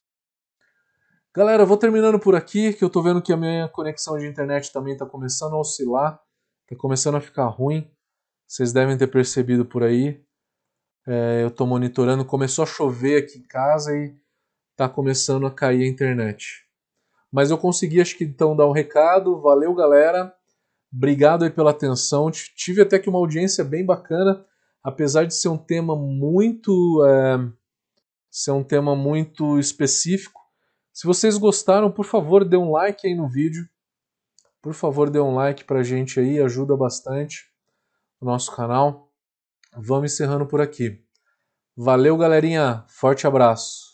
Galera, 1.35 1.64
eu 1.64 1.68
vou 1.68 1.76
terminando 1.76 2.18
por 2.18 2.35
aqui, 2.35 2.72
que 2.72 2.85
eu 2.85 2.89
tô 2.89 3.01
vendo 3.01 3.22
que 3.22 3.34
a 3.34 3.38
minha 3.38 3.68
conexão 3.68 4.18
de 4.18 4.26
internet 4.26 4.72
também 4.72 4.93
está 4.93 5.05
começando 5.05 5.55
a 5.55 5.59
oscilar, 5.59 6.18
está 6.61 6.81
começando 6.81 7.15
a 7.15 7.22
ficar 7.22 7.47
ruim. 7.47 7.91
Vocês 8.47 8.72
devem 8.72 8.97
ter 8.97 9.07
percebido 9.07 9.65
por 9.65 9.84
aí. 9.84 10.23
É, 11.05 11.43
eu 11.43 11.49
estou 11.49 11.68
monitorando, 11.68 12.23
começou 12.23 12.64
a 12.64 12.65
chover 12.65 13.23
aqui 13.23 13.39
em 13.39 13.45
casa 13.45 13.91
e 13.93 14.15
está 14.72 14.88
começando 14.88 15.45
a 15.45 15.51
cair 15.51 15.84
a 15.84 15.88
internet. 15.88 16.66
Mas 17.31 17.51
eu 17.51 17.57
consegui, 17.57 18.01
acho 18.01 18.17
que 18.17 18.23
então, 18.23 18.55
dar 18.55 18.67
um 18.67 18.71
recado. 18.71 19.39
Valeu, 19.41 19.73
galera. 19.73 20.33
Obrigado 20.93 21.43
aí 21.43 21.49
pela 21.49 21.71
atenção. 21.71 22.31
Tive 22.31 22.81
até 22.81 22.97
que 22.97 23.09
uma 23.09 23.19
audiência 23.19 23.63
bem 23.63 23.85
bacana, 23.85 24.45
apesar 24.83 25.25
de 25.25 25.35
ser 25.35 25.49
um 25.49 25.57
tema 25.57 25.95
muito. 25.95 27.05
É, 27.05 27.37
ser 28.29 28.51
um 28.51 28.63
tema 28.63 28.95
muito 28.95 29.59
específico. 29.59 30.41
Se 30.93 31.05
vocês 31.05 31.37
gostaram, 31.37 31.91
por 31.91 32.05
favor, 32.05 32.43
dê 32.43 32.57
um 32.57 32.71
like 32.71 33.07
aí 33.07 33.15
no 33.15 33.27
vídeo. 33.27 33.67
Por 34.61 34.73
favor, 34.73 35.09
dê 35.09 35.19
um 35.19 35.35
like 35.35 35.63
pra 35.63 35.83
gente 35.83 36.19
aí, 36.19 36.39
ajuda 36.39 36.75
bastante 36.75 37.45
o 38.19 38.25
nosso 38.25 38.55
canal. 38.55 39.11
Vamos 39.75 40.13
encerrando 40.13 40.45
por 40.45 40.59
aqui. 40.59 41.03
Valeu, 41.75 42.17
galerinha. 42.17 42.83
Forte 42.87 43.27
abraço. 43.27 43.86